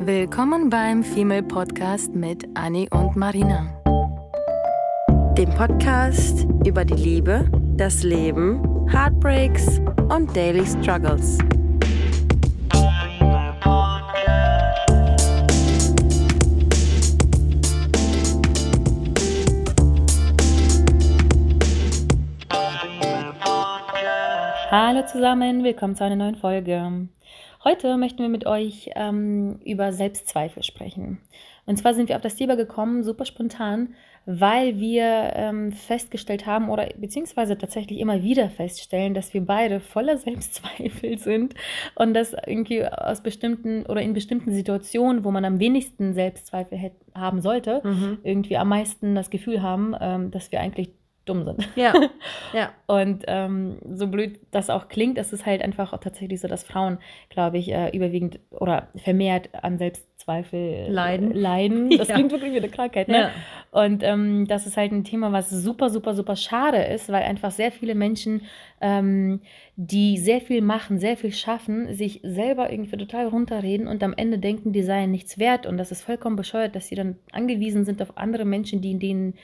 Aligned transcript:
Willkommen 0.00 0.70
beim 0.70 1.02
Female 1.02 1.42
Podcast 1.42 2.14
mit 2.14 2.46
Annie 2.54 2.88
und 2.90 3.16
Marina. 3.16 3.66
Dem 5.36 5.50
Podcast 5.50 6.46
über 6.64 6.84
die 6.84 6.94
Liebe, 6.94 7.50
das 7.76 8.04
Leben, 8.04 8.88
Heartbreaks 8.88 9.80
und 10.08 10.34
Daily 10.36 10.64
Struggles. 10.64 11.38
Hallo 24.70 25.04
zusammen, 25.06 25.64
willkommen 25.64 25.96
zu 25.96 26.04
einer 26.04 26.16
neuen 26.16 26.36
Folge. 26.36 27.08
Heute 27.68 27.98
möchten 27.98 28.20
wir 28.20 28.30
mit 28.30 28.46
euch 28.46 28.88
ähm, 28.96 29.60
über 29.62 29.92
Selbstzweifel 29.92 30.62
sprechen. 30.62 31.18
Und 31.66 31.76
zwar 31.76 31.92
sind 31.92 32.08
wir 32.08 32.16
auf 32.16 32.22
das 32.22 32.34
Thema 32.34 32.56
gekommen, 32.56 33.02
super 33.02 33.26
spontan, 33.26 33.94
weil 34.24 34.80
wir 34.80 35.32
ähm, 35.34 35.72
festgestellt 35.72 36.46
haben 36.46 36.70
oder 36.70 36.88
beziehungsweise 36.96 37.58
tatsächlich 37.58 38.00
immer 38.00 38.22
wieder 38.22 38.48
feststellen, 38.48 39.12
dass 39.12 39.34
wir 39.34 39.42
beide 39.44 39.80
voller 39.80 40.16
Selbstzweifel 40.16 41.18
sind 41.18 41.56
und 41.94 42.14
dass 42.14 42.34
irgendwie 42.46 42.86
aus 42.86 43.22
bestimmten 43.22 43.84
oder 43.84 44.00
in 44.00 44.14
bestimmten 44.14 44.50
Situationen, 44.50 45.22
wo 45.22 45.30
man 45.30 45.44
am 45.44 45.60
wenigsten 45.60 46.14
Selbstzweifel 46.14 46.92
haben 47.14 47.42
sollte, 47.42 47.82
mhm. 47.84 48.16
irgendwie 48.22 48.56
am 48.56 48.70
meisten 48.70 49.14
das 49.14 49.28
Gefühl 49.28 49.60
haben, 49.60 49.94
ähm, 50.00 50.30
dass 50.30 50.52
wir 50.52 50.60
eigentlich 50.60 50.88
dumm 51.28 51.44
sind. 51.44 51.68
Ja. 51.76 51.92
ja. 52.52 52.70
Und 52.86 53.24
ähm, 53.26 53.78
so 53.84 54.06
blöd 54.06 54.38
das 54.50 54.70
auch 54.70 54.88
klingt, 54.88 55.18
ist 55.18 55.32
es 55.32 55.44
halt 55.44 55.62
einfach 55.62 55.92
auch 55.92 56.00
tatsächlich 56.00 56.40
so, 56.40 56.48
dass 56.48 56.64
Frauen, 56.64 56.98
glaube 57.28 57.58
ich, 57.58 57.70
äh, 57.70 57.94
überwiegend 57.94 58.40
oder 58.50 58.88
vermehrt 58.96 59.50
an 59.52 59.78
Selbstzweifel 59.78 60.86
leiden. 60.88 61.32
leiden. 61.32 61.90
Das 61.98 62.08
ja. 62.08 62.14
klingt 62.14 62.30
wirklich 62.30 62.52
wie 62.52 62.58
eine 62.58 62.68
Krankheit, 62.68 63.08
ne? 63.08 63.18
Ja. 63.18 63.30
Und 63.70 64.02
ähm, 64.02 64.46
das 64.46 64.66
ist 64.66 64.76
halt 64.76 64.92
ein 64.92 65.04
Thema, 65.04 65.32
was 65.32 65.50
super, 65.50 65.90
super, 65.90 66.14
super 66.14 66.36
schade 66.36 66.78
ist, 66.78 67.10
weil 67.10 67.24
einfach 67.24 67.50
sehr 67.50 67.72
viele 67.72 67.94
Menschen, 67.94 68.42
ähm, 68.80 69.40
die 69.76 70.16
sehr 70.16 70.40
viel 70.40 70.62
machen, 70.62 70.98
sehr 70.98 71.16
viel 71.16 71.32
schaffen, 71.32 71.92
sich 71.92 72.20
selber 72.22 72.70
irgendwie 72.70 72.96
total 72.96 73.26
runterreden 73.26 73.86
und 73.86 74.02
am 74.02 74.14
Ende 74.16 74.38
denken, 74.38 74.72
die 74.72 74.82
seien 74.82 75.10
nichts 75.10 75.38
wert. 75.38 75.66
Und 75.66 75.76
das 75.76 75.90
ist 75.92 76.02
vollkommen 76.02 76.36
bescheuert, 76.36 76.74
dass 76.76 76.88
sie 76.88 76.94
dann 76.94 77.16
angewiesen 77.32 77.84
sind 77.84 78.00
auf 78.00 78.16
andere 78.16 78.44
Menschen, 78.44 78.80
die 78.80 78.98
denen 78.98 79.34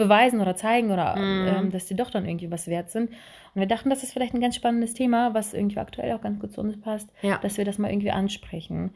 beweisen 0.00 0.40
oder 0.40 0.56
zeigen 0.56 0.90
oder 0.90 1.14
mhm. 1.16 1.46
ähm, 1.46 1.70
dass 1.70 1.86
sie 1.86 1.94
doch 1.94 2.10
dann 2.10 2.26
irgendwie 2.26 2.50
was 2.50 2.66
wert 2.66 2.90
sind. 2.90 3.10
Und 3.10 3.60
wir 3.60 3.66
dachten, 3.66 3.90
das 3.90 4.02
ist 4.02 4.12
vielleicht 4.12 4.34
ein 4.34 4.40
ganz 4.40 4.56
spannendes 4.56 4.94
Thema, 4.94 5.34
was 5.34 5.54
irgendwie 5.54 5.78
aktuell 5.78 6.12
auch 6.12 6.20
ganz 6.20 6.40
gut 6.40 6.52
zu 6.52 6.60
uns 6.60 6.80
passt, 6.80 7.08
ja. 7.22 7.38
dass 7.38 7.58
wir 7.58 7.64
das 7.64 7.78
mal 7.78 7.90
irgendwie 7.90 8.10
ansprechen. 8.10 8.92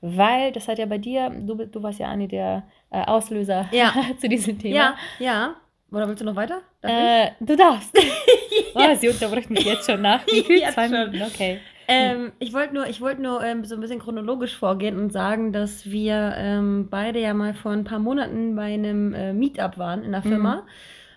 Weil 0.00 0.52
das 0.52 0.68
hat 0.68 0.78
ja 0.78 0.86
bei 0.86 0.98
dir, 0.98 1.30
du, 1.30 1.54
du 1.54 1.82
warst 1.82 2.00
ja 2.00 2.08
Anni 2.08 2.28
der 2.28 2.64
äh, 2.90 3.04
Auslöser 3.04 3.68
ja. 3.72 3.92
zu 4.20 4.28
diesem 4.28 4.58
Thema. 4.58 4.76
Ja, 4.76 4.96
ja. 5.18 5.54
Oder 5.90 6.08
willst 6.08 6.22
du 6.22 6.24
noch 6.24 6.36
weiter? 6.36 6.62
Äh, 6.80 7.30
du 7.40 7.56
darfst. 7.56 7.96
oh, 8.74 8.94
sie 8.98 9.08
unterbricht 9.08 9.50
mich 9.50 9.64
jetzt 9.64 9.86
schon 9.86 10.00
nach. 10.00 10.26
Wie 10.26 10.42
viel? 10.42 10.66
Zwei 10.70 10.88
Minuten, 10.88 11.22
okay. 11.22 11.60
Ähm, 11.88 12.32
ich 12.38 12.52
wollte 12.52 12.74
nur, 12.74 12.86
ich 12.86 13.00
wollt 13.00 13.18
nur 13.18 13.42
ähm, 13.42 13.64
so 13.64 13.74
ein 13.74 13.80
bisschen 13.80 13.98
chronologisch 13.98 14.56
vorgehen 14.56 14.98
und 14.98 15.12
sagen, 15.12 15.52
dass 15.52 15.86
wir 15.90 16.34
ähm, 16.36 16.88
beide 16.90 17.20
ja 17.20 17.34
mal 17.34 17.54
vor 17.54 17.72
ein 17.72 17.84
paar 17.84 17.98
Monaten 17.98 18.54
bei 18.56 18.74
einem 18.74 19.14
äh, 19.14 19.32
Meetup 19.32 19.78
waren 19.78 20.02
in 20.02 20.12
der 20.12 20.22
Firma, 20.22 20.56
mhm. 20.56 20.60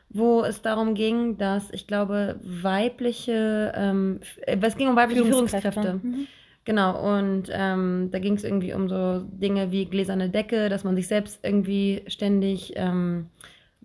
wo 0.09 0.43
es 0.43 0.61
darum 0.61 0.93
ging, 0.93 1.37
dass 1.37 1.71
ich 1.71 1.87
glaube, 1.87 2.39
weibliche, 2.43 3.73
ähm, 3.75 4.19
äh, 4.41 4.57
es 4.61 4.77
ging 4.77 4.89
um 4.89 4.95
weibliche 4.95 5.25
Führungskräfte. 5.25 5.71
Führungskräfte. 5.71 6.07
Mhm. 6.07 6.27
Genau, 6.65 7.17
und 7.17 7.43
ähm, 7.51 8.09
da 8.11 8.17
ging 8.17 8.33
es 8.33 8.43
irgendwie 8.43 8.73
um 8.73 8.89
so 8.89 9.19
Dinge 9.19 9.71
wie 9.71 9.85
gläserne 9.85 10.29
Decke, 10.29 10.67
dass 10.67 10.83
man 10.83 10.95
sich 10.95 11.07
selbst 11.07 11.39
irgendwie 11.43 12.03
ständig 12.07 12.73
ähm, 12.75 13.27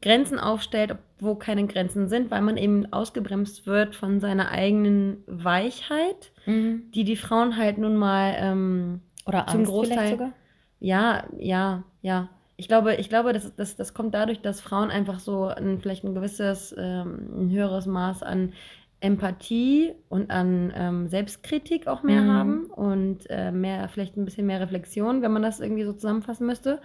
Grenzen 0.02 0.38
aufstellt, 0.38 0.96
wo 1.18 1.34
keine 1.34 1.66
Grenzen 1.66 2.08
sind, 2.08 2.30
weil 2.30 2.40
man 2.40 2.56
eben 2.56 2.92
ausgebremst 2.92 3.66
wird 3.66 3.94
von 3.94 4.20
seiner 4.20 4.50
eigenen 4.50 5.22
Weichheit, 5.26 6.32
mhm. 6.46 6.90
die 6.94 7.04
die 7.04 7.16
Frauen 7.16 7.56
halt 7.56 7.78
nun 7.78 7.96
mal 7.96 8.34
ähm, 8.38 9.00
oder 9.26 9.46
zum 9.46 9.60
Angst 9.60 9.72
Großteil 9.72 10.10
sogar? 10.10 10.32
Ja, 10.80 11.24
ja, 11.38 11.84
ja. 12.00 12.30
Ich 12.56 12.68
glaube, 12.68 12.94
ich 12.96 13.08
glaube, 13.08 13.32
das, 13.32 13.54
das, 13.56 13.76
das 13.76 13.94
kommt 13.94 14.14
dadurch, 14.14 14.40
dass 14.40 14.60
Frauen 14.60 14.90
einfach 14.90 15.18
so 15.18 15.44
ein, 15.46 15.80
vielleicht 15.80 16.04
ein 16.04 16.14
gewisses, 16.14 16.74
ähm, 16.76 17.28
ein 17.34 17.50
höheres 17.50 17.86
Maß 17.86 18.22
an 18.22 18.52
Empathie 19.00 19.94
und 20.08 20.30
an 20.30 20.72
ähm, 20.76 21.08
Selbstkritik 21.08 21.86
auch 21.86 22.02
mehr 22.02 22.22
mhm. 22.22 22.30
haben 22.30 22.64
und 22.66 23.30
äh, 23.30 23.50
mehr, 23.50 23.88
vielleicht 23.88 24.16
ein 24.16 24.26
bisschen 24.26 24.46
mehr 24.46 24.60
Reflexion, 24.60 25.22
wenn 25.22 25.32
man 25.32 25.42
das 25.42 25.60
irgendwie 25.60 25.84
so 25.84 25.92
zusammenfassen 25.92 26.46
müsste. 26.46 26.80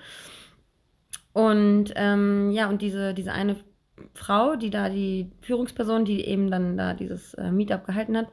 Und 1.35 1.91
ähm, 1.97 2.50
ja, 2.51 2.69
und 2.69 2.81
diese, 2.81 3.13
diese 3.13 3.34
eine 3.34 3.57
Frau, 4.13 4.56
die 4.56 4.69
da 4.69 4.88
die 4.88 5.34
Führungsperson, 5.41 6.06
die 6.06 6.23
eben 6.25 6.50
dann 6.50 6.78
da 6.78 6.94
dieses 6.94 7.34
äh, 7.34 7.51
Meetup 7.51 7.85
gehalten 7.85 8.16
hat, 8.16 8.28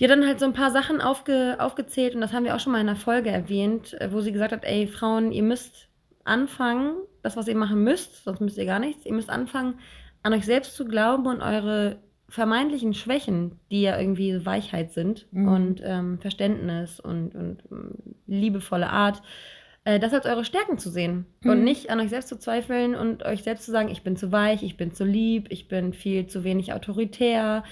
die 0.00 0.04
hat 0.04 0.10
dann 0.10 0.26
halt 0.26 0.40
so 0.40 0.46
ein 0.46 0.54
paar 0.54 0.70
Sachen 0.70 1.02
aufge, 1.02 1.56
aufgezählt 1.58 2.14
und 2.14 2.22
das 2.22 2.32
haben 2.32 2.44
wir 2.44 2.56
auch 2.56 2.60
schon 2.60 2.72
mal 2.72 2.80
in 2.80 2.88
einer 2.88 2.98
Folge 2.98 3.28
erwähnt, 3.28 4.00
äh, 4.00 4.10
wo 4.12 4.22
sie 4.22 4.32
gesagt 4.32 4.52
hat, 4.52 4.64
ey 4.64 4.86
Frauen, 4.86 5.30
ihr 5.30 5.42
müsst 5.42 5.90
anfangen, 6.24 6.96
das, 7.22 7.36
was 7.36 7.48
ihr 7.48 7.54
machen 7.54 7.84
müsst, 7.84 8.24
sonst 8.24 8.40
müsst 8.40 8.56
ihr 8.56 8.64
gar 8.64 8.78
nichts, 8.78 9.04
ihr 9.04 9.12
müsst 9.12 9.28
anfangen, 9.28 9.78
an 10.22 10.32
euch 10.32 10.46
selbst 10.46 10.74
zu 10.74 10.86
glauben 10.86 11.26
und 11.26 11.42
eure 11.42 11.98
vermeintlichen 12.30 12.94
Schwächen, 12.94 13.60
die 13.70 13.82
ja 13.82 14.00
irgendwie 14.00 14.46
Weichheit 14.46 14.94
sind 14.94 15.26
mhm. 15.32 15.48
und 15.48 15.82
ähm, 15.84 16.18
Verständnis 16.18 16.98
und, 16.98 17.34
und 17.34 17.58
ähm, 17.70 17.90
liebevolle 18.26 18.88
Art, 18.88 19.20
äh, 19.86 20.00
das 20.00 20.12
als 20.12 20.26
eure 20.26 20.44
Stärken 20.44 20.78
zu 20.78 20.90
sehen 20.90 21.26
mhm. 21.42 21.50
und 21.50 21.64
nicht 21.64 21.90
an 21.90 22.00
euch 22.00 22.10
selbst 22.10 22.28
zu 22.28 22.38
zweifeln 22.38 22.96
und 22.96 23.24
euch 23.24 23.44
selbst 23.44 23.64
zu 23.64 23.70
sagen, 23.70 23.88
ich 23.88 24.02
bin 24.02 24.16
zu 24.16 24.32
weich, 24.32 24.64
ich 24.64 24.76
bin 24.76 24.92
zu 24.92 25.04
lieb, 25.04 25.46
ich 25.50 25.68
bin 25.68 25.92
viel 25.92 26.26
zu 26.26 26.42
wenig 26.42 26.72
autoritär, 26.72 27.62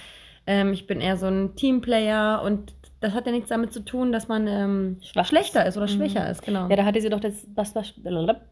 ähm, 0.47 0.71
ich 0.71 0.87
bin 0.87 1.01
eher 1.01 1.17
so 1.17 1.25
ein 1.25 1.55
Teamplayer 1.55 2.41
und 2.41 2.73
das 3.01 3.13
hat 3.13 3.25
ja 3.25 3.33
nichts 3.33 3.49
damit 3.49 3.73
zu 3.73 3.83
tun, 3.83 4.13
dass 4.13 4.29
man 4.29 4.47
ähm, 4.47 4.97
schlechter 5.01 5.65
ist 5.65 5.75
oder 5.75 5.87
mhm. 5.87 5.91
schwächer 5.91 6.29
ist, 6.29 6.41
genau. 6.41 6.69
Ja, 6.69 6.77
da 6.77 6.85
hatte 6.85 7.01
sie 7.01 7.09
doch 7.09 7.19
das, 7.19 7.45
das, 7.53 7.73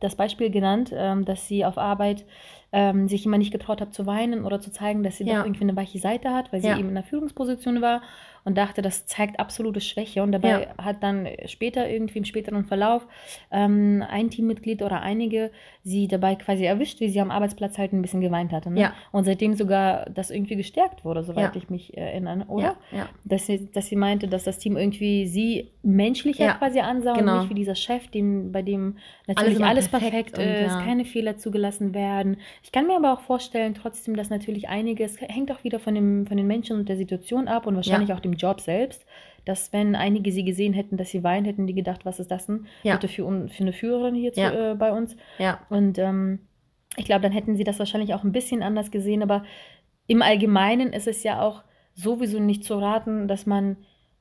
das 0.02 0.16
Beispiel 0.16 0.50
genannt, 0.50 0.92
ähm, 0.94 1.24
dass 1.24 1.48
sie 1.48 1.64
auf 1.64 1.78
Arbeit 1.78 2.26
ähm, 2.74 3.08
sich 3.08 3.26
immer 3.26 3.38
nicht 3.38 3.54
getraut 3.54 3.80
hat 3.80 3.94
zu 3.94 4.06
weinen 4.06 4.44
oder 4.44 4.60
zu 4.60 4.72
zeigen, 4.72 5.04
dass 5.04 5.18
sie 5.18 5.24
ja. 5.24 5.38
doch 5.38 5.46
irgendwie 5.46 5.64
eine 5.64 5.76
weiche 5.78 6.00
Seite 6.00 6.32
hat, 6.32 6.52
weil 6.52 6.60
sie 6.60 6.68
ja. 6.68 6.78
eben 6.78 6.90
in 6.90 6.98
einer 6.98 7.06
Führungsposition 7.06 7.82
war 7.82 8.02
und 8.46 8.58
dachte, 8.58 8.82
das 8.82 9.06
zeigt 9.06 9.40
absolute 9.40 9.82
Schwäche. 9.82 10.22
Und 10.22 10.32
dabei 10.32 10.64
ja. 10.64 10.84
hat 10.84 11.02
dann 11.02 11.28
später 11.46 11.90
irgendwie 11.90 12.20
im 12.20 12.26
späteren 12.26 12.66
Verlauf 12.66 13.08
ähm, 13.52 14.04
ein 14.08 14.30
Teammitglied 14.30 14.82
oder 14.82 15.02
einige 15.02 15.52
sie 15.86 16.08
dabei 16.08 16.36
quasi 16.36 16.64
erwischt, 16.64 17.02
wie 17.02 17.10
sie 17.10 17.20
am 17.20 17.30
Arbeitsplatz 17.30 17.78
halt 17.78 17.92
ein 17.92 18.02
bisschen 18.02 18.22
geweint 18.22 18.54
hatte. 18.54 18.72
Ne? 18.72 18.80
Ja. 18.80 18.94
Und 19.12 19.26
seitdem 19.26 19.54
sogar 19.54 20.10
das 20.10 20.32
irgendwie 20.32 20.56
gestärkt 20.56 21.04
wurde, 21.04 21.24
soweit 21.24 21.56
ja. 21.56 21.62
ich 21.62 21.70
mich 21.70 21.98
erinnere, 21.98 22.46
oder? 22.48 22.78
Ja. 22.92 23.10
Dass, 23.26 23.48
sie, 23.48 23.70
dass 23.70 23.88
sie 23.88 23.98
meinte, 23.98 24.30
dass 24.30 24.46
das 24.46 24.60
Team 24.60 24.78
irgendwie 24.78 25.28
sie 25.28 25.72
menschlicher 25.82 26.54
quasi 26.54 26.80
ansah 26.80 27.14
genau. 27.14 27.34
und 27.34 27.40
nicht 27.40 27.50
wie 27.50 27.56
dieser 27.56 27.76
Chef, 27.76 28.08
dem, 28.08 28.54
bei 28.54 28.62
dem 28.62 28.98
natürlich 29.28 29.62
alles, 29.62 29.90
alles 29.90 29.90
perfekt, 29.90 30.36
perfekt 30.36 30.68
ist, 30.68 30.80
keine 30.80 31.04
Fehler 31.04 31.38
zugelassen 31.38 31.94
werden. 31.94 32.38
Ich 32.64 32.72
kann 32.72 32.88
mir 32.88 32.96
aber 32.96 33.12
auch 33.12 33.22
vorstellen, 33.22 33.74
trotzdem, 33.74 34.16
dass 34.16 34.30
natürlich 34.30 34.70
einiges 34.70 35.20
hängt 35.20 35.52
auch 35.52 35.66
wieder 35.66 35.80
von, 35.80 35.96
dem, 35.96 36.26
von 36.28 36.38
den 36.38 36.48
Menschen 36.48 36.78
und 36.78 36.88
der 36.88 36.96
Situation 36.96 37.50
ab 37.50 37.68
und 37.68 37.76
wahrscheinlich 37.76 38.14
auch 38.14 38.22
dem 38.22 38.34
Job 38.34 38.62
selbst, 38.62 39.06
dass 39.46 39.74
wenn 39.74 39.96
einige 39.96 40.32
sie 40.32 40.44
gesehen 40.44 40.74
hätten, 40.74 40.98
dass 40.98 41.10
sie 41.10 41.24
weinen, 41.24 41.46
hätten 41.46 41.68
die 41.68 41.74
gedacht, 41.74 42.06
was 42.06 42.20
ist 42.20 42.32
das 42.32 42.46
denn 42.46 42.66
ja. 42.84 42.94
Bitte 42.96 43.08
für, 43.08 43.48
für 43.50 43.64
eine 43.64 43.74
Führerin 43.74 44.16
hier 44.16 44.32
ja. 44.36 44.52
zu, 44.52 44.72
äh, 44.72 44.76
bei 44.76 44.92
uns. 44.92 45.16
Ja. 45.38 45.60
Und 45.70 45.98
ähm, 45.98 46.40
ich 46.98 47.06
glaube, 47.06 47.22
dann 47.22 47.32
hätten 47.32 47.56
sie 47.56 47.64
das 47.64 47.80
wahrscheinlich 47.80 48.14
auch 48.14 48.24
ein 48.24 48.32
bisschen 48.32 48.64
anders 48.64 48.92
gesehen, 48.92 49.24
aber 49.24 49.44
im 50.08 50.22
Allgemeinen 50.22 50.94
ist 50.94 51.08
es 51.08 51.24
ja 51.24 51.42
auch 51.42 51.64
sowieso 51.94 52.40
nicht 52.40 52.64
zu 52.64 52.76
raten, 52.76 53.28
dass 53.28 53.46
man 53.46 53.78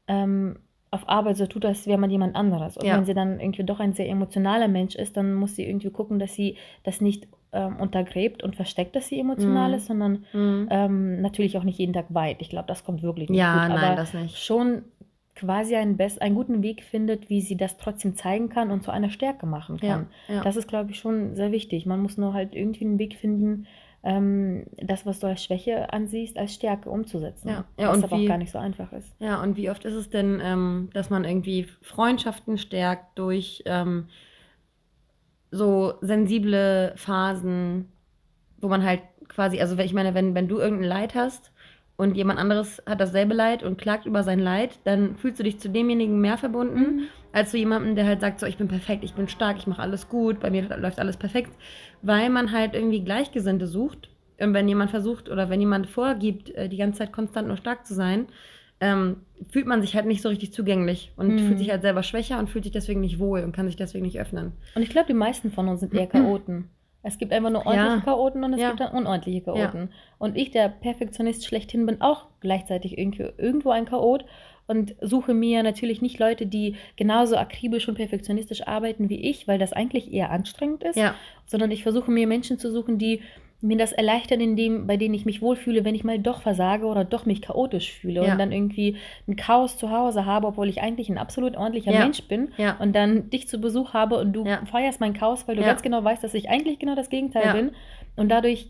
ähm, 0.06 0.58
auf 0.90 1.08
Arbeit 1.08 1.38
so 1.38 1.46
tut, 1.46 1.64
als 1.64 1.86
wäre 1.86 1.98
man 1.98 2.10
jemand 2.10 2.36
anderes. 2.36 2.76
Und 2.76 2.86
ja. 2.86 2.96
wenn 2.96 3.04
sie 3.04 3.14
dann 3.14 3.40
irgendwie 3.40 3.64
doch 3.64 3.80
ein 3.80 3.94
sehr 3.94 4.08
emotionaler 4.08 4.68
Mensch 4.68 4.94
ist, 4.94 5.16
dann 5.16 5.34
muss 5.34 5.56
sie 5.56 5.64
irgendwie 5.64 5.90
gucken, 5.90 6.18
dass 6.18 6.34
sie 6.34 6.56
das 6.84 7.00
nicht 7.00 7.28
ähm, 7.52 7.76
untergräbt 7.76 8.42
und 8.42 8.56
versteckt, 8.56 8.94
dass 8.94 9.08
sie 9.08 9.18
emotional 9.18 9.72
mm. 9.72 9.74
ist, 9.74 9.86
sondern 9.86 10.24
mm. 10.32 10.68
ähm, 10.70 11.20
natürlich 11.22 11.56
auch 11.56 11.64
nicht 11.64 11.78
jeden 11.78 11.92
Tag 11.94 12.06
weit. 12.10 12.40
Ich 12.40 12.50
glaube, 12.50 12.68
das 12.68 12.84
kommt 12.84 13.02
wirklich 13.02 13.30
nicht 13.30 13.38
ja, 13.38 13.66
gut. 13.66 13.72
Aber 13.72 13.80
nein, 13.80 13.96
das 13.96 14.12
nicht. 14.12 14.38
schon 14.38 14.84
quasi 15.34 15.76
einen, 15.76 15.96
best 15.96 16.20
einen 16.20 16.34
guten 16.34 16.62
Weg 16.62 16.82
findet, 16.82 17.30
wie 17.30 17.40
sie 17.40 17.56
das 17.56 17.76
trotzdem 17.78 18.16
zeigen 18.16 18.48
kann 18.48 18.70
und 18.70 18.82
zu 18.82 18.90
einer 18.90 19.10
Stärke 19.10 19.46
machen 19.46 19.78
kann. 19.78 20.08
Ja, 20.28 20.34
ja. 20.34 20.42
Das 20.42 20.56
ist, 20.56 20.68
glaube 20.68 20.90
ich, 20.90 20.98
schon 20.98 21.34
sehr 21.34 21.52
wichtig. 21.52 21.86
Man 21.86 22.00
muss 22.00 22.18
nur 22.18 22.34
halt 22.34 22.54
irgendwie 22.54 22.84
einen 22.84 22.98
Weg 22.98 23.14
finden, 23.14 23.66
ähm, 24.04 24.64
das, 24.76 25.06
was 25.06 25.20
du 25.20 25.28
als 25.28 25.44
Schwäche 25.44 25.92
ansiehst, 25.92 26.36
als 26.36 26.54
Stärke 26.54 26.90
umzusetzen. 26.90 27.48
Ja, 27.48 27.64
ja 27.78 27.88
was 27.88 27.96
und 27.96 28.04
aber 28.04 28.18
wie, 28.18 28.24
auch 28.24 28.28
gar 28.28 28.38
nicht 28.38 28.52
so 28.52 28.58
einfach 28.58 28.92
ist. 28.92 29.08
Ja, 29.20 29.40
und 29.42 29.56
wie 29.56 29.70
oft 29.70 29.84
ist 29.84 29.94
es 29.94 30.10
denn, 30.10 30.40
ähm, 30.42 30.90
dass 30.92 31.08
man 31.08 31.24
irgendwie 31.24 31.68
Freundschaften 31.82 32.58
stärkt 32.58 33.18
durch 33.18 33.62
ähm, 33.66 34.08
so 35.50 35.94
sensible 36.00 36.92
Phasen, 36.96 37.92
wo 38.60 38.68
man 38.68 38.84
halt 38.84 39.02
quasi, 39.28 39.60
also 39.60 39.78
ich 39.78 39.94
meine, 39.94 40.14
wenn, 40.14 40.34
wenn 40.34 40.48
du 40.48 40.58
irgendein 40.58 40.88
Leid 40.88 41.14
hast 41.14 41.51
und 42.02 42.16
jemand 42.16 42.40
anderes 42.40 42.82
hat 42.84 43.00
dasselbe 43.00 43.32
Leid 43.32 43.62
und 43.62 43.78
klagt 43.78 44.06
über 44.06 44.24
sein 44.24 44.40
Leid, 44.40 44.80
dann 44.82 45.14
fühlst 45.14 45.38
du 45.38 45.44
dich 45.44 45.60
zu 45.60 45.68
demjenigen 45.68 46.20
mehr 46.20 46.36
verbunden, 46.36 46.80
mhm. 46.80 47.00
als 47.30 47.52
zu 47.52 47.58
jemandem, 47.58 47.94
der 47.94 48.06
halt 48.06 48.20
sagt, 48.20 48.40
so, 48.40 48.46
ich 48.46 48.56
bin 48.56 48.66
perfekt, 48.66 49.04
ich 49.04 49.14
bin 49.14 49.28
stark, 49.28 49.56
ich 49.56 49.68
mache 49.68 49.80
alles 49.80 50.08
gut, 50.08 50.40
bei 50.40 50.50
mir 50.50 50.68
läuft 50.78 50.98
alles 50.98 51.16
perfekt, 51.16 51.52
weil 52.02 52.28
man 52.28 52.50
halt 52.50 52.74
irgendwie 52.74 53.04
Gleichgesinnte 53.04 53.68
sucht. 53.68 54.10
Und 54.40 54.52
wenn 54.52 54.68
jemand 54.68 54.90
versucht 54.90 55.28
oder 55.28 55.48
wenn 55.48 55.60
jemand 55.60 55.86
vorgibt, 55.86 56.50
äh, 56.56 56.68
die 56.68 56.76
ganze 56.76 56.98
Zeit 56.98 57.12
konstant 57.12 57.46
nur 57.46 57.56
stark 57.56 57.86
zu 57.86 57.94
sein, 57.94 58.26
ähm, 58.80 59.18
fühlt 59.48 59.66
man 59.66 59.80
sich 59.80 59.94
halt 59.94 60.06
nicht 60.06 60.22
so 60.22 60.28
richtig 60.28 60.52
zugänglich 60.52 61.12
und 61.16 61.28
mhm. 61.28 61.38
fühlt 61.38 61.58
sich 61.58 61.70
halt 61.70 61.82
selber 61.82 62.02
schwächer 62.02 62.40
und 62.40 62.50
fühlt 62.50 62.64
sich 62.64 62.72
deswegen 62.72 63.00
nicht 63.00 63.20
wohl 63.20 63.44
und 63.44 63.54
kann 63.54 63.66
sich 63.66 63.76
deswegen 63.76 64.04
nicht 64.04 64.18
öffnen. 64.18 64.54
Und 64.74 64.82
ich 64.82 64.90
glaube, 64.90 65.06
die 65.06 65.14
meisten 65.14 65.52
von 65.52 65.68
uns 65.68 65.78
sind 65.78 65.94
eher 65.94 66.06
Chaoten. 66.08 66.68
Es 67.02 67.18
gibt 67.18 67.32
einfach 67.32 67.50
nur 67.50 67.66
ordentliche 67.66 67.96
ja. 67.96 68.00
Chaoten 68.00 68.44
und 68.44 68.52
es 68.54 68.60
ja. 68.60 68.68
gibt 68.68 68.80
dann 68.80 68.92
unordentliche 68.92 69.40
Chaoten. 69.42 69.80
Ja. 69.80 69.88
Und 70.18 70.36
ich, 70.36 70.50
der 70.50 70.68
Perfektionist 70.68 71.44
schlechthin, 71.44 71.84
bin 71.86 72.00
auch 72.00 72.26
gleichzeitig 72.40 72.96
irgendwie, 72.96 73.28
irgendwo 73.38 73.70
ein 73.70 73.86
Chaot 73.86 74.24
und 74.68 74.94
suche 75.00 75.34
mir 75.34 75.62
natürlich 75.62 76.00
nicht 76.00 76.18
Leute, 76.18 76.46
die 76.46 76.76
genauso 76.96 77.36
akribisch 77.36 77.88
und 77.88 77.96
perfektionistisch 77.96 78.66
arbeiten 78.66 79.08
wie 79.08 79.20
ich, 79.20 79.48
weil 79.48 79.58
das 79.58 79.72
eigentlich 79.72 80.12
eher 80.12 80.30
anstrengend 80.30 80.84
ist, 80.84 80.96
sondern 81.46 81.70
ich 81.72 81.82
versuche 81.82 82.10
mir 82.10 82.26
Menschen 82.26 82.58
zu 82.58 82.70
suchen, 82.70 82.98
die 82.98 83.20
mir 83.62 83.76
das 83.76 83.92
erleichtern, 83.92 84.40
in 84.40 84.56
dem, 84.56 84.86
bei 84.88 84.96
denen 84.96 85.14
ich 85.14 85.24
mich 85.24 85.40
wohlfühle, 85.40 85.84
wenn 85.84 85.94
ich 85.94 86.02
mal 86.02 86.18
doch 86.18 86.42
versage 86.42 86.84
oder 86.84 87.04
doch 87.04 87.26
mich 87.26 87.40
chaotisch 87.40 87.92
fühle 87.92 88.24
ja. 88.24 88.32
und 88.32 88.38
dann 88.38 88.50
irgendwie 88.50 88.96
ein 89.28 89.36
Chaos 89.36 89.78
zu 89.78 89.90
Hause 89.90 90.26
habe, 90.26 90.48
obwohl 90.48 90.68
ich 90.68 90.82
eigentlich 90.82 91.08
ein 91.08 91.16
absolut 91.16 91.56
ordentlicher 91.56 91.92
ja. 91.92 92.00
Mensch 92.00 92.22
bin 92.24 92.50
ja. 92.58 92.76
und 92.80 92.94
dann 92.94 93.30
dich 93.30 93.48
zu 93.48 93.60
Besuch 93.60 93.94
habe 93.94 94.18
und 94.18 94.32
du 94.32 94.44
feierst 94.70 95.00
mein 95.00 95.14
Chaos, 95.14 95.46
weil 95.46 95.56
du 95.56 95.62
ganz 95.62 95.82
genau 95.82 96.02
weißt, 96.02 96.24
dass 96.24 96.34
ich 96.34 96.50
eigentlich 96.50 96.80
genau 96.80 96.96
das 96.96 97.08
Gegenteil 97.08 97.52
bin 97.52 97.70
und 98.16 98.28
dadurch 98.28 98.68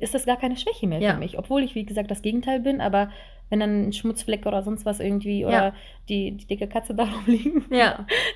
ist 0.00 0.14
das 0.14 0.24
gar 0.24 0.38
keine 0.38 0.56
Schwäche 0.56 0.86
mehr 0.86 1.00
für 1.12 1.18
mich, 1.18 1.38
obwohl 1.38 1.62
ich, 1.62 1.74
wie 1.74 1.84
gesagt, 1.84 2.10
das 2.10 2.22
Gegenteil 2.22 2.60
bin, 2.60 2.80
aber 2.80 3.10
wenn 3.50 3.60
dann 3.60 3.88
ein 3.88 3.92
Schmutzfleck 3.92 4.46
oder 4.46 4.62
sonst 4.62 4.86
was 4.86 5.00
irgendwie 5.00 5.44
oder 5.44 5.74
die, 6.08 6.32
die 6.32 6.46
dicke 6.46 6.66
Katze 6.66 6.94
da 6.94 7.04
rumliegen, 7.26 7.66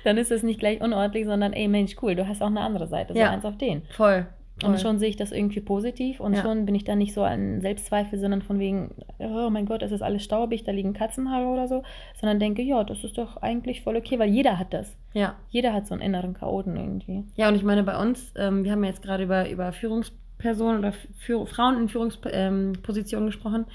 dann 0.03 0.17
ist 0.17 0.31
es 0.31 0.43
nicht 0.43 0.59
gleich 0.59 0.81
unordentlich, 0.81 1.25
sondern 1.25 1.53
ey 1.53 1.67
Mensch, 1.67 1.95
cool, 2.03 2.15
du 2.15 2.27
hast 2.27 2.43
auch 2.43 2.47
eine 2.47 2.61
andere 2.61 2.87
Seite, 2.87 3.13
so 3.13 3.19
eins 3.31 3.45
auf 3.45 3.57
den. 3.57 3.81
Voll. 3.89 4.27
Und 4.63 4.79
schon 4.79 4.99
sehe 4.99 5.09
ich 5.09 5.15
das 5.15 5.31
irgendwie 5.31 5.61
positiv 5.61 6.19
und 6.19 6.33
ja. 6.33 6.41
schon 6.41 6.65
bin 6.65 6.75
ich 6.75 6.83
dann 6.83 6.97
nicht 6.97 7.13
so 7.13 7.23
an 7.23 7.61
Selbstzweifel, 7.61 8.19
sondern 8.19 8.41
von 8.41 8.59
wegen, 8.59 8.91
oh 9.19 9.49
mein 9.49 9.65
Gott, 9.65 9.81
es 9.83 9.91
ist 9.91 10.01
alles 10.01 10.23
staubig, 10.23 10.63
da 10.65 10.71
liegen 10.71 10.93
Katzenhaare 10.93 11.47
oder 11.47 11.67
so, 11.67 11.83
sondern 12.19 12.39
denke, 12.39 12.61
ja, 12.61 12.83
das 12.83 13.03
ist 13.03 13.17
doch 13.17 13.37
eigentlich 13.37 13.81
voll 13.81 13.95
okay, 13.95 14.19
weil 14.19 14.29
jeder 14.29 14.59
hat 14.59 14.73
das. 14.73 14.97
Ja. 15.13 15.35
Jeder 15.49 15.73
hat 15.73 15.87
so 15.87 15.93
einen 15.93 16.03
inneren 16.03 16.33
Chaoten 16.33 16.75
irgendwie. 16.75 17.23
Ja, 17.35 17.47
und 17.47 17.55
ich 17.55 17.63
meine, 17.63 17.83
bei 17.83 17.97
uns, 17.97 18.33
ähm, 18.35 18.63
wir 18.63 18.71
haben 18.71 18.83
ja 18.83 18.89
jetzt 18.89 19.01
gerade 19.01 19.23
über, 19.23 19.49
über 19.49 19.71
Führungspersonen 19.71 20.79
oder 20.79 20.93
Führ 21.17 21.47
Frauen 21.47 21.77
in 21.77 21.87
Führungspositionen 21.87 23.27
ähm, 23.27 23.31
gesprochen. 23.31 23.65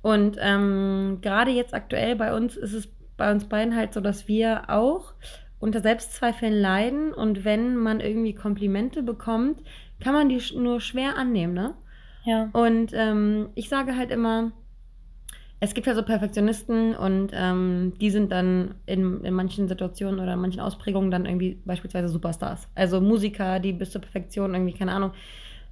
Und 0.00 0.36
ähm, 0.40 1.18
gerade 1.20 1.50
jetzt 1.50 1.74
aktuell 1.74 2.16
bei 2.16 2.34
uns 2.34 2.56
ist 2.56 2.72
es 2.72 2.88
bei 3.16 3.30
uns 3.30 3.44
beiden 3.44 3.76
halt 3.76 3.94
so, 3.94 4.00
dass 4.00 4.26
wir 4.26 4.68
auch 4.68 5.12
unter 5.60 5.80
Selbstzweifeln 5.80 6.52
leiden 6.52 7.12
und 7.12 7.44
wenn 7.44 7.76
man 7.76 8.00
irgendwie 8.00 8.34
Komplimente 8.34 9.00
bekommt, 9.00 9.60
kann 10.02 10.14
man 10.14 10.28
die 10.28 10.40
nur 10.56 10.80
schwer 10.80 11.16
annehmen, 11.16 11.54
ne? 11.54 11.74
Ja. 12.24 12.50
Und 12.52 12.92
ähm, 12.94 13.48
ich 13.54 13.68
sage 13.68 13.96
halt 13.96 14.10
immer, 14.10 14.52
es 15.60 15.74
gibt 15.74 15.86
ja 15.86 15.94
so 15.94 16.02
Perfektionisten 16.02 16.96
und 16.96 17.30
ähm, 17.32 17.92
die 18.00 18.10
sind 18.10 18.32
dann 18.32 18.74
in, 18.84 19.22
in 19.22 19.32
manchen 19.32 19.68
Situationen 19.68 20.18
oder 20.18 20.34
in 20.34 20.40
manchen 20.40 20.60
Ausprägungen 20.60 21.12
dann 21.12 21.24
irgendwie 21.24 21.60
beispielsweise 21.64 22.08
Superstars. 22.08 22.68
Also 22.74 23.00
Musiker, 23.00 23.60
die 23.60 23.72
bis 23.72 23.92
zur 23.92 24.00
Perfektion 24.00 24.54
irgendwie, 24.54 24.74
keine 24.74 24.92
Ahnung, 24.92 25.12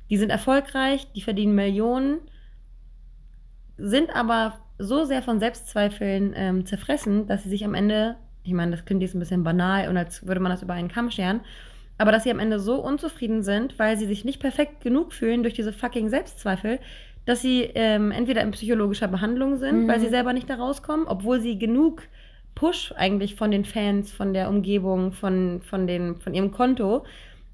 die 0.09 0.17
sind 0.17 0.31
erfolgreich, 0.31 1.09
die 1.15 1.23
verdienen 1.23 1.56
Millionen, 1.56 2.21
sind 3.79 4.15
aber 4.15 4.61
so 4.79 5.05
sehr 5.05 5.23
von 5.23 5.41
Selbstzweifeln 5.41 6.35
ähm, 6.37 6.67
zerfressen, 6.67 7.26
dass 7.26 7.43
sie 7.43 7.50
sich 7.50 7.65
am 7.65 7.75
Ende, 7.75 8.17
ich 8.44 8.53
meine, 8.53 8.71
das 8.71 8.85
klingt 8.85 9.03
jetzt 9.03 9.15
ein 9.15 9.21
bisschen 9.21 9.43
banal 9.43 9.88
und 9.88 9.97
als 9.97 10.26
würde 10.26 10.41
man 10.41 10.53
das 10.53 10.62
über 10.62 10.75
einen 10.75 10.88
Kamm 10.88 11.11
scheren, 11.11 11.41
aber 12.00 12.12
dass 12.12 12.25
sie 12.25 12.31
am 12.31 12.38
Ende 12.38 12.58
so 12.58 12.76
unzufrieden 12.76 13.43
sind, 13.43 13.79
weil 13.79 13.99
sie 13.99 14.06
sich 14.06 14.25
nicht 14.25 14.41
perfekt 14.41 14.81
genug 14.81 15.12
fühlen 15.12 15.43
durch 15.43 15.52
diese 15.52 15.73
fucking 15.73 16.08
Selbstzweifel, 16.08 16.79
dass 17.26 17.43
sie 17.43 17.70
ähm, 17.75 18.11
entweder 18.11 18.41
in 18.41 18.52
psychologischer 18.52 19.06
Behandlung 19.06 19.58
sind, 19.58 19.82
mhm. 19.82 19.88
weil 19.88 20.00
sie 20.00 20.08
selber 20.08 20.32
nicht 20.32 20.49
da 20.49 20.55
rauskommen, 20.55 21.06
obwohl 21.06 21.41
sie 21.41 21.58
genug 21.58 22.05
Push 22.55 22.94
eigentlich 22.97 23.35
von 23.35 23.50
den 23.50 23.67
Fans, 23.67 24.11
von 24.12 24.32
der 24.32 24.49
Umgebung, 24.49 25.12
von, 25.12 25.61
von, 25.61 25.87
den, 25.87 26.17
von 26.17 26.32
ihrem 26.32 26.52
Konto 26.52 27.05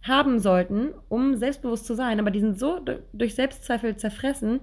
haben 0.05 0.39
sollten, 0.39 0.91
um 1.09 1.35
selbstbewusst 1.35 1.85
zu 1.85 1.95
sein. 1.95 2.21
Aber 2.21 2.31
die 2.31 2.41
sind 2.41 2.57
so 2.57 2.81
durch 3.13 3.35
Selbstzweifel 3.35 3.97
zerfressen, 3.97 4.61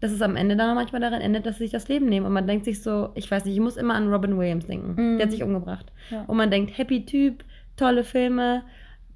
dass 0.00 0.10
es 0.10 0.20
am 0.20 0.34
Ende 0.34 0.56
dann 0.56 0.74
manchmal 0.74 1.00
daran 1.00 1.20
endet, 1.20 1.46
dass 1.46 1.58
sie 1.58 1.64
sich 1.64 1.70
das 1.70 1.86
Leben 1.86 2.06
nehmen. 2.06 2.26
Und 2.26 2.32
man 2.32 2.48
denkt 2.48 2.64
sich 2.64 2.82
so, 2.82 3.10
ich 3.14 3.30
weiß 3.30 3.44
nicht, 3.44 3.54
ich 3.54 3.60
muss 3.60 3.76
immer 3.76 3.94
an 3.94 4.12
Robin 4.12 4.36
Williams 4.36 4.66
denken. 4.66 5.00
Mhm. 5.00 5.18
Der 5.18 5.26
hat 5.26 5.32
sich 5.32 5.44
umgebracht. 5.44 5.92
Ja. 6.10 6.24
Und 6.26 6.36
man 6.36 6.50
denkt, 6.50 6.76
happy 6.76 7.06
Typ, 7.06 7.44
tolle 7.76 8.02
Filme, 8.02 8.64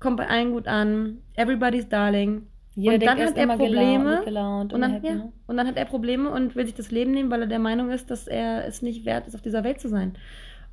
kommt 0.01 0.17
bei 0.17 0.29
allen 0.29 0.53
gut 0.53 0.67
an, 0.67 1.19
everybody's 1.35 1.89
darling. 1.89 2.47
Jeder 2.75 2.95
und 2.95 3.07
dann 3.07 3.27
hat 3.27 3.37
er 3.39 3.47
Probleme 3.47 4.23
gelaunt, 4.23 4.75
und, 4.75 4.83
dann, 4.83 5.03
ja, 5.03 5.15
ne? 5.15 5.33
und 5.47 5.57
dann 5.57 5.67
hat 5.67 5.79
er 5.79 5.87
Probleme 5.87 6.31
und 6.31 6.57
will 6.57 6.67
sich 6.67 6.75
das 6.75 6.91
Leben 6.91 7.13
nehmen, 7.13 7.31
weil 7.31 7.41
er 7.41 7.47
der 7.47 7.59
Meinung 7.59 7.91
ist, 7.91 8.11
dass 8.11 8.27
er 8.27 8.67
es 8.67 8.83
nicht 8.83 9.07
wert 9.07 9.27
ist, 9.27 9.35
auf 9.35 9.41
dieser 9.41 9.65
Welt 9.65 9.81
zu 9.81 9.89
sein. 9.89 10.13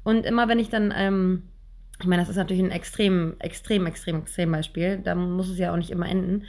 Und 0.04 0.26
immer 0.26 0.50
wenn 0.50 0.60
ich 0.60 0.70
dann, 0.70 0.94
ähm, 0.96 1.44
ich 2.02 2.06
meine, 2.06 2.22
das 2.22 2.30
ist 2.30 2.36
natürlich 2.36 2.62
ein 2.62 2.72
extrem, 2.72 3.36
extrem, 3.40 3.86
extrem, 3.86 4.18
extrem 4.18 4.52
Beispiel, 4.52 4.98
da 4.98 5.16
muss 5.16 5.50
es 5.50 5.58
ja 5.58 5.72
auch 5.72 5.78
nicht 5.78 5.92
immer 5.92 6.10
enden. 6.10 6.44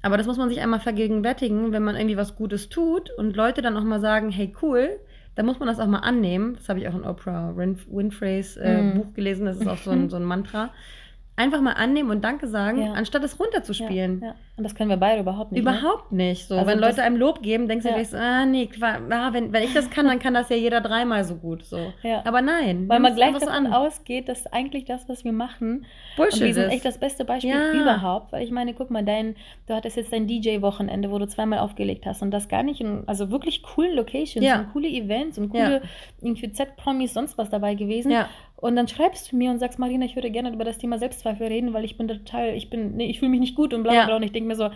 Aber 0.00 0.16
das 0.16 0.28
muss 0.28 0.38
man 0.38 0.48
sich 0.48 0.60
einmal 0.60 0.80
vergegenwärtigen, 0.80 1.72
wenn 1.72 1.82
man 1.82 1.96
irgendwie 1.96 2.16
was 2.16 2.36
Gutes 2.36 2.68
tut 2.68 3.10
und 3.10 3.36
Leute 3.36 3.62
dann 3.62 3.76
auch 3.76 3.82
mal 3.82 4.00
sagen, 4.00 4.30
hey 4.30 4.54
cool, 4.62 4.90
dann 5.34 5.44
muss 5.44 5.58
man 5.58 5.66
das 5.66 5.80
auch 5.80 5.88
mal 5.88 5.98
annehmen. 5.98 6.54
Das 6.54 6.68
habe 6.68 6.78
ich 6.78 6.88
auch 6.88 6.94
in 6.94 7.02
Oprah 7.02 7.56
Winfreys 7.56 8.56
äh, 8.58 8.80
mm. 8.80 8.94
Buch 8.94 9.12
gelesen, 9.14 9.46
das 9.46 9.56
ist 9.60 9.66
auch 9.66 9.78
so 9.78 9.90
ein, 9.90 10.08
so 10.08 10.16
ein 10.16 10.24
Mantra 10.24 10.70
einfach 11.40 11.60
mal 11.60 11.72
annehmen 11.72 12.10
und 12.10 12.22
Danke 12.22 12.46
sagen, 12.46 12.82
ja. 12.82 12.92
anstatt 12.92 13.24
es 13.24 13.40
runterzuspielen. 13.40 14.20
Ja, 14.20 14.26
ja. 14.28 14.34
Und 14.60 14.64
das 14.64 14.74
können 14.74 14.90
wir 14.90 14.98
beide 14.98 15.22
überhaupt 15.22 15.52
nicht. 15.52 15.64
Ne? 15.64 15.70
Überhaupt 15.70 16.12
ne? 16.12 16.28
nicht. 16.28 16.46
So, 16.46 16.54
also 16.54 16.66
wenn 16.66 16.78
Leute 16.78 17.02
einem 17.02 17.16
Lob 17.16 17.40
geben, 17.40 17.66
denkst 17.66 17.86
du 17.86 17.94
dir, 17.94 18.20
ah, 18.20 18.44
nee, 18.44 18.68
ah, 18.82 19.32
wenn, 19.32 19.54
wenn 19.54 19.62
ich 19.62 19.72
das 19.72 19.88
kann, 19.88 20.04
dann 20.04 20.18
kann 20.18 20.34
das 20.34 20.50
ja 20.50 20.56
jeder 20.56 20.82
dreimal 20.82 21.24
so 21.24 21.36
gut. 21.36 21.64
So. 21.64 21.78
Aber 22.24 22.42
nein. 22.42 22.86
Weil 22.86 23.00
man 23.00 23.14
gleich 23.14 23.32
davon 23.32 23.48
an. 23.48 23.72
ausgeht, 23.72 24.28
dass 24.28 24.46
eigentlich 24.52 24.84
das, 24.84 25.08
was 25.08 25.24
wir 25.24 25.32
machen, 25.32 25.86
Bullshit 26.18 26.42
und 26.42 26.46
wir 26.48 26.52
sind 26.52 26.68
echt 26.68 26.84
das 26.84 26.98
beste 26.98 27.24
Beispiel 27.24 27.54
überhaupt. 27.72 28.32
Weil 28.32 28.44
ich 28.44 28.50
meine, 28.50 28.74
guck 28.74 28.90
mal, 28.90 29.02
dein, 29.02 29.34
du 29.66 29.74
hattest 29.74 29.96
jetzt 29.96 30.12
dein 30.12 30.26
DJ-Wochenende, 30.26 31.10
wo 31.10 31.18
du 31.18 31.26
zweimal 31.26 31.60
aufgelegt 31.60 32.04
hast 32.04 32.20
und 32.20 32.30
das 32.30 32.48
gar 32.48 32.62
nicht 32.62 32.82
in, 32.82 33.04
also 33.06 33.30
wirklich 33.30 33.62
coolen 33.62 33.96
Locations 33.96 34.46
und 34.46 34.72
coole 34.74 34.88
Events 34.88 35.38
und 35.38 35.48
coole 35.48 35.80
irgendwie 36.20 36.52
Z-Promis, 36.52 37.14
sonst 37.14 37.38
was 37.38 37.48
dabei 37.48 37.76
gewesen. 37.76 38.10
Ja. 38.10 38.28
Und 38.60 38.76
dann 38.76 38.88
schreibst 38.88 39.32
du 39.32 39.36
mir 39.36 39.50
und 39.50 39.58
sagst, 39.58 39.78
Marina, 39.78 40.04
ich 40.04 40.16
würde 40.16 40.30
gerne 40.30 40.52
über 40.52 40.64
das 40.64 40.76
Thema 40.76 40.98
Selbstzweifel 40.98 41.46
reden, 41.46 41.72
weil 41.72 41.84
ich 41.84 41.96
bin 41.96 42.08
total, 42.08 42.54
ich 42.54 42.68
bin, 42.68 42.94
nee, 42.94 43.06
ich 43.06 43.18
fühle 43.18 43.30
mich 43.30 43.40
nicht 43.40 43.56
gut 43.56 43.72
und 43.72 43.82
bla 43.82 43.92
bla 43.92 44.04
bla. 44.04 44.16
Und 44.16 44.22
ich 44.22 44.32
denke 44.32 44.48
mir 44.50 44.56
so, 44.56 44.70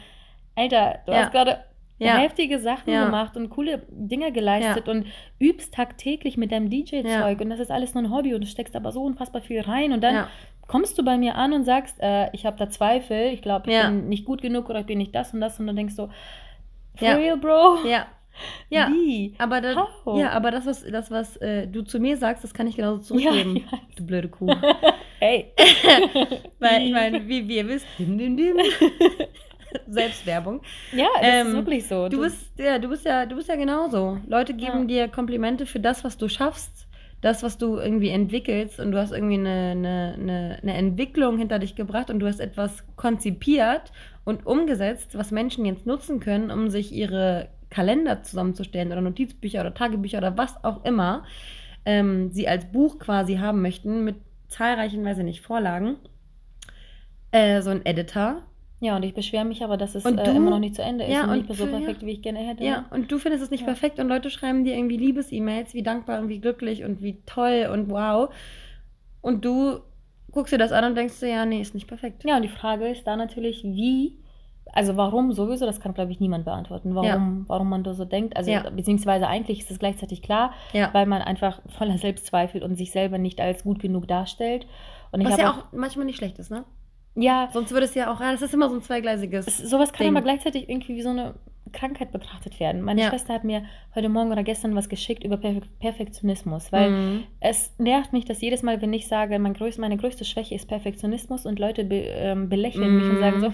Alter, 0.57 1.01
du 1.07 1.13
ja. 1.13 1.19
hast 1.19 1.33
gerade 1.33 1.59
ja. 1.99 2.17
heftige 2.17 2.59
Sachen 2.59 2.93
ja. 2.93 3.05
gemacht 3.05 3.37
und 3.37 3.51
coole 3.51 3.83
Dinge 3.89 4.33
geleistet 4.33 4.89
und 4.89 5.07
übst 5.39 5.75
tagtäglich 5.75 6.37
mit 6.37 6.53
deinem 6.53 6.71
DJ-Zeug 6.71 7.41
und 7.41 7.51
das 7.51 7.61
ist 7.61 7.71
alles 7.71 7.95
nur 7.95 8.05
ein 8.05 8.11
Hobby 8.11 8.35
und 8.35 8.43
du 8.43 8.47
steckst 8.47 8.75
aber 8.75 8.93
so 8.93 9.03
unfassbar 9.03 9.43
viel 9.43 9.61
rein 9.61 9.93
und 9.93 10.03
dann 10.03 10.27
kommst 10.67 10.99
du 10.99 11.05
bei 11.05 11.19
mir 11.19 11.37
an 11.37 11.53
und 11.53 11.65
sagst, 11.65 11.97
äh, 12.01 12.31
ich 12.33 12.47
habe 12.47 12.57
da 12.57 12.69
Zweifel, 12.69 13.33
ich 13.33 13.43
glaube, 13.43 13.71
ich 13.71 13.83
bin 13.83 14.09
nicht 14.09 14.25
gut 14.25 14.43
genug 14.43 14.71
oder 14.71 14.81
ich 14.81 14.87
bin 14.87 14.99
nicht 14.99 15.15
das 15.15 15.35
und 15.35 15.41
das 15.41 15.61
und 15.61 15.67
dann 15.67 15.77
denkst 15.77 15.97
du, 15.97 16.09
for 16.97 17.17
real, 17.17 17.37
Bro? 17.37 17.87
Ja. 17.87 18.07
Ja, 18.69 18.89
Wie? 18.91 19.33
aber 19.39 19.61
das, 19.61 19.77
ja, 20.17 20.31
aber 20.31 20.51
das, 20.51 20.67
was, 20.67 20.85
das, 20.85 21.09
was 21.11 21.37
äh, 21.37 21.69
du 21.69 21.83
zu 21.83 22.01
mir 22.01 22.17
sagst, 22.17 22.43
das 22.43 22.53
kann 22.53 22.67
ich 22.67 22.75
genauso 22.75 23.01
zurückgeben. 23.01 23.59
Ja, 23.59 23.79
du 23.95 24.05
blöde 24.05 24.29
Kuh. 24.29 24.53
hey. 25.21 25.53
Weil 26.59 26.83
ich 26.83 26.93
meine, 26.93 27.29
wie, 27.29 27.47
wie 27.47 27.59
ihr 27.59 27.69
wisst, 27.69 27.87
dim, 27.97 28.19
dim, 28.19 28.37
dim. 28.37 28.57
Selbstwerbung. 29.89 30.63
Ja, 30.93 31.09
das 31.21 31.29
ähm, 31.29 31.47
ist 31.49 31.55
wirklich 31.55 31.87
so. 31.87 32.09
Du 32.09 32.21
bist, 32.21 32.59
ja, 32.59 32.79
du 32.79 32.89
bist 32.89 33.05
ja, 33.05 33.27
du 33.27 33.37
bist 33.37 33.49
ja 33.49 33.57
genauso. 33.57 34.19
Leute 34.27 34.55
geben 34.55 34.89
ja. 34.89 35.07
dir 35.07 35.09
Komplimente 35.09 35.67
für 35.67 35.81
das, 35.81 36.05
was 36.05 36.17
du 36.17 36.29
schaffst, 36.29 36.87
das, 37.21 37.43
was 37.43 37.59
du 37.59 37.79
irgendwie 37.79 38.11
entwickelst 38.11 38.81
und 38.81 38.93
du 38.93 38.99
hast 38.99 39.13
irgendwie 39.13 39.39
eine, 39.39 39.71
eine, 39.73 40.15
eine, 40.19 40.59
eine 40.63 40.75
Entwicklung 40.75 41.39
hinter 41.39 41.59
dich 41.59 41.75
gebracht 41.75 42.11
und 42.11 42.21
du 42.21 42.27
hast 42.27 42.41
etwas 42.41 42.85
konzipiert 42.97 43.93
und 44.25 44.47
umgesetzt, 44.47 45.17
was 45.17 45.31
Menschen 45.31 45.65
jetzt 45.65 45.87
nutzen 45.87 46.21
können, 46.21 46.51
um 46.51 46.69
sich 46.69 46.93
ihre 46.93 47.49
Kalender 47.71 48.23
zusammenzustellen 48.23 48.93
oder 48.93 49.01
Notizbücher 49.01 49.61
oder 49.61 49.75
Tagebücher 49.75 50.19
oder 50.19 50.37
was 50.37 50.63
auch 50.65 50.85
immer 50.85 51.25
ähm, 51.85 52.31
sie 52.33 52.49
als 52.49 52.71
Buch 52.71 52.99
quasi 52.99 53.37
haben 53.37 53.63
möchten, 53.63 54.05
mit 54.05 54.17
zahlreichen, 54.49 55.05
weiß 55.05 55.19
ich 55.19 55.25
nicht, 55.25 55.41
Vorlagen. 55.41 55.97
Äh, 57.31 57.63
so 57.63 57.71
ein 57.71 57.85
Editor. 57.85 58.43
Ja, 58.81 58.97
und 58.97 59.03
ich 59.03 59.15
beschwere 59.15 59.45
mich 59.45 59.63
aber, 59.65 59.77
dass 59.77 59.95
es 59.95 60.05
äh, 60.05 60.11
immer 60.11 60.51
noch 60.51 60.59
nicht 60.59 60.75
zu 60.75 60.83
Ende 60.83 61.05
ist 61.05 61.13
ja, 61.13 61.25
und 61.25 61.49
nicht 61.49 61.55
so 61.55 61.67
perfekt, 61.67 62.03
ja. 62.03 62.07
wie 62.07 62.13
ich 62.13 62.23
gerne 62.23 62.41
hätte. 62.41 62.65
Ja, 62.65 62.85
und 62.91 63.11
du 63.11 63.19
findest 63.19 63.45
es 63.45 63.51
nicht 63.51 63.63
ja. 63.63 63.67
perfekt 63.67 63.99
und 63.99 64.09
Leute 64.09 64.31
schreiben 64.31 64.65
dir 64.65 64.77
irgendwie 64.77 64.97
Liebes-E-Mails, 64.97 65.75
wie 65.75 65.83
dankbar 65.83 66.21
und 66.21 66.29
wie 66.29 66.41
glücklich 66.41 66.85
und 66.85 67.01
wie 67.01 67.23
toll 67.25 67.69
und 67.73 67.89
wow. 67.89 68.29
Und 69.23 69.45
du 69.45 69.79
guckst 70.33 70.53
dir 70.53 70.59
das 70.59 70.73
an 70.73 70.85
und 70.85 70.97
denkst 70.97 71.21
dir, 71.21 71.29
ja, 71.29 71.47
nee, 71.47 71.61
ist 71.61 71.75
nicht 71.75 71.87
perfekt. 71.87 72.25
Ja, 72.25 72.37
und 72.37 72.43
die 72.43 72.49
Frage 72.49 72.89
ist 72.89 73.07
da 73.07 73.17
natürlich, 73.17 73.63
wie 73.65 74.19
also 74.73 74.97
warum 74.97 75.33
sowieso, 75.33 75.67
das 75.67 75.81
kann, 75.81 75.95
glaube 75.95 76.11
ich, 76.11 76.21
niemand 76.21 76.45
beantworten, 76.45 76.95
warum, 76.95 77.07
ja. 77.07 77.45
warum 77.47 77.69
man 77.69 77.85
da 77.85 77.95
so 77.95 78.05
denkt. 78.05 78.37
Also 78.37 78.51
ja. 78.51 78.69
beziehungsweise 78.71 79.29
eigentlich 79.29 79.61
ist 79.61 79.71
es 79.71 79.79
gleichzeitig 79.79 80.21
klar, 80.21 80.53
ja. 80.73 80.93
weil 80.93 81.07
man 81.07 81.23
einfach 81.23 81.61
voller 81.79 81.97
Selbstzweifel 81.99 82.63
und 82.63 82.75
sich 82.75 82.91
selber 82.91 83.19
nicht 83.19 83.41
als 83.41 83.63
gut 83.63 83.79
genug 83.79 84.09
darstellt. 84.09 84.67
Und 85.13 85.25
Was 85.25 85.39
ja 85.39 85.53
auch 85.53 85.73
manchmal 85.73 86.07
nicht 86.07 86.17
schlecht 86.17 86.39
ist, 86.41 86.51
ne? 86.51 86.65
Ja. 87.15 87.49
Sonst 87.53 87.71
würde 87.71 87.87
es 87.87 87.95
ja 87.95 88.13
auch, 88.13 88.19
das 88.19 88.43
ist 88.43 88.55
immer 88.55 88.69
so 88.69 88.77
ein 88.77 88.83
zweigleisiges. 88.83 89.47
sowas 89.59 89.93
kann 89.93 90.07
Ding. 90.07 90.17
aber 90.17 90.25
gleichzeitig 90.25 90.69
irgendwie 90.69 90.97
wie 90.97 91.03
so 91.03 91.11
eine 91.11 91.35
Krankheit 91.73 92.13
betrachtet 92.13 92.61
werden. 92.61 92.83
Meine 92.83 93.03
ja. 93.03 93.09
Schwester 93.09 93.35
hat 93.35 93.45
mir 93.45 93.65
heute 93.95 94.09
Morgen 94.09 94.31
oder 94.31 94.43
gestern 94.43 94.75
was 94.77 94.89
geschickt 94.89 95.25
über 95.25 95.37
Perfe 95.37 95.63
Perfektionismus, 95.81 96.73
weil 96.73 96.91
mhm. 96.91 97.25
es 97.41 97.73
nervt 97.79 98.13
mich, 98.13 98.25
dass 98.25 98.41
jedes 98.41 98.63
Mal, 98.63 98.83
wenn 98.83 98.93
ich 98.93 99.09
sage, 99.09 99.39
mein 99.39 99.55
größ 99.55 99.79
meine 99.79 99.97
größte 99.97 100.25
Schwäche 100.25 100.55
ist 100.55 100.69
Perfektionismus 100.69 101.47
und 101.47 101.59
Leute 101.59 101.85
be 101.85 101.97
ähm, 101.97 102.49
belächeln 102.49 102.91
mhm. 102.91 102.97
mich 102.97 103.11
und 103.11 103.19
sagen 103.19 103.41
so, 103.41 103.53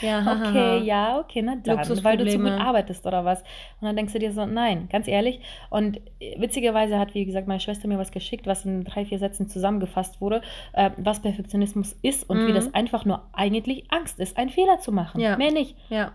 ja, 0.06 0.20
okay, 0.20 0.78
ja, 0.84 1.20
okay, 1.20 1.42
na 1.42 1.56
dann, 1.56 1.78
weil 2.04 2.16
du 2.16 2.26
zu 2.26 2.38
gut 2.38 2.50
arbeitest 2.50 3.06
oder 3.06 3.24
was. 3.24 3.40
Und 3.80 3.86
dann 3.86 3.96
denkst 3.96 4.12
du 4.12 4.18
dir 4.18 4.32
so, 4.32 4.46
nein, 4.46 4.88
ganz 4.90 5.08
ehrlich. 5.08 5.40
Und 5.70 6.00
witzigerweise 6.36 6.98
hat, 6.98 7.14
wie 7.14 7.24
gesagt, 7.24 7.46
meine 7.46 7.60
Schwester 7.60 7.88
mir 7.88 7.98
was 7.98 8.10
geschickt, 8.10 8.46
was 8.46 8.64
in 8.64 8.84
drei, 8.84 9.04
vier 9.04 9.18
Sätzen 9.18 9.48
zusammengefasst 9.48 10.20
wurde, 10.20 10.42
äh, 10.72 10.90
was 10.96 11.22
Perfektionismus 11.22 11.96
ist 12.02 12.28
und 12.28 12.42
mhm. 12.42 12.48
wie 12.48 12.52
das 12.52 12.74
einfach 12.74 13.04
nur 13.04 13.22
eigentlich 13.32 13.84
Angst 13.90 14.18
ist, 14.18 14.36
einen 14.36 14.50
Fehler 14.50 14.78
zu 14.78 14.92
machen. 14.92 15.20
Ja. 15.20 15.36
Mehr 15.36 15.52
nicht. 15.52 15.76
Ja. 15.88 16.12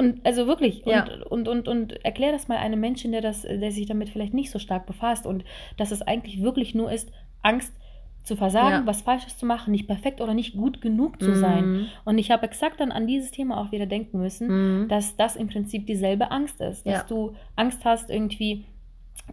Und 0.00 0.24
also 0.24 0.46
wirklich, 0.46 0.82
ja. 0.86 1.04
und, 1.28 1.46
und, 1.46 1.48
und, 1.48 1.68
und 1.68 2.04
erklär 2.06 2.32
das 2.32 2.48
mal 2.48 2.56
einem 2.56 2.80
Menschen, 2.80 3.12
der, 3.12 3.20
das, 3.20 3.42
der 3.42 3.70
sich 3.70 3.84
damit 3.84 4.08
vielleicht 4.08 4.32
nicht 4.32 4.50
so 4.50 4.58
stark 4.58 4.86
befasst 4.86 5.26
und 5.26 5.44
dass 5.76 5.90
es 5.90 6.00
eigentlich 6.00 6.42
wirklich 6.42 6.74
nur 6.74 6.90
ist, 6.90 7.12
Angst 7.42 7.74
zu 8.22 8.36
versagen, 8.36 8.70
ja. 8.70 8.86
was 8.86 9.02
Falsches 9.02 9.36
zu 9.36 9.44
machen, 9.44 9.72
nicht 9.72 9.86
perfekt 9.86 10.22
oder 10.22 10.32
nicht 10.32 10.56
gut 10.56 10.80
genug 10.80 11.20
zu 11.20 11.32
mhm. 11.32 11.34
sein. 11.34 11.86
Und 12.06 12.16
ich 12.16 12.30
habe 12.30 12.46
exakt 12.46 12.80
dann 12.80 12.92
an 12.92 13.06
dieses 13.06 13.30
Thema 13.30 13.60
auch 13.60 13.72
wieder 13.72 13.84
denken 13.84 14.18
müssen, 14.18 14.48
mhm. 14.82 14.88
dass 14.88 15.16
das 15.16 15.36
im 15.36 15.48
Prinzip 15.48 15.86
dieselbe 15.86 16.30
Angst 16.30 16.62
ist, 16.62 16.86
dass 16.86 16.94
ja. 16.94 17.04
du 17.06 17.34
Angst 17.56 17.84
hast, 17.84 18.08
irgendwie 18.08 18.64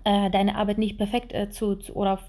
deine 0.03 0.55
Arbeit 0.55 0.77
nicht 0.77 0.97
perfekt 0.97 1.33
äh, 1.33 1.49
zu, 1.49 1.75
zu, 1.75 1.93
oder 1.93 2.19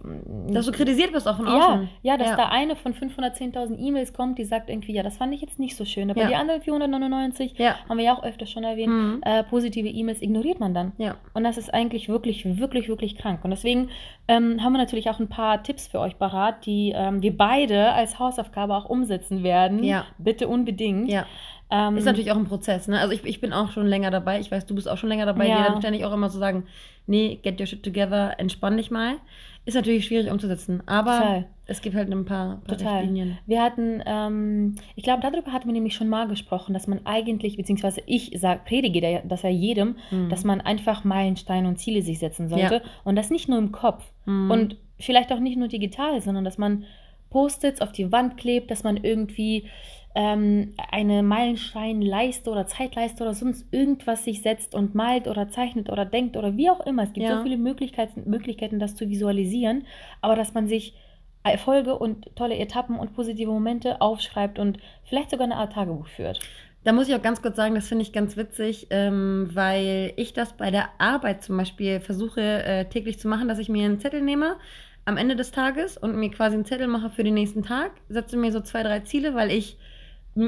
dass 0.49 0.67
du 0.67 0.73
kritisiert 0.73 1.13
wirst 1.13 1.29
auch 1.29 1.37
von 1.37 1.47
außen. 1.47 1.89
Ja, 2.03 2.13
ja 2.13 2.17
dass 2.17 2.31
ja. 2.31 2.37
da 2.37 2.49
eine 2.49 2.77
von 2.77 2.95
510.000 2.95 3.79
E-Mails 3.79 4.13
kommt, 4.13 4.39
die 4.39 4.45
sagt 4.45 4.71
irgendwie, 4.71 4.93
ja, 4.93 5.03
das 5.03 5.17
fand 5.17 5.35
ich 5.35 5.41
jetzt 5.41 5.59
nicht 5.59 5.77
so 5.77 5.85
schön. 5.85 6.11
Aber 6.11 6.21
ja. 6.21 6.29
die 6.29 6.35
anderen 6.35 6.63
499, 6.63 7.59
ja. 7.59 7.77
haben 7.89 7.99
wir 7.99 8.05
ja 8.05 8.17
auch 8.17 8.23
öfter 8.23 8.47
schon 8.47 8.65
erwähnt, 8.65 8.93
mhm. 8.93 9.21
äh, 9.25 9.45
positive 9.45 9.89
E-Mails 9.89 10.23
ignoriert 10.23 10.61
man 10.61 10.75
dann. 10.75 10.93
Ja. 10.99 11.17
Und 11.35 11.45
das 11.45 11.59
ist 11.59 11.73
eigentlich 11.73 12.09
wirklich, 12.09 12.45
wirklich, 12.59 12.89
wirklich 12.89 13.17
krank. 13.17 13.41
Und 13.45 13.51
deswegen 13.51 13.91
ähm, 14.29 14.63
haben 14.63 14.73
wir 14.73 14.79
natürlich 14.79 15.11
auch 15.11 15.21
ein 15.21 15.29
paar 15.29 15.63
Tipps 15.63 15.87
für 15.87 16.01
euch 16.01 16.19
parat, 16.19 16.67
die 16.67 16.93
ähm, 16.95 17.23
wir 17.23 17.37
beide 17.37 17.93
als 17.93 18.19
Hausaufgabe 18.19 18.75
auch 18.75 18.87
umsetzen 18.87 19.43
werden. 19.43 19.85
Ja. 19.85 20.07
Bitte 20.19 20.49
unbedingt. 20.49 21.11
Ja. 21.11 21.27
Ähm, 21.71 21.97
ist 21.97 22.05
natürlich 22.05 22.33
auch 22.33 22.37
ein 22.37 22.47
Prozess, 22.47 22.89
ne? 22.89 22.99
Also 22.99 23.13
ich, 23.13 23.25
ich 23.25 23.41
bin 23.41 23.53
auch 23.53 23.73
schon 23.73 23.87
länger 23.87 24.11
dabei. 24.11 24.41
Ich 24.41 24.51
weiß, 24.51 24.67
du 24.67 24.75
bist 24.75 24.89
auch 24.89 24.97
schon 24.97 25.11
länger 25.11 25.27
dabei. 25.27 25.49
Ja. 25.49 25.59
Jeder 25.59 25.79
ständig 25.79 26.05
auch 26.05 26.13
immer 26.13 26.31
so 26.31 26.39
sagen, 26.39 26.65
nee, 27.07 27.39
get 27.43 27.61
your 27.61 27.67
shit 27.67 27.83
together, 27.83 28.39
entspann 28.39 28.77
dich 28.77 28.91
mal. 28.91 29.17
Ist 29.67 29.75
natürlich 29.75 30.07
schwierig 30.07 30.31
umzusetzen, 30.31 30.83
aber 30.87 31.19
Total. 31.19 31.47
es 31.67 31.83
gibt 31.83 31.95
halt 31.95 32.11
ein 32.11 32.25
paar, 32.25 32.63
paar 32.67 32.79
Total. 32.79 33.01
Richtlinien. 33.01 33.37
Wir 33.45 33.63
hatten, 33.63 34.03
ähm, 34.07 34.77
ich 34.97 35.05
glaube, 35.05 35.21
darüber 35.21 35.53
hatten 35.53 35.67
wir 35.67 35.75
nämlich 35.75 35.95
schon 35.95 36.09
mal 36.09 36.27
gesprochen, 36.27 36.73
dass 36.73 36.87
man 36.87 37.05
eigentlich, 37.05 37.59
beziehungsweise 37.59 38.01
ich 38.07 38.33
sag, 38.37 38.65
predige 38.65 39.23
das 39.29 39.43
ja 39.43 39.51
jedem, 39.51 39.97
mhm. 40.11 40.31
dass 40.31 40.45
man 40.45 40.63
einfach 40.63 41.05
Meilensteine 41.05 41.69
und 41.69 41.77
Ziele 41.77 42.01
sich 42.01 42.19
setzen 42.19 42.49
sollte 42.49 42.77
ja. 42.77 42.81
und 43.05 43.17
das 43.17 43.29
nicht 43.29 43.47
nur 43.47 43.59
im 43.59 43.71
Kopf 43.71 44.11
mhm. 44.25 44.51
und 44.51 44.77
vielleicht 44.99 45.31
auch 45.33 45.41
nicht 45.41 45.59
nur 45.59 45.69
digital, 45.69 46.23
sondern 46.23 46.45
dass 46.45 46.57
man 46.57 46.85
Post-its 47.29 47.83
auf 47.83 47.93
die 47.93 48.11
Wand 48.11 48.39
klebt, 48.39 48.71
dass 48.71 48.85
man 48.85 48.97
irgendwie 48.97 49.69
ähm, 50.19 50.75
eine 50.91 51.23
Meilensteinleiste 51.23 52.51
oder 52.51 52.67
Zeitleiste 52.67 53.23
oder 53.23 53.35
sonst 53.35 53.73
irgendwas 53.73 54.25
sich 54.25 54.43
setzt 54.43 54.75
und 54.75 54.97
malt 54.97 55.29
oder 55.29 55.49
zeichnet 55.49 55.91
oder 55.91 56.05
denkt 56.05 56.37
oder 56.37 56.57
wie 56.57 56.71
auch 56.71 56.85
immer. 56.85 57.05
Es 57.05 57.13
gibt 57.13 57.29
ja. 57.29 57.37
so 57.37 57.45
viele 57.45 57.57
Möglichkeiten, 57.57 58.29
Möglichkeiten, 58.29 58.81
das 58.81 58.97
zu 58.97 59.09
visualisieren, 59.09 59.87
aber 60.21 60.35
dass 60.35 60.55
man 60.55 60.67
sich 60.67 60.95
Erfolge 61.45 61.97
und 61.97 62.35
tolle 62.35 62.57
Etappen 62.57 62.99
und 62.99 63.15
positive 63.15 63.49
Momente 63.49 64.01
aufschreibt 64.01 64.59
und 64.59 64.79
vielleicht 65.05 65.31
sogar 65.31 65.45
eine 65.45 65.55
Art 65.55 65.75
Tagebuch 65.75 66.09
führt. 66.09 66.41
Da 66.83 66.93
muss 66.93 67.09
ich 67.09 67.15
auch 67.15 67.23
ganz 67.23 67.41
kurz 67.41 67.55
sagen, 67.55 67.77
das 67.77 67.87
finde 67.87 68.03
ich 68.03 68.13
ganz 68.13 68.37
witzig, 68.37 68.89
ähm, 68.91 69.49
weil 69.53 70.15
ich 70.17 70.33
das 70.33 70.55
bei 70.55 70.73
der 70.73 70.89
Arbeit 70.99 71.45
zum 71.45 71.57
Beispiel 71.57 72.01
versuche 72.01 72.41
äh, 72.41 72.87
täglich 72.87 73.21
zu 73.21 73.29
machen, 73.29 73.47
dass 73.47 73.61
ich 73.61 73.69
mir 73.69 73.85
einen 73.85 74.01
Zettel 74.01 74.21
nehme 74.21 74.57
am 75.05 75.17
Ende 75.17 75.37
des 75.37 75.53
Tages 75.53 75.97
und 75.97 76.17
mir 76.17 76.31
quasi 76.33 76.57
einen 76.57 76.65
Zettel 76.65 76.89
mache 76.89 77.09
für 77.09 77.23
den 77.23 77.35
nächsten 77.35 77.63
Tag, 77.63 77.93
setze 78.09 78.37
mir 78.37 78.51
so 78.51 78.61
zwei, 78.61 78.83
drei 78.83 79.01
Ziele, 79.01 79.37
weil 79.37 79.53
ich 79.53 79.79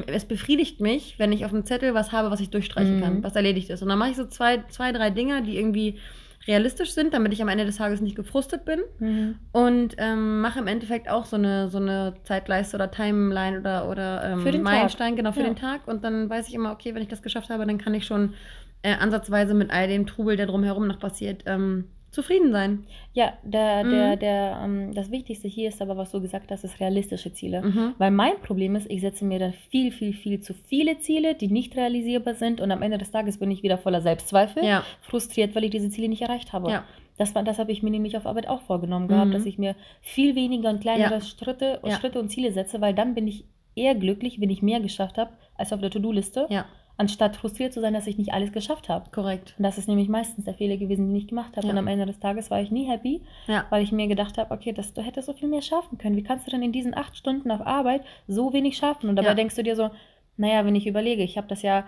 es 0.07 0.25
befriedigt 0.25 0.79
mich, 0.79 1.17
wenn 1.17 1.31
ich 1.31 1.45
auf 1.45 1.51
dem 1.51 1.65
Zettel 1.65 1.93
was 1.93 2.11
habe, 2.11 2.31
was 2.31 2.39
ich 2.39 2.49
durchstreichen 2.49 2.97
mhm. 2.97 3.01
kann, 3.01 3.23
was 3.23 3.35
erledigt 3.35 3.69
ist. 3.69 3.81
Und 3.81 3.89
dann 3.89 3.99
mache 3.99 4.11
ich 4.11 4.17
so 4.17 4.25
zwei, 4.25 4.63
zwei, 4.69 4.91
drei 4.91 5.09
Dinger, 5.09 5.41
die 5.41 5.57
irgendwie 5.57 5.99
realistisch 6.47 6.91
sind, 6.91 7.13
damit 7.13 7.33
ich 7.33 7.41
am 7.41 7.49
Ende 7.49 7.65
des 7.65 7.77
Tages 7.77 8.01
nicht 8.01 8.15
gefrustet 8.15 8.65
bin. 8.65 8.81
Mhm. 8.99 9.35
Und 9.51 9.95
ähm, 9.97 10.41
mache 10.41 10.59
im 10.59 10.67
Endeffekt 10.67 11.09
auch 11.09 11.25
so 11.25 11.35
eine, 11.35 11.69
so 11.69 11.77
eine 11.77 12.15
Zeitleiste 12.23 12.75
oder 12.75 12.89
Timeline 12.89 13.59
oder, 13.59 13.89
oder 13.89 14.23
ähm, 14.23 14.41
für 14.41 14.51
den 14.51 14.63
Meilenstein, 14.63 15.09
Tag. 15.09 15.17
genau, 15.17 15.31
für 15.31 15.41
ja. 15.41 15.45
den 15.45 15.55
Tag. 15.55 15.87
Und 15.87 16.03
dann 16.03 16.29
weiß 16.29 16.47
ich 16.47 16.53
immer, 16.53 16.71
okay, 16.71 16.95
wenn 16.95 17.03
ich 17.03 17.09
das 17.09 17.21
geschafft 17.21 17.49
habe, 17.49 17.65
dann 17.65 17.77
kann 17.77 17.93
ich 17.93 18.05
schon 18.05 18.33
äh, 18.81 18.95
ansatzweise 18.95 19.53
mit 19.53 19.71
all 19.71 19.87
dem 19.87 20.07
Trubel, 20.07 20.37
der 20.37 20.47
drumherum 20.47 20.87
noch 20.87 20.99
passiert, 20.99 21.43
ähm, 21.45 21.85
zufrieden 22.11 22.51
sein. 22.51 22.85
Ja, 23.13 23.33
der, 23.43 23.83
der, 23.83 24.15
mhm. 24.15 24.19
der, 24.19 24.61
ähm, 24.63 24.93
das 24.93 25.11
Wichtigste 25.11 25.47
hier 25.47 25.69
ist 25.69 25.81
aber, 25.81 25.95
was 25.97 26.11
du 26.11 26.21
gesagt 26.21 26.51
hast, 26.51 26.63
ist 26.63 26.79
realistische 26.79 27.33
Ziele. 27.33 27.61
Mhm. 27.61 27.95
Weil 27.97 28.11
mein 28.11 28.39
Problem 28.41 28.75
ist, 28.75 28.91
ich 28.91 29.01
setze 29.01 29.25
mir 29.25 29.39
dann 29.39 29.53
viel, 29.53 29.91
viel, 29.91 30.13
viel 30.13 30.41
zu 30.41 30.53
viele 30.53 30.99
Ziele, 30.99 31.35
die 31.35 31.47
nicht 31.47 31.75
realisierbar 31.75 32.35
sind 32.35 32.59
und 32.61 32.71
am 32.71 32.81
Ende 32.81 32.97
des 32.97 33.11
Tages 33.11 33.37
bin 33.39 33.49
ich 33.49 33.63
wieder 33.63 33.77
voller 33.77 34.01
Selbstzweifel, 34.01 34.63
ja. 34.63 34.83
frustriert, 35.01 35.55
weil 35.55 35.63
ich 35.63 35.71
diese 35.71 35.89
Ziele 35.89 36.09
nicht 36.09 36.21
erreicht 36.21 36.51
habe. 36.53 36.69
Ja. 36.69 36.83
Das, 37.17 37.33
das 37.33 37.59
habe 37.59 37.71
ich 37.71 37.81
mir 37.81 37.91
nämlich 37.91 38.17
auf 38.17 38.25
Arbeit 38.25 38.47
auch 38.47 38.61
vorgenommen 38.61 39.07
gehabt, 39.07 39.29
mhm. 39.29 39.33
dass 39.33 39.45
ich 39.45 39.57
mir 39.57 39.75
viel 40.01 40.35
weniger 40.35 40.69
und 40.69 40.81
kleinere 40.81 41.15
ja. 41.15 41.21
Schritte, 41.21 41.79
und 41.81 41.93
Schritte 41.93 42.19
und 42.19 42.29
Ziele 42.29 42.51
setze, 42.51 42.81
weil 42.81 42.93
dann 42.93 43.15
bin 43.15 43.27
ich 43.27 43.45
eher 43.73 43.95
glücklich, 43.95 44.41
wenn 44.41 44.49
ich 44.49 44.61
mehr 44.61 44.81
geschafft 44.81 45.17
habe 45.17 45.31
als 45.55 45.71
auf 45.71 45.79
der 45.79 45.91
To-Do-Liste. 45.91 46.47
Ja 46.49 46.65
anstatt 46.97 47.35
frustriert 47.35 47.73
zu 47.73 47.81
sein, 47.81 47.93
dass 47.93 48.07
ich 48.07 48.17
nicht 48.17 48.33
alles 48.33 48.51
geschafft 48.51 48.89
habe. 48.89 49.09
Korrekt. 49.11 49.55
Und 49.57 49.63
das 49.63 49.77
ist 49.77 49.87
nämlich 49.87 50.09
meistens 50.09 50.45
der 50.45 50.53
Fehler 50.53 50.77
gewesen, 50.77 51.07
den 51.07 51.15
ich 51.15 51.27
gemacht 51.27 51.57
habe. 51.57 51.65
Ja. 51.67 51.73
Und 51.73 51.79
am 51.79 51.87
Ende 51.87 52.05
des 52.05 52.19
Tages 52.19 52.51
war 52.51 52.61
ich 52.61 52.71
nie 52.71 52.85
happy, 52.85 53.21
ja. 53.47 53.65
weil 53.69 53.83
ich 53.83 53.91
mir 53.91 54.07
gedacht 54.07 54.37
habe, 54.37 54.53
okay, 54.53 54.73
das, 54.73 54.93
du 54.93 55.01
hättest 55.01 55.27
so 55.27 55.33
viel 55.33 55.47
mehr 55.47 55.61
schaffen 55.61 55.97
können. 55.97 56.15
Wie 56.15 56.23
kannst 56.23 56.47
du 56.47 56.51
denn 56.51 56.61
in 56.61 56.71
diesen 56.71 56.95
acht 56.95 57.17
Stunden 57.17 57.51
auf 57.51 57.65
Arbeit 57.65 58.03
so 58.27 58.53
wenig 58.53 58.77
schaffen? 58.77 59.09
Und 59.09 59.15
dabei 59.15 59.29
ja. 59.29 59.35
denkst 59.35 59.55
du 59.55 59.63
dir 59.63 59.75
so, 59.75 59.89
naja, 60.37 60.65
wenn 60.65 60.75
ich 60.75 60.87
überlege, 60.87 61.23
ich 61.23 61.37
habe 61.37 61.47
das 61.47 61.61
ja 61.61 61.85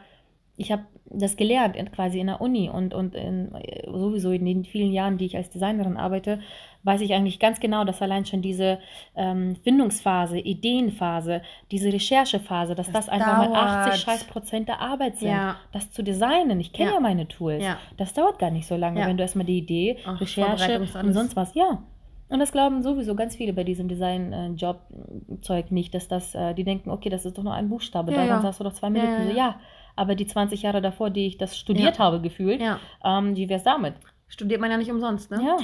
ich 0.56 0.72
habe 0.72 0.84
das 1.06 1.36
gelernt 1.36 1.76
in, 1.76 1.92
quasi 1.92 2.20
in 2.20 2.28
der 2.28 2.42
Uni 2.42 2.70
und, 2.70 2.94
und 2.94 3.16
in, 3.16 3.52
sowieso 3.88 4.32
in 4.32 4.46
den 4.46 4.66
vielen 4.66 4.92
Jahren, 4.92 5.18
die 5.18 5.26
ich 5.26 5.36
als 5.36 5.50
Designerin 5.50 5.98
arbeite, 5.98 6.40
weiß 6.84 7.02
ich 7.02 7.14
eigentlich 7.14 7.40
ganz 7.40 7.60
genau, 7.60 7.86
dass 7.86 8.02
allein 8.02 8.26
schon 8.26 8.42
diese 8.42 8.80
ähm, 9.16 9.56
Findungsphase, 9.64 10.40
Ideenphase, 10.40 11.42
diese 11.72 11.92
Recherchephase, 11.92 12.76
dass 12.76 12.88
das, 12.88 13.06
das 13.06 13.10
einfach 13.10 13.46
dauert. 13.46 13.52
mal 13.52 13.88
80 13.88 14.02
scheiß 14.02 14.24
Prozent 14.26 14.68
der 14.68 14.82
Arbeit 14.82 15.18
sind. 15.18 15.30
Ja. 15.30 15.58
Das 15.72 15.92
zu 15.92 16.04
designen, 16.04 16.60
ich 16.60 16.74
kenne 16.74 16.90
ja. 16.90 16.96
ja. 16.96 17.02
meine 17.02 17.28
Tools. 17.28 17.64
Ja. 17.64 17.78
Das 17.98 18.14
dauert 18.14 18.40
gar 18.40 18.52
nicht 18.52 18.68
so 18.68 18.76
lange, 18.76 19.06
wenn 19.06 19.18
du 19.18 19.24
erstmal 19.24 19.46
die 19.46 19.58
Idee, 19.58 19.98
Ach, 20.06 20.20
Recherche 20.20 20.80
und 20.80 21.14
sonst 21.14 21.36
was, 21.36 21.54
ja. 21.56 21.84
Und 22.30 22.40
das 22.40 22.52
glauben 22.52 22.82
sowieso 22.82 23.16
ganz 23.16 23.36
viele 23.36 23.54
bei 23.54 23.64
diesem 23.64 23.88
Design-Job-Zeug 23.88 25.66
äh, 25.70 25.74
nicht, 25.74 25.94
dass 25.94 26.08
das, 26.08 26.34
äh, 26.34 26.56
die 26.56 26.64
denken, 26.64 26.90
okay, 26.90 27.10
das 27.10 27.26
ist 27.26 27.38
doch 27.38 27.44
nur 27.44 27.54
ein 27.54 27.70
Buchstabe, 27.70 28.12
ja, 28.12 28.26
daran 28.26 28.44
hast 28.44 28.60
du 28.60 28.64
doch 28.64 28.74
zwei 28.74 28.90
Minuten. 28.90 29.30
Ja, 29.30 29.36
ja, 29.36 29.60
aber 29.96 30.16
die 30.16 30.26
20 30.26 30.62
Jahre 30.64 30.82
davor, 30.82 31.10
die 31.10 31.28
ich 31.28 31.38
das 31.38 31.58
studiert 31.58 31.98
ja. 31.98 32.04
habe, 32.04 32.22
gefühlt, 32.22 32.62
ja. 32.62 32.80
ähm, 33.04 33.36
wie 33.36 33.50
wäre 33.50 33.58
es 33.58 33.64
damit? 33.64 33.96
Studiert 34.28 34.62
man 34.62 34.72
ja 34.72 34.78
nicht 34.78 34.92
umsonst, 34.92 35.30
ne? 35.32 35.42
Ja. 35.44 35.58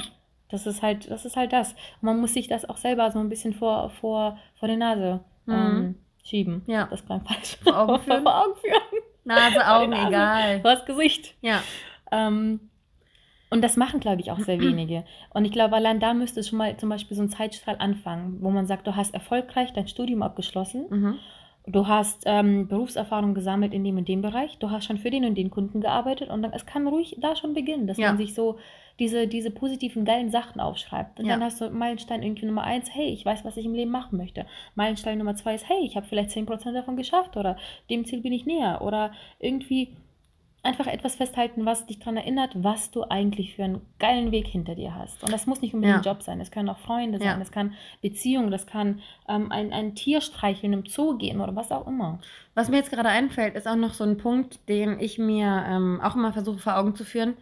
Das 0.50 0.65
ist 0.65 0.81
halt, 0.81 1.09
das 1.09 1.25
ist 1.25 1.36
halt 1.36 1.53
das. 1.53 1.74
Und 1.74 2.03
man 2.03 2.19
muss 2.19 2.33
sich 2.33 2.48
das 2.48 2.67
auch 2.67 2.77
selber 2.77 3.12
so 3.12 3.19
ein 3.19 3.29
bisschen 3.29 3.53
vor, 3.53 3.89
vor, 3.89 4.38
vor 4.55 4.67
die 4.67 4.77
Nase 4.77 5.21
mhm. 5.45 5.53
ähm, 5.53 5.95
schieben. 6.24 6.63
Ja. 6.67 6.88
Das 6.89 7.05
klang 7.05 7.21
falsch. 7.21 7.57
Vor 7.63 7.77
Augen 7.77 8.00
führen. 8.03 8.24
vor 8.24 8.43
Augen 8.43 8.55
führen. 8.59 9.03
Nase, 9.25 9.67
Augen, 9.67 9.91
Nase, 9.91 10.07
egal. 10.07 10.62
Vor 10.62 10.71
das 10.71 10.86
Gesicht. 10.86 11.36
Ja. 11.41 11.62
Ähm, 12.12 12.59
und 13.51 13.63
das 13.63 13.77
machen, 13.77 14.00
glaube 14.00 14.21
ich, 14.21 14.31
auch 14.31 14.39
sehr 14.39 14.59
wenige. 14.59 15.05
Und 15.33 15.45
ich 15.45 15.51
glaube, 15.51 15.75
allein 15.75 16.00
da 16.00 16.13
müsste 16.13 16.43
schon 16.43 16.59
mal 16.59 16.77
zum 16.77 16.89
Beispiel 16.89 17.17
so 17.17 17.24
ein 17.24 17.29
Zeitstrahl 17.29 17.77
anfangen, 17.79 18.38
wo 18.41 18.51
man 18.51 18.67
sagt, 18.67 18.86
du 18.86 18.95
hast 18.95 19.13
erfolgreich 19.13 19.74
dein 19.74 19.88
Studium 19.88 20.21
abgeschlossen. 20.21 20.86
Mhm 20.89 21.19
du 21.71 21.88
hast 21.88 22.23
ähm, 22.25 22.67
Berufserfahrung 22.67 23.33
gesammelt 23.33 23.73
in 23.73 23.83
dem 23.83 23.97
und 23.97 24.07
dem 24.07 24.21
Bereich, 24.21 24.57
du 24.57 24.71
hast 24.71 24.85
schon 24.85 24.97
für 24.97 25.09
den 25.09 25.25
und 25.25 25.35
den 25.35 25.49
Kunden 25.49 25.81
gearbeitet 25.81 26.29
und 26.29 26.41
dann, 26.41 26.53
es 26.53 26.65
kann 26.65 26.88
ruhig 26.88 27.17
da 27.19 27.35
schon 27.35 27.53
beginnen, 27.53 27.88
dass 27.88 27.97
ja. 27.97 28.09
man 28.09 28.17
sich 28.17 28.33
so 28.33 28.57
diese, 28.99 29.27
diese 29.27 29.51
positiven, 29.51 30.03
geilen 30.03 30.29
Sachen 30.29 30.59
aufschreibt. 30.59 31.19
Und 31.19 31.25
ja. 31.25 31.33
dann 31.33 31.43
hast 31.43 31.61
du 31.61 31.69
Meilenstein 31.69 32.21
irgendwie 32.21 32.45
Nummer 32.45 32.63
eins, 32.63 32.93
hey, 32.93 33.07
ich 33.09 33.25
weiß, 33.25 33.45
was 33.45 33.55
ich 33.55 33.65
im 33.65 33.73
Leben 33.73 33.91
machen 33.91 34.17
möchte. 34.17 34.45
Meilenstein 34.75 35.17
Nummer 35.17 35.35
zwei 35.35 35.55
ist, 35.55 35.69
hey, 35.69 35.79
ich 35.83 35.95
habe 35.95 36.05
vielleicht 36.05 36.31
10% 36.31 36.73
davon 36.73 36.97
geschafft 36.97 37.38
oder 37.38 37.55
dem 37.89 38.05
Ziel 38.05 38.21
bin 38.21 38.33
ich 38.33 38.45
näher 38.45 38.81
oder 38.81 39.11
irgendwie 39.39 39.95
einfach 40.63 40.87
etwas 40.87 41.15
festhalten, 41.15 41.65
was 41.65 41.85
dich 41.87 41.99
daran 41.99 42.17
erinnert, 42.17 42.51
was 42.55 42.91
du 42.91 43.03
eigentlich 43.03 43.55
für 43.55 43.63
einen 43.63 43.81
geilen 43.97 44.31
Weg 44.31 44.45
hinter 44.47 44.75
dir 44.75 44.93
hast. 44.95 45.23
Und 45.23 45.31
das 45.31 45.47
muss 45.47 45.61
nicht 45.61 45.73
unbedingt 45.73 46.05
Ja. 46.05 46.11
ein 46.11 46.15
Job 46.15 46.23
sein, 46.23 46.41
es 46.41 46.51
können 46.51 46.67
auch 46.69 46.79
Freunde 46.79 47.17
sein, 47.17 47.27
Ja. 47.27 47.41
es 47.41 47.51
kann 47.51 47.73
Beziehungen, 48.01 48.51
das 48.51 48.67
kann 48.67 49.01
ähm, 49.29 49.51
ein, 49.51 49.71
ein 49.71 49.95
Tier 49.95 50.19
streicheln, 50.21 50.73
im 50.73 50.85
Zoo 50.85 51.17
gehen 51.17 51.39
oder 51.39 51.55
was 51.55 51.71
auch 51.71 51.87
immer. 51.87 52.19
Was 52.55 52.69
mir 52.69 52.77
jetzt 52.77 52.91
gerade 52.91 53.09
einfällt, 53.09 53.55
ist 53.55 53.67
auch 53.67 53.75
noch 53.77 53.93
so 53.93 54.03
ein 54.03 54.17
Punkt, 54.17 54.59
den 54.67 54.99
ich 54.99 55.17
mir 55.17 55.63
ähm, 55.67 56.01
auch 56.03 56.15
immer 56.15 56.33
versuche 56.33 56.59
vor 56.59 56.77
Augen 56.77 56.93
zu 56.95 57.05
führen. 57.05 57.35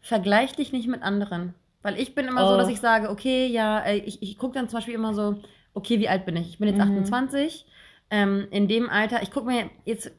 Vergleich 0.00 0.54
dich 0.56 0.72
nicht 0.72 0.88
mit 0.88 1.02
anderen. 1.02 1.54
Weil 1.82 1.98
ich 1.98 2.14
bin 2.14 2.26
immer 2.26 2.46
so, 2.46 2.54
Oh. 2.54 2.56
dass 2.56 2.68
ich 2.68 2.80
sage, 2.80 3.10
okay, 3.10 3.46
ja, 3.46 3.80
äh, 3.80 3.96
ich, 3.98 4.22
ich 4.22 4.38
gucke 4.38 4.54
dann 4.54 4.68
zum 4.68 4.78
Beispiel 4.78 4.94
immer 4.94 5.14
so, 5.14 5.40
okay, 5.74 5.98
wie 6.00 6.08
alt 6.08 6.24
bin 6.24 6.36
ich? 6.36 6.48
Ich 6.48 6.58
bin 6.58 6.68
jetzt 6.68 6.78
Mhm. 6.80 6.98
28. 6.98 7.66
Ähm, 8.10 8.46
in 8.50 8.68
dem 8.68 8.88
Alter, 8.90 9.22
ich 9.22 9.30
gucke 9.30 9.46
mir 9.46 9.70
jetzt 9.84 10.12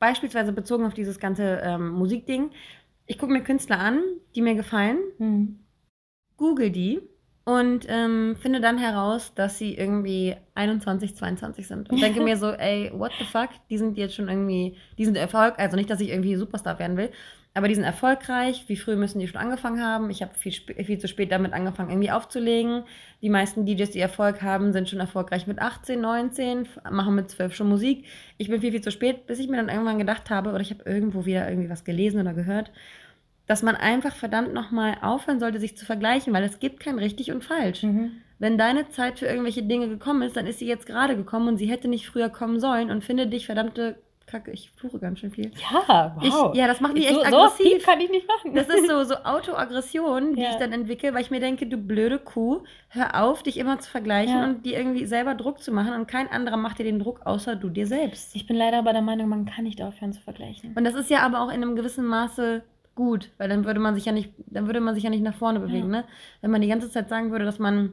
beispielsweise 0.00 0.52
bezogen 0.52 0.84
auf 0.84 0.94
dieses 0.94 1.20
ganze 1.20 1.60
ähm, 1.62 1.90
Musikding, 1.90 2.50
ich 3.06 3.18
gucke 3.18 3.32
mir 3.32 3.42
Künstler 3.42 3.78
an, 3.78 4.02
die 4.34 4.42
mir 4.42 4.54
gefallen, 4.54 4.98
google 6.36 6.70
die 6.70 7.00
und 7.44 7.86
ähm, 7.88 8.36
finde 8.40 8.60
dann 8.60 8.78
heraus, 8.78 9.32
dass 9.34 9.58
sie 9.58 9.74
irgendwie 9.74 10.36
21, 10.54 11.16
22 11.16 11.66
sind. 11.66 11.90
Und 11.90 12.00
denke 12.00 12.20
mir 12.20 12.36
so, 12.36 12.50
ey, 12.52 12.92
what 12.94 13.12
the 13.18 13.24
fuck? 13.24 13.48
Die 13.70 13.78
sind 13.78 13.96
jetzt 13.96 14.14
schon 14.14 14.28
irgendwie, 14.28 14.76
die 14.98 15.04
sind 15.04 15.16
Erfolg, 15.16 15.54
also 15.58 15.76
nicht, 15.76 15.90
dass 15.90 16.00
ich 16.00 16.10
irgendwie 16.10 16.36
Superstar 16.36 16.78
werden 16.78 16.96
will, 16.96 17.10
aber 17.52 17.66
die 17.66 17.74
sind 17.74 17.82
erfolgreich. 17.82 18.64
Wie 18.68 18.76
früh 18.76 18.94
müssen 18.94 19.18
die 19.18 19.26
schon 19.26 19.40
angefangen 19.40 19.82
haben? 19.82 20.10
Ich 20.10 20.22
habe 20.22 20.32
viel, 20.34 20.52
viel 20.52 20.98
zu 20.98 21.08
spät 21.08 21.32
damit 21.32 21.52
angefangen, 21.52 21.90
irgendwie 21.90 22.12
aufzulegen. 22.12 22.84
Die 23.22 23.30
meisten 23.30 23.66
DJs, 23.66 23.90
die 23.90 23.98
Erfolg 23.98 24.40
haben, 24.42 24.72
sind 24.72 24.88
schon 24.88 25.00
erfolgreich 25.00 25.48
mit 25.48 25.58
18, 25.58 26.00
19, 26.00 26.62
f- 26.62 26.78
machen 26.90 27.16
mit 27.16 27.28
12 27.30 27.54
schon 27.54 27.68
Musik. 27.68 28.04
Ich 28.38 28.48
bin 28.48 28.60
viel, 28.60 28.70
viel 28.70 28.82
zu 28.82 28.92
spät, 28.92 29.26
bis 29.26 29.40
ich 29.40 29.48
mir 29.48 29.56
dann 29.56 29.68
irgendwann 29.68 29.98
gedacht 29.98 30.30
habe, 30.30 30.50
oder 30.50 30.60
ich 30.60 30.70
habe 30.70 30.84
irgendwo 30.88 31.24
wieder 31.26 31.48
irgendwie 31.48 31.70
was 31.70 31.82
gelesen 31.84 32.20
oder 32.20 32.34
gehört, 32.34 32.70
dass 33.50 33.62
man 33.64 33.74
einfach 33.74 34.14
verdammt 34.14 34.54
nochmal 34.54 34.96
aufhören 35.02 35.40
sollte, 35.40 35.58
sich 35.58 35.76
zu 35.76 35.84
vergleichen, 35.84 36.32
weil 36.32 36.44
es 36.44 36.60
gibt 36.60 36.78
kein 36.78 37.00
richtig 37.00 37.32
und 37.32 37.42
falsch. 37.42 37.82
Mhm. 37.82 38.12
Wenn 38.38 38.56
deine 38.56 38.88
Zeit 38.90 39.18
für 39.18 39.26
irgendwelche 39.26 39.64
Dinge 39.64 39.88
gekommen 39.88 40.22
ist, 40.22 40.36
dann 40.36 40.46
ist 40.46 40.60
sie 40.60 40.66
jetzt 40.68 40.86
gerade 40.86 41.16
gekommen 41.16 41.48
und 41.48 41.56
sie 41.56 41.66
hätte 41.66 41.88
nicht 41.88 42.06
früher 42.06 42.28
kommen 42.28 42.60
sollen 42.60 42.92
und 42.92 43.02
finde 43.02 43.26
dich 43.26 43.46
verdammte 43.46 43.96
Kacke. 44.28 44.52
Ich 44.52 44.70
fluche 44.76 45.00
ganz 45.00 45.18
schön 45.18 45.32
viel. 45.32 45.50
Ja, 45.72 46.14
wow. 46.16 46.22
Ich, 46.52 46.58
ja, 46.58 46.68
das 46.68 46.80
macht 46.80 46.94
mich 46.94 47.06
echt 47.08 47.14
so, 47.16 47.20
so 47.24 47.26
viel 47.48 47.66
aggressiv. 47.74 47.84
kann 47.84 48.00
ich 48.00 48.10
nicht 48.10 48.28
machen. 48.28 48.54
Das 48.54 48.68
ist 48.68 48.86
so, 48.88 49.02
so 49.12 49.16
Autoaggression, 49.24 50.36
die 50.36 50.42
Ja. 50.42 50.50
ich 50.50 50.56
dann 50.56 50.72
entwickle, 50.72 51.12
weil 51.14 51.22
ich 51.22 51.30
mir 51.32 51.40
denke, 51.40 51.66
du 51.66 51.76
blöde 51.76 52.18
Kuh, 52.18 52.62
hör 52.90 53.22
auf, 53.24 53.42
dich 53.42 53.56
immer 53.58 53.78
zu 53.80 53.90
vergleichen 53.90 54.36
Ja. 54.36 54.44
und 54.44 54.64
dir 54.64 54.78
irgendwie 54.78 55.06
selber 55.06 55.34
Druck 55.34 55.60
zu 55.60 55.72
machen 55.72 55.94
und 55.94 56.06
kein 56.06 56.28
anderer 56.30 56.56
macht 56.56 56.78
dir 56.78 56.84
den 56.84 57.00
Druck, 57.00 57.20
außer 57.24 57.56
du 57.56 57.68
dir 57.68 57.86
selbst. 57.86 58.34
Ich 58.36 58.46
bin 58.46 58.56
leider 58.56 58.78
aber 58.78 58.92
der 58.92 59.02
Meinung, 59.02 59.28
man 59.28 59.44
kann 59.46 59.64
nicht 59.64 59.82
aufhören 59.82 60.12
zu 60.12 60.20
vergleichen. 60.20 60.72
Und 60.76 60.84
das 60.84 60.94
ist 60.94 61.10
ja 61.10 61.20
aber 61.20 61.40
auch 61.40 61.48
in 61.48 61.62
einem 61.62 61.74
gewissen 61.76 62.06
Maße 62.06 62.62
gut, 63.00 63.30
weil 63.38 63.48
dann 63.48 63.64
würde 63.64 63.80
man 63.80 63.94
sich 63.94 64.04
ja 64.04 64.12
nicht, 64.12 64.30
dann 64.46 64.66
würde 64.66 64.80
man 64.80 64.94
sich 64.94 65.04
ja 65.04 65.10
nicht 65.10 65.22
nach 65.22 65.34
vorne 65.34 65.58
bewegen, 65.60 65.88
ne? 65.90 66.04
Wenn 66.42 66.50
man 66.50 66.60
die 66.60 66.68
ganze 66.68 66.90
Zeit 66.90 67.08
sagen 67.08 67.30
würde, 67.30 67.44
dass 67.44 67.58
man 67.58 67.92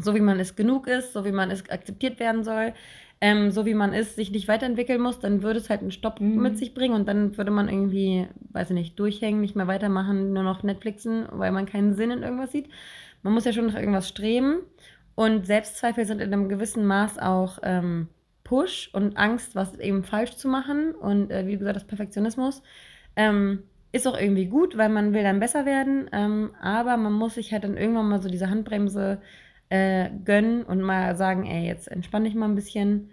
so 0.00 0.14
wie 0.14 0.20
man 0.20 0.38
ist 0.38 0.56
genug 0.56 0.86
ist, 0.86 1.12
so 1.12 1.24
wie 1.24 1.32
man 1.32 1.50
ist 1.50 1.72
akzeptiert 1.72 2.20
werden 2.20 2.44
soll, 2.44 2.72
ähm, 3.20 3.50
so 3.50 3.64
wie 3.66 3.74
man 3.74 3.92
ist, 3.94 4.16
sich 4.16 4.30
nicht 4.30 4.46
weiterentwickeln 4.46 5.00
muss, 5.00 5.18
dann 5.18 5.42
würde 5.42 5.58
es 5.58 5.70
halt 5.70 5.80
einen 5.80 5.90
Stopp 5.90 6.20
Mhm. 6.20 6.42
mit 6.42 6.58
sich 6.58 6.74
bringen 6.74 6.94
und 6.94 7.08
dann 7.08 7.36
würde 7.36 7.50
man 7.50 7.68
irgendwie, 7.68 8.28
weiß 8.52 8.70
ich 8.70 8.74
nicht, 8.74 8.98
durchhängen, 8.98 9.40
nicht 9.40 9.56
mehr 9.56 9.66
weitermachen, 9.66 10.32
nur 10.32 10.42
noch 10.44 10.62
Netflixen, 10.62 11.26
weil 11.32 11.52
man 11.52 11.66
keinen 11.66 11.94
Sinn 11.94 12.10
in 12.10 12.22
irgendwas 12.22 12.52
sieht. 12.52 12.68
Man 13.22 13.32
muss 13.32 13.44
ja 13.44 13.52
schon 13.52 13.66
nach 13.66 13.74
irgendwas 13.78 14.08
streben 14.08 14.58
und 15.14 15.46
Selbstzweifel 15.46 16.04
sind 16.04 16.20
in 16.20 16.32
einem 16.32 16.48
gewissen 16.48 16.86
Maß 16.86 17.18
auch 17.18 17.58
ähm, 17.62 18.08
Push 18.44 18.90
und 18.92 19.16
Angst, 19.16 19.56
was 19.56 19.78
eben 19.78 20.04
falsch 20.04 20.36
zu 20.36 20.48
machen 20.48 20.94
und 20.94 21.30
äh, 21.30 21.46
wie 21.46 21.56
gesagt, 21.56 21.76
das 21.76 21.86
Perfektionismus. 21.86 22.62
Ähm, 23.16 23.64
ist 23.92 24.06
auch 24.06 24.18
irgendwie 24.18 24.46
gut, 24.46 24.76
weil 24.76 24.88
man 24.88 25.14
will 25.14 25.22
dann 25.22 25.40
besser 25.40 25.64
werden, 25.64 26.08
ähm, 26.12 26.50
aber 26.60 26.96
man 26.96 27.12
muss 27.12 27.34
sich 27.34 27.52
halt 27.52 27.64
dann 27.64 27.76
irgendwann 27.76 28.08
mal 28.08 28.22
so 28.22 28.28
diese 28.28 28.50
Handbremse 28.50 29.20
äh, 29.70 30.10
gönnen 30.24 30.62
und 30.64 30.80
mal 30.80 31.16
sagen, 31.16 31.46
ey, 31.46 31.66
jetzt 31.66 31.88
entspann 31.88 32.24
dich 32.24 32.34
mal 32.34 32.48
ein 32.48 32.54
bisschen. 32.54 33.10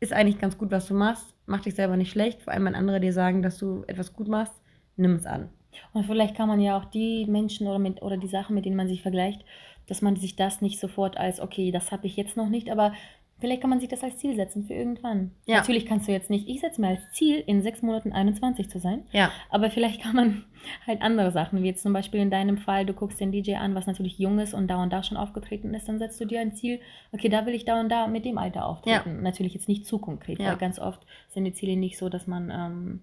Ist 0.00 0.12
eigentlich 0.12 0.38
ganz 0.38 0.56
gut, 0.56 0.70
was 0.70 0.86
du 0.86 0.94
machst. 0.94 1.34
Mach 1.46 1.60
dich 1.60 1.74
selber 1.74 1.96
nicht 1.96 2.10
schlecht, 2.10 2.42
vor 2.42 2.52
allem 2.52 2.64
wenn 2.64 2.74
andere 2.74 3.00
dir 3.00 3.12
sagen, 3.12 3.42
dass 3.42 3.58
du 3.58 3.84
etwas 3.86 4.12
gut 4.12 4.28
machst, 4.28 4.54
nimm 4.96 5.14
es 5.14 5.26
an. 5.26 5.50
Und 5.92 6.04
vielleicht 6.04 6.34
kann 6.36 6.48
man 6.48 6.60
ja 6.60 6.76
auch 6.76 6.84
die 6.84 7.26
Menschen 7.26 7.66
oder, 7.66 7.78
mit, 7.78 8.02
oder 8.02 8.16
die 8.16 8.26
Sachen, 8.26 8.54
mit 8.54 8.64
denen 8.64 8.76
man 8.76 8.88
sich 8.88 9.02
vergleicht, 9.02 9.44
dass 9.86 10.02
man 10.02 10.16
sich 10.16 10.36
das 10.36 10.62
nicht 10.62 10.80
sofort 10.80 11.16
als, 11.16 11.40
okay, 11.40 11.70
das 11.70 11.92
habe 11.92 12.06
ich 12.06 12.16
jetzt 12.16 12.36
noch 12.36 12.48
nicht, 12.48 12.70
aber 12.70 12.92
vielleicht 13.40 13.60
kann 13.60 13.70
man 13.70 13.80
sich 13.80 13.88
das 13.88 14.02
als 14.04 14.18
Ziel 14.18 14.36
setzen 14.36 14.64
für 14.66 14.74
irgendwann. 14.74 15.32
Ja. 15.46 15.56
Natürlich 15.58 15.86
kannst 15.86 16.06
du 16.08 16.12
jetzt 16.12 16.30
nicht, 16.30 16.48
ich 16.48 16.60
setze 16.60 16.80
mir 16.80 16.88
als 16.88 17.10
Ziel, 17.12 17.42
in 17.46 17.62
sechs 17.62 17.82
Monaten 17.82 18.12
21 18.12 18.68
zu 18.70 18.78
sein, 18.78 19.04
Ja, 19.12 19.30
aber 19.48 19.70
vielleicht 19.70 20.02
kann 20.02 20.14
man 20.14 20.44
halt 20.86 21.02
andere 21.02 21.30
Sachen, 21.32 21.62
wie 21.62 21.66
jetzt 21.66 21.82
zum 21.82 21.92
Beispiel 21.92 22.20
in 22.20 22.30
deinem 22.30 22.58
Fall, 22.58 22.86
du 22.86 22.92
guckst 22.92 23.20
den 23.20 23.32
DJ 23.32 23.54
an, 23.56 23.74
was 23.74 23.86
natürlich 23.86 24.18
jung 24.18 24.38
ist 24.38 24.54
und 24.54 24.68
da 24.68 24.82
und 24.82 24.92
da 24.92 25.02
schon 25.02 25.16
aufgetreten 25.16 25.72
ist, 25.74 25.88
dann 25.88 25.98
setzt 25.98 26.20
du 26.20 26.24
dir 26.26 26.40
ein 26.40 26.54
Ziel, 26.54 26.80
okay, 27.12 27.28
da 27.28 27.46
will 27.46 27.54
ich 27.54 27.64
da 27.64 27.80
und 27.80 27.88
da 27.88 28.06
mit 28.06 28.24
dem 28.24 28.38
Alter 28.38 28.66
auftreten. 28.66 29.22
Natürlich 29.22 29.54
jetzt 29.54 29.68
nicht 29.68 29.86
zu 29.86 29.98
konkret, 29.98 30.38
Ja. 30.38 30.50
weil 30.50 30.56
ganz 30.58 30.78
oft 30.78 31.04
sind 31.28 31.44
die 31.44 31.52
Ziele 31.52 31.76
nicht 31.76 31.98
so, 31.98 32.08
dass 32.08 32.26
man 32.26 32.50
ähm, 32.50 33.00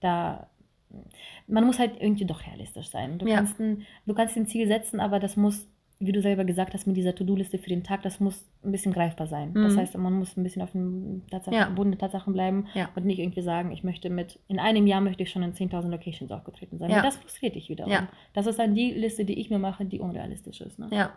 da 0.00 0.48
man 1.46 1.64
muss 1.64 1.78
halt 1.78 2.00
irgendwie 2.00 2.24
doch 2.24 2.46
realistisch 2.46 2.88
sein. 2.88 3.18
Du, 3.18 3.26
Ja. 3.26 3.36
kannst 3.36 3.60
ein, 3.60 3.84
du 4.06 4.14
kannst 4.14 4.36
ein 4.36 4.46
Ziel 4.46 4.66
setzen, 4.66 5.00
aber 5.00 5.20
das 5.20 5.36
muss, 5.36 5.66
wie 6.00 6.12
du 6.12 6.22
selber 6.22 6.44
gesagt 6.44 6.74
hast, 6.74 6.86
mit 6.86 6.96
dieser 6.96 7.14
To-Do-Liste 7.14 7.58
für 7.58 7.70
den 7.70 7.82
Tag, 7.82 8.02
das 8.02 8.20
muss 8.20 8.46
ein 8.64 8.70
bisschen 8.70 8.92
greifbar 8.92 9.26
sein. 9.26 9.52
Das 9.54 9.74
Mhm. 9.74 9.78
heißt, 9.78 9.98
man 9.98 10.12
muss 10.12 10.36
ein 10.36 10.44
bisschen 10.44 10.62
auf 10.62 10.70
den 10.70 11.22
Tatsachen, 11.28 11.58
Ja. 11.58 11.68
Boden 11.70 11.90
der 11.90 11.98
Tatsachen 11.98 12.32
bleiben 12.32 12.66
Ja. 12.74 12.88
und 12.94 13.04
nicht 13.04 13.18
irgendwie 13.18 13.42
sagen, 13.42 13.72
ich 13.72 13.82
möchte 13.82 14.08
mit, 14.08 14.38
in 14.46 14.60
einem 14.60 14.86
Jahr 14.86 15.00
möchte 15.00 15.24
ich 15.24 15.30
schon 15.30 15.42
in 15.42 15.54
10.000 15.54 15.90
Locations 15.90 16.30
aufgetreten 16.30 16.78
sein. 16.78 16.90
Ja. 16.90 17.02
Das 17.02 17.16
frustriert 17.16 17.56
dich 17.56 17.68
wiederum. 17.68 17.92
Das 18.32 18.46
ist 18.46 18.58
dann 18.60 18.74
die 18.76 18.92
Liste, 18.92 19.24
die 19.24 19.40
ich 19.40 19.50
mir 19.50 19.58
mache, 19.58 19.84
die 19.84 19.98
unrealistisch 19.98 20.60
ist. 20.60 20.78
Ne? 20.78 20.86
ja. 20.92 21.10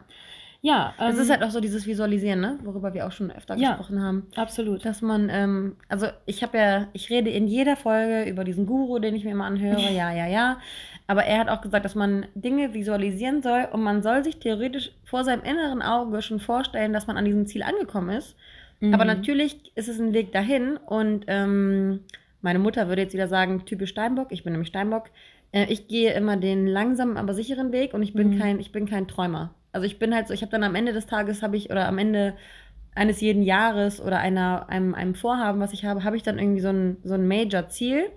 Ja, 0.63 0.93
ähm, 1.00 1.17
ist 1.17 1.30
halt 1.32 1.41
auch 1.43 1.50
so 1.50 1.60
dieses 1.60 1.88
Visualisieren, 1.88 2.39
ne? 2.39 2.60
worüber 2.63 2.93
wir 2.93 3.08
auch 3.08 3.12
schon 3.12 3.32
öfter 3.32 3.56
Ja. 3.58 3.69
gesprochen 3.76 4.02
haben. 4.02 4.28
absolut. 4.36 4.86
Dass 4.86 5.02
man, 5.02 5.30
ähm, 5.32 5.76
also 5.89 6.08
ich 6.28 6.43
habe 6.43 6.58
ja, 6.58 6.88
ich 6.93 7.10
rede 7.10 7.32
in 7.32 7.47
jeder 7.47 7.76
Folge 7.76 8.30
über 8.30 8.43
diesen 8.43 8.67
Guru, 8.67 9.00
den 9.00 9.15
ich 9.15 9.24
mir 9.24 9.32
immer 9.32 9.45
anhöre, 9.45 9.91
ja, 9.91 10.12
ja, 10.13 10.28
ja. 10.28 10.60
Aber 11.08 11.24
er 11.26 11.39
hat 11.39 11.50
auch 11.50 11.62
gesagt, 11.62 11.84
dass 11.84 11.95
man 11.95 12.28
Dinge 12.36 12.76
visualisieren 12.76 13.41
soll 13.41 13.67
und 13.71 13.82
man 13.82 14.04
soll 14.04 14.24
sich 14.24 14.38
theoretisch 14.38 14.91
vor 15.04 15.24
seinem 15.24 15.43
inneren 15.43 15.82
Auge 15.82 16.21
schon 16.21 16.39
vorstellen, 16.39 16.93
dass 16.93 17.08
man 17.08 17.17
an 17.17 17.26
diesem 17.26 17.47
Ziel 17.47 17.63
angekommen 17.63 18.10
ist. 18.15 18.36
Aber 18.82 19.04
Mhm. 19.04 19.10
natürlich 19.10 19.71
ist 19.76 19.89
es 19.89 20.00
ein 20.00 20.13
Weg 20.13 20.32
dahin 20.32 20.78
und 20.78 21.26
ähm, 21.28 22.02
meine 22.41 22.60
Mutter 22.60 22.88
würde 22.88 23.02
jetzt 23.02 23.13
wieder 23.13 23.28
sagen, 23.28 23.65
typisch 23.65 23.89
Steinbock, 23.91 24.28
ich 24.32 24.43
bin 24.43 24.54
nämlich 24.54 24.69
Steinbock. 24.69 25.10
Äh, 25.52 25.65
ich 25.69 25.88
gehe 25.88 26.13
immer 26.13 26.38
den 26.38 26.67
langsamen, 26.67 27.17
aber 27.17 27.34
sicheren 27.34 27.71
Weg 27.71 27.93
und 27.95 28.04
ich 28.04 28.13
bin 28.13 28.36
Mhm. 28.36 28.39
kein, 28.39 28.60
ich 28.60 28.71
bin 28.71 28.88
kein 28.88 29.08
Träumer. 29.08 29.56
Also 29.72 29.86
ich 29.86 30.00
bin 30.00 30.14
halt 30.14 30.28
so, 30.28 30.34
ich 30.34 30.42
habe 30.42 30.52
dann 30.52 30.64
am 30.64 30.76
Ende 30.76 30.94
des 30.94 31.06
Tages 31.06 31.42
habe 31.42 31.58
ich 31.58 31.70
oder 31.70 31.88
am 31.88 31.98
Ende 31.98 32.36
eines 32.94 33.22
jeden 33.22 33.44
Jahres 33.44 34.02
oder 34.02 34.20
einer, 34.20 34.68
einem, 34.70 34.94
einem 34.94 35.16
Vorhaben, 35.16 35.62
was 35.62 35.72
ich 35.74 35.86
habe, 35.86 36.04
habe 36.04 36.18
ich 36.18 36.24
dann 36.24 36.40
irgendwie 36.40 36.60
so 36.62 36.70
ein, 36.70 36.98
so 37.04 37.14
ein 37.14 37.28
Major-Ziel. 37.28 38.10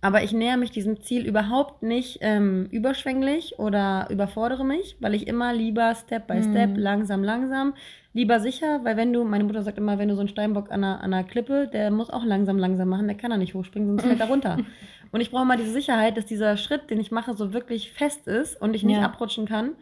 Aber 0.00 0.22
ich 0.22 0.32
näher 0.32 0.56
mich 0.56 0.70
diesem 0.70 1.00
Ziel 1.00 1.26
überhaupt 1.26 1.82
nicht 1.82 2.18
ähm, 2.20 2.68
überschwänglich 2.70 3.58
oder 3.58 4.06
überfordere 4.10 4.64
mich, 4.64 4.96
weil 5.00 5.12
ich 5.14 5.26
immer 5.26 5.52
lieber 5.52 5.92
Step 5.96 6.28
by 6.28 6.34
Mhm. 6.34 6.42
Step, 6.44 6.76
langsam, 6.76 7.24
langsam, 7.24 7.74
lieber 8.12 8.38
sicher, 8.38 8.80
weil 8.84 8.96
wenn 8.96 9.12
du, 9.12 9.24
meine 9.24 9.42
Mutter 9.42 9.62
sagt 9.62 9.76
immer, 9.76 9.98
wenn 9.98 10.08
du 10.08 10.14
so 10.14 10.20
einen 10.20 10.28
Steinbock 10.28 10.70
an 10.70 10.84
einer, 10.84 11.00
an 11.02 11.12
einer 11.12 11.24
Klippe, 11.26 11.68
der 11.72 11.90
muss 11.90 12.10
auch 12.10 12.24
langsam, 12.24 12.58
langsam 12.58 12.88
machen, 12.88 13.08
der 13.08 13.16
kann 13.16 13.30
da 13.30 13.36
nicht 13.38 13.54
hochspringen, 13.54 13.88
sonst 13.88 14.04
fällt 14.06 14.20
er 14.20 14.28
runter. 14.28 14.58
Und 15.10 15.20
ich 15.20 15.30
brauche 15.32 15.46
mal 15.46 15.56
diese 15.56 15.72
Sicherheit, 15.72 16.16
dass 16.16 16.26
dieser 16.26 16.56
Schritt, 16.58 16.90
den 16.90 17.00
ich 17.00 17.10
mache, 17.10 17.34
so 17.34 17.52
wirklich 17.52 17.92
fest 17.92 18.28
ist 18.28 18.60
und 18.60 18.74
ich 18.74 18.84
nicht 18.84 18.98
Ja. 18.98 19.06
abrutschen 19.06 19.46
kann, 19.46 19.72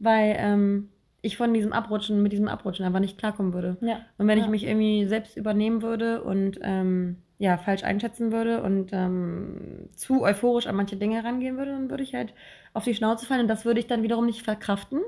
weil 0.00 0.34
ähm, 0.38 0.88
ich 1.22 1.36
von 1.36 1.54
diesem 1.54 1.72
Abrutschen, 1.72 2.22
mit 2.22 2.32
diesem 2.32 2.48
Abrutschen 2.48 2.84
einfach 2.84 3.00
nicht 3.00 3.18
klarkommen 3.18 3.52
würde. 3.52 3.76
Ja. 3.80 4.00
Und 4.18 4.26
wenn 4.26 4.38
ich 4.38 4.44
Ja. 4.44 4.50
mich 4.50 4.66
irgendwie 4.66 5.06
selbst 5.06 5.36
übernehmen 5.36 5.82
würde 5.82 6.22
und 6.22 6.58
ähm, 6.62 7.18
ja, 7.38 7.56
falsch 7.56 7.84
einschätzen 7.84 8.32
würde 8.32 8.62
und 8.62 8.90
ähm, 8.92 9.88
zu 9.96 10.22
euphorisch 10.22 10.66
an 10.66 10.76
manche 10.76 10.96
Dinge 10.96 11.22
rangehen 11.24 11.56
würde, 11.56 11.72
dann 11.72 11.88
würde 11.90 12.02
ich 12.02 12.14
halt 12.14 12.34
auf 12.74 12.84
die 12.84 12.94
Schnauze 12.94 13.26
fallen 13.26 13.42
und 13.42 13.48
das 13.48 13.64
würde 13.64 13.80
ich 13.80 13.86
dann 13.86 14.02
wiederum 14.02 14.26
nicht 14.26 14.42
verkraften. 14.42 14.98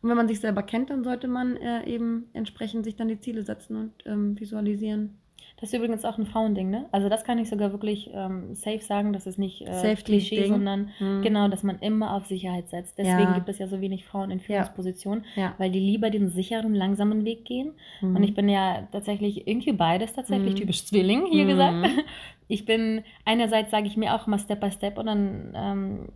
Und 0.00 0.08
wenn 0.08 0.16
man 0.16 0.28
sich 0.28 0.40
selber 0.40 0.62
kennt, 0.62 0.90
dann 0.90 1.02
sollte 1.04 1.26
man 1.28 1.56
äh, 1.56 1.84
eben 1.84 2.30
entsprechend 2.32 2.84
sich 2.84 2.96
dann 2.96 3.08
die 3.08 3.20
Ziele 3.20 3.42
setzen 3.42 3.76
und 3.76 3.92
ähm, 4.06 4.38
visualisieren. 4.38 5.18
Das 5.60 5.70
ist 5.72 5.74
übrigens 5.76 6.04
auch 6.04 6.18
ein 6.18 6.26
Frauending, 6.26 6.70
ne? 6.70 6.86
Also 6.92 7.08
das 7.08 7.24
kann 7.24 7.38
ich 7.38 7.48
sogar 7.48 7.72
wirklich 7.72 8.10
ähm, 8.14 8.54
safe 8.54 8.78
sagen, 8.78 9.12
das 9.12 9.26
ist 9.26 9.38
nicht 9.38 9.62
äh, 9.62 9.96
Klischee, 9.96 10.42
Ding. 10.42 10.52
sondern 10.52 10.90
Hm. 10.98 11.22
genau, 11.22 11.48
dass 11.48 11.64
man 11.64 11.80
immer 11.80 12.14
auf 12.14 12.26
Sicherheit 12.26 12.68
setzt. 12.68 12.96
Deswegen 12.98 13.30
Ja. 13.30 13.34
gibt 13.34 13.48
es 13.48 13.58
ja 13.58 13.66
so 13.66 13.80
wenig 13.80 14.04
Frauen 14.04 14.30
in 14.30 14.38
Führungspositionen, 14.40 15.24
Ja. 15.34 15.54
weil 15.58 15.70
die 15.72 15.80
lieber 15.80 16.10
den 16.10 16.28
sicheren, 16.28 16.74
langsamen 16.76 17.24
Weg 17.24 17.44
gehen. 17.44 17.72
Mhm. 18.00 18.14
Und 18.16 18.22
ich 18.22 18.34
bin 18.34 18.48
ja 18.48 18.86
tatsächlich 18.92 19.48
irgendwie 19.48 19.72
beides 19.72 20.12
tatsächlich, 20.12 20.54
Mhm. 20.54 20.58
typisch 20.58 20.84
Zwilling 20.84 21.26
hier 21.26 21.44
Mhm. 21.44 21.48
gesagt. 21.48 21.74
Ich 22.50 22.64
bin, 22.64 23.02
einerseits 23.26 23.70
sage 23.70 23.86
ich 23.88 23.98
mir 23.98 24.14
auch 24.14 24.26
immer 24.26 24.38
Step 24.38 24.60
by 24.60 24.70
Step 24.70 24.96
und 24.96 25.04
dann 25.04 25.52
ähm, 25.54 26.08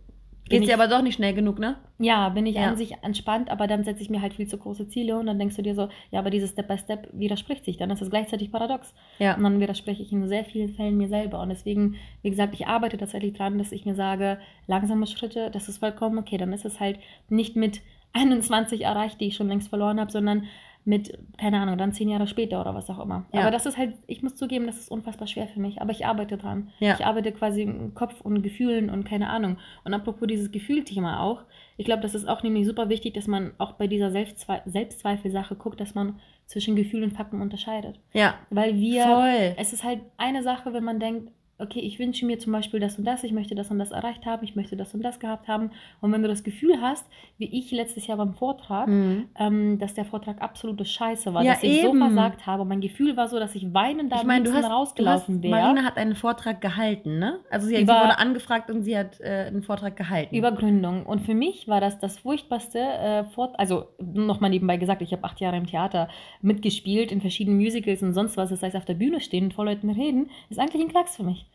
Geht 0.49 0.67
dir 0.67 0.73
aber 0.73 0.87
doch 0.87 1.01
nicht 1.01 1.15
schnell 1.15 1.33
genug, 1.33 1.57
ne? 1.57 1.77
Ja, 1.99 2.27
bin 2.29 2.45
ich 2.45 2.55
ja. 2.55 2.67
an 2.67 2.75
sich 2.75 2.95
entspannt, 3.01 3.49
aber 3.49 3.65
dann 3.65 3.83
setze 3.83 4.01
ich 4.01 4.09
mir 4.09 4.21
halt 4.21 4.33
viel 4.33 4.47
zu 4.47 4.57
große 4.57 4.87
Ziele 4.89 5.17
und 5.17 5.25
dann 5.25 5.39
denkst 5.39 5.55
du 5.55 5.61
dir 5.61 5.73
so, 5.73 5.87
ja, 6.11 6.19
aber 6.19 6.29
dieses 6.29 6.51
Step 6.51 6.67
by 6.67 6.77
Step 6.77 7.07
widerspricht 7.13 7.63
sich 7.63 7.77
dann. 7.77 7.89
Das 7.89 8.01
ist 8.01 8.09
gleichzeitig 8.09 8.51
paradox. 8.51 8.93
Ja. 9.19 9.35
Und 9.35 9.43
dann 9.43 9.59
widerspreche 9.59 10.03
ich 10.03 10.11
in 10.11 10.27
sehr 10.27 10.43
vielen 10.43 10.73
Fällen 10.73 10.97
mir 10.97 11.07
selber. 11.07 11.41
Und 11.41 11.49
deswegen, 11.49 11.95
wie 12.21 12.29
gesagt, 12.29 12.53
ich 12.55 12.67
arbeite 12.67 12.97
tatsächlich 12.97 13.33
dran, 13.33 13.57
dass 13.57 13.71
ich 13.71 13.85
mir 13.85 13.95
sage, 13.95 14.37
langsame 14.67 15.07
Schritte, 15.07 15.49
das 15.49 15.69
ist 15.69 15.77
vollkommen 15.77 16.17
okay. 16.17 16.37
Dann 16.37 16.51
ist 16.51 16.65
es 16.65 16.79
halt 16.79 16.99
nicht 17.29 17.55
mit 17.55 17.81
21 18.13 18.81
erreicht, 18.81 19.21
die 19.21 19.27
ich 19.27 19.35
schon 19.35 19.47
längst 19.47 19.69
verloren 19.69 19.99
habe, 19.99 20.11
sondern 20.11 20.45
mit, 20.85 21.17
keine 21.37 21.59
Ahnung, 21.59 21.77
dann 21.77 21.93
zehn 21.93 22.09
Jahre 22.09 22.27
später 22.27 22.59
oder 22.59 22.75
was 22.75 22.89
auch 22.89 22.99
immer. 22.99 23.25
Ja. 23.31 23.41
Aber 23.41 23.51
das 23.51 23.65
ist 23.65 23.77
halt, 23.77 23.93
ich 24.07 24.21
muss 24.21 24.35
zugeben, 24.35 24.65
das 24.65 24.77
ist 24.77 24.91
unfassbar 24.91 25.27
schwer 25.27 25.47
für 25.47 25.59
mich. 25.59 25.81
Aber 25.81 25.91
ich 25.91 26.05
arbeite 26.05 26.37
dran. 26.37 26.71
Ja. 26.79 26.95
Ich 26.95 27.05
arbeite 27.05 27.31
quasi 27.31 27.63
im 27.63 27.93
Kopf 27.93 28.21
und 28.21 28.41
Gefühlen 28.43 28.89
und 28.89 29.05
keine 29.05 29.29
Ahnung. 29.29 29.57
Und 29.85 29.93
apropos 29.93 30.27
dieses 30.27 30.51
Gefühlthema 30.51 31.21
auch, 31.21 31.43
ich 31.77 31.85
glaube, 31.85 32.01
das 32.01 32.15
ist 32.15 32.27
auch 32.27 32.43
nämlich 32.43 32.65
super 32.65 32.89
wichtig, 32.89 33.13
dass 33.13 33.27
man 33.27 33.53
auch 33.57 33.73
bei 33.73 33.87
dieser 33.87 34.11
Selbstzwe 34.11 34.61
Selbstzweifelsache 34.65 35.55
guckt, 35.55 35.79
dass 35.79 35.95
man 35.95 36.19
zwischen 36.45 36.75
Gefühlen 36.75 37.05
und 37.05 37.17
Fakten 37.17 37.41
unterscheidet. 37.41 37.99
Ja. 38.11 38.35
Weil 38.49 38.75
wir, 38.75 39.03
Voll. 39.03 39.55
es 39.57 39.73
ist 39.73 39.83
halt 39.83 40.01
eine 40.17 40.43
Sache, 40.43 40.73
wenn 40.73 40.83
man 40.83 40.99
denkt, 40.99 41.31
okay, 41.63 41.79
ich 41.79 41.99
wünsche 41.99 42.25
mir 42.25 42.37
zum 42.39 42.51
Beispiel 42.51 42.79
das 42.79 42.97
und 42.97 43.05
das, 43.05 43.23
ich 43.23 43.31
möchte 43.31 43.55
das 43.55 43.71
und 43.71 43.79
das 43.79 43.91
erreicht 43.91 44.25
haben, 44.25 44.43
ich 44.43 44.55
möchte 44.55 44.75
das 44.75 44.93
und 44.93 45.01
das 45.01 45.19
gehabt 45.19 45.47
haben. 45.47 45.71
Und 46.01 46.11
wenn 46.11 46.21
du 46.21 46.27
das 46.27 46.43
Gefühl 46.43 46.81
hast, 46.81 47.05
wie 47.37 47.45
ich 47.45 47.71
letztes 47.71 48.05
Jahr 48.07 48.17
beim 48.17 48.33
Vortrag, 48.33 48.87
mhm. 48.87 49.29
ähm, 49.39 49.79
dass 49.79 49.93
der 49.93 50.05
Vortrag 50.05 50.41
absolute 50.41 50.85
Scheiße 50.85 51.33
war, 51.33 51.43
ja, 51.43 51.53
dass 51.53 51.63
ich 51.63 51.83
eben. 51.83 51.99
so 51.99 52.05
versagt 52.05 52.45
habe. 52.45 52.65
mein 52.65 52.81
Gefühl 52.81 53.17
war 53.17 53.27
so, 53.27 53.39
dass 53.39 53.55
ich 53.55 53.73
weinend 53.73 54.11
da 54.11 54.17
ich 54.17 54.23
mein, 54.23 54.43
du 54.43 54.53
hast, 54.53 54.69
rausgelaufen 54.69 55.41
wäre. 55.41 55.55
Marina 55.55 55.83
hat 55.83 55.97
einen 55.97 56.15
Vortrag 56.15 56.61
gehalten, 56.61 57.19
ne? 57.19 57.39
Also 57.49 57.67
sie, 57.67 57.81
über, 57.81 57.93
sie 57.93 57.99
wurde 57.99 58.17
angefragt 58.19 58.69
und 58.69 58.83
sie 58.83 58.97
hat 58.97 59.19
äh, 59.21 59.45
einen 59.47 59.63
Vortrag 59.63 59.95
gehalten. 59.95 60.35
Über 60.35 60.51
Gründung. 60.51 61.05
Und 61.05 61.21
für 61.21 61.33
mich 61.33 61.67
war 61.67 61.81
das 61.81 61.99
das 61.99 62.19
furchtbarste 62.19 62.79
äh, 62.79 63.23
Vortrag, 63.25 63.59
also 63.59 63.87
nochmal 63.99 64.49
nebenbei 64.49 64.77
gesagt, 64.77 65.01
ich 65.01 65.11
habe 65.13 65.23
acht 65.23 65.39
Jahre 65.39 65.57
im 65.57 65.65
Theater 65.65 66.09
mitgespielt, 66.41 67.11
in 67.11 67.21
verschiedenen 67.21 67.57
Musicals 67.57 68.03
und 68.03 68.13
sonst 68.13 68.37
was. 68.37 68.49
Das 68.49 68.61
heißt, 68.61 68.75
auf 68.75 68.85
der 68.85 68.95
Bühne 68.95 69.19
stehen 69.19 69.45
und 69.45 69.53
vor 69.53 69.65
Leuten 69.65 69.89
reden, 69.89 70.29
ist 70.49 70.59
eigentlich 70.59 70.83
ein 70.83 70.89
Klacks 70.89 71.15
für 71.15 71.23
mich. 71.23 71.45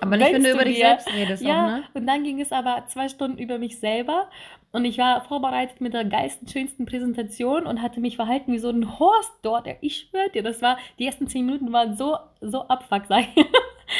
Aber 0.00 0.16
nicht, 0.16 0.32
wenn 0.32 0.42
du 0.42 0.52
über 0.52 0.64
dich 0.64 0.78
selbst 0.78 1.12
redest. 1.12 1.42
Ja, 1.42 1.64
auch, 1.64 1.70
ne? 1.70 1.84
und 1.94 2.06
dann 2.06 2.24
ging 2.24 2.40
es 2.40 2.52
aber 2.52 2.84
zwei 2.88 3.08
Stunden 3.08 3.38
über 3.38 3.58
mich 3.58 3.78
selber. 3.78 4.28
Und 4.72 4.84
ich 4.84 4.98
war 4.98 5.22
vorbereitet 5.22 5.80
mit 5.80 5.94
der 5.94 6.04
geilsten, 6.04 6.48
schönsten 6.48 6.86
Präsentation 6.86 7.66
und 7.66 7.80
hatte 7.80 8.00
mich 8.00 8.16
verhalten 8.16 8.52
wie 8.52 8.58
so 8.58 8.68
ein 8.68 8.98
Horst 8.98 9.32
dort. 9.42 9.66
Ich 9.80 10.08
schwöre 10.10 10.30
dir, 10.30 10.42
das 10.42 10.60
war, 10.60 10.76
die 10.98 11.06
ersten 11.06 11.28
zehn 11.28 11.46
Minuten 11.46 11.72
waren 11.72 11.96
so, 11.96 12.16
so 12.40 12.62
abfuck, 12.68 13.04
sag 13.08 13.24
ich. 13.34 13.46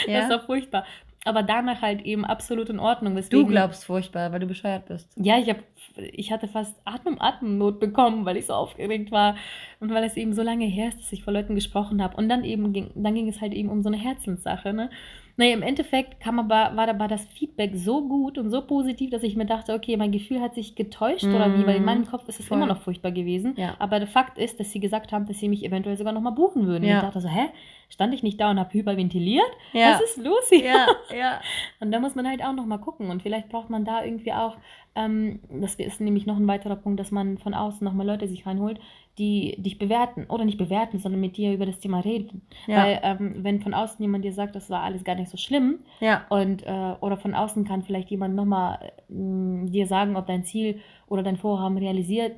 Ja. 0.09 0.23
Das 0.23 0.31
war 0.31 0.41
furchtbar. 0.41 0.85
Aber 1.27 1.43
danach 1.43 1.83
halt 1.83 2.03
eben 2.03 2.25
absolut 2.25 2.69
in 2.71 2.79
Ordnung. 2.79 3.17
Deswegen, 3.17 3.43
du 3.43 3.47
glaubst 3.47 3.85
furchtbar, 3.85 4.31
weil 4.33 4.41
du 4.41 4.47
bescheuert 4.47 4.87
bist. 4.87 5.09
Ja, 5.17 5.39
ich, 5.39 5.49
hab, 5.49 5.59
ich 5.97 6.31
hatte 6.31 6.47
fast 6.47 6.77
Atem, 6.85 7.21
Atemnot 7.21 7.81
bekommen, 7.81 8.25
weil 8.25 8.37
ich 8.37 8.47
so 8.47 8.53
aufgeregt 8.53 9.11
war. 9.11 9.37
Und 9.81 9.93
weil 9.93 10.05
es 10.05 10.17
eben 10.17 10.35
so 10.35 10.43
lange 10.43 10.67
her 10.67 10.89
ist, 10.89 11.01
dass 11.01 11.13
ich 11.13 11.25
vor 11.25 11.33
Leuten 11.33 11.57
gesprochen 11.57 12.01
habe. 12.01 12.17
Und 12.17 12.29
dann 12.29 12.45
eben 12.45 12.73
ging, 12.73 12.91
dann 12.95 13.15
ging 13.15 13.29
es 13.29 13.41
halt 13.41 13.55
eben 13.55 13.71
um 13.71 13.83
so 13.83 13.89
eine 13.89 13.97
Herzenssache. 13.97 14.73
Ne? 14.73 14.91
Naja, 15.39 15.53
im 15.53 15.63
Endeffekt 15.63 16.21
kam 16.21 16.39
aber, 16.39 16.77
war 16.77 16.89
aber 16.89 17.09
das 17.09 17.27
Feedback 17.27 17.73
so 17.75 18.07
gut 18.09 18.39
und 18.39 18.51
so 18.51 18.63
positiv, 18.63 19.11
dass 19.11 19.23
ich 19.23 19.37
mir 19.37 19.45
dachte, 19.45 19.75
okay, 19.75 19.97
mein 19.97 20.11
Gefühl 20.11 20.41
hat 20.41 20.55
sich 20.55 20.77
getäuscht 20.77 21.25
mm, 21.25 21.35
oder 21.35 21.59
wie, 21.59 21.67
weil 21.67 21.77
in 21.77 21.83
mhm. 21.83 21.87
meinem 21.87 22.07
Kopf 22.07 22.27
ist 22.29 22.41
es 22.41 22.51
immer 22.51 22.67
noch 22.67 22.81
furchtbar 22.81 23.13
gewesen. 23.13 23.55
Ja. 23.57 23.77
Aber 23.79 23.99
der 23.99 24.09
Fakt 24.09 24.39
ist, 24.39 24.59
dass 24.59 24.73
sie 24.73 24.81
gesagt 24.81 25.13
haben, 25.13 25.27
dass 25.27 25.39
sie 25.39 25.49
mich 25.49 25.65
eventuell 25.65 25.97
sogar 25.99 26.15
nochmal 26.15 26.33
buchen 26.33 26.67
würden. 26.67 26.85
Ja. 26.85 26.93
Und 26.93 26.97
ich 26.97 27.05
dachte 27.07 27.21
so, 27.21 27.29
hä? 27.29 27.49
Stand 27.89 28.15
ich 28.15 28.23
nicht 28.23 28.41
da 28.41 28.51
und 28.51 28.59
habe 28.59 28.73
hyperventiliert? 28.73 29.51
Ja. 29.73 29.93
Was 29.93 30.01
ist 30.01 30.17
los 30.17 30.49
hier? 30.49 30.65
Ja, 30.65 30.87
ja. 31.17 31.41
Und 31.81 31.93
da 31.93 32.01
muss 32.01 32.17
man 32.17 32.27
halt 32.27 32.43
auch 32.43 32.53
nochmal 32.53 32.81
gucken. 32.81 33.11
Und 33.11 33.23
vielleicht 33.23 33.49
braucht 33.49 33.71
man 33.71 33.85
da 33.85 34.03
irgendwie 34.03 34.33
auch, 34.33 34.57
ähm, 34.97 35.39
das 35.51 35.77
ist 35.77 36.01
nämlich 36.01 36.27
noch 36.27 36.37
ein 36.37 36.49
weiterer 36.49 36.75
Punkt, 36.75 36.99
dass 36.99 37.13
man 37.13 37.39
von 37.39 37.55
außen 37.55 37.85
nochmal 37.85 38.07
Leute 38.07 38.27
sich 38.27 38.45
reinholt, 38.45 38.81
die 39.19 39.57
dich 39.59 39.79
bewerten 39.79 40.27
oder 40.29 40.45
nicht 40.45 40.59
bewerten, 40.59 40.99
sondern 40.99 41.21
mit 41.21 41.37
dir 41.37 41.53
über 41.53 41.65
das 41.65 41.79
Thema 41.79 42.01
reden. 42.01 42.43
Ja. 42.67 42.85
Weil 42.85 43.01
ähm, 43.03 43.35
wenn 43.39 43.63
von 43.63 43.73
außen 43.73 44.01
jemand 44.03 44.25
dir 44.25 44.33
sagt, 44.33 44.55
das 44.55 44.69
war 44.69 44.83
alles 44.83 45.05
gar 45.05 45.15
nicht 45.15 45.31
so 45.31 45.37
schlimm 45.37 45.81
ja. 46.01 46.27
und 46.29 46.67
äh, 46.67 46.95
oder 47.01 47.17
von 47.17 47.35
außen 47.35 47.65
kann 47.65 47.83
vielleicht 47.83 48.11
jemand 48.11 48.35
nochmal 48.35 48.79
äh, 49.09 49.67
dir 49.71 49.87
sagen, 49.87 50.17
ob 50.17 50.27
dein 50.27 50.45
Ziel 50.45 50.81
oder 51.07 51.23
dein 51.23 51.37
Vorhaben 51.37 51.79
realisiert 51.79 52.37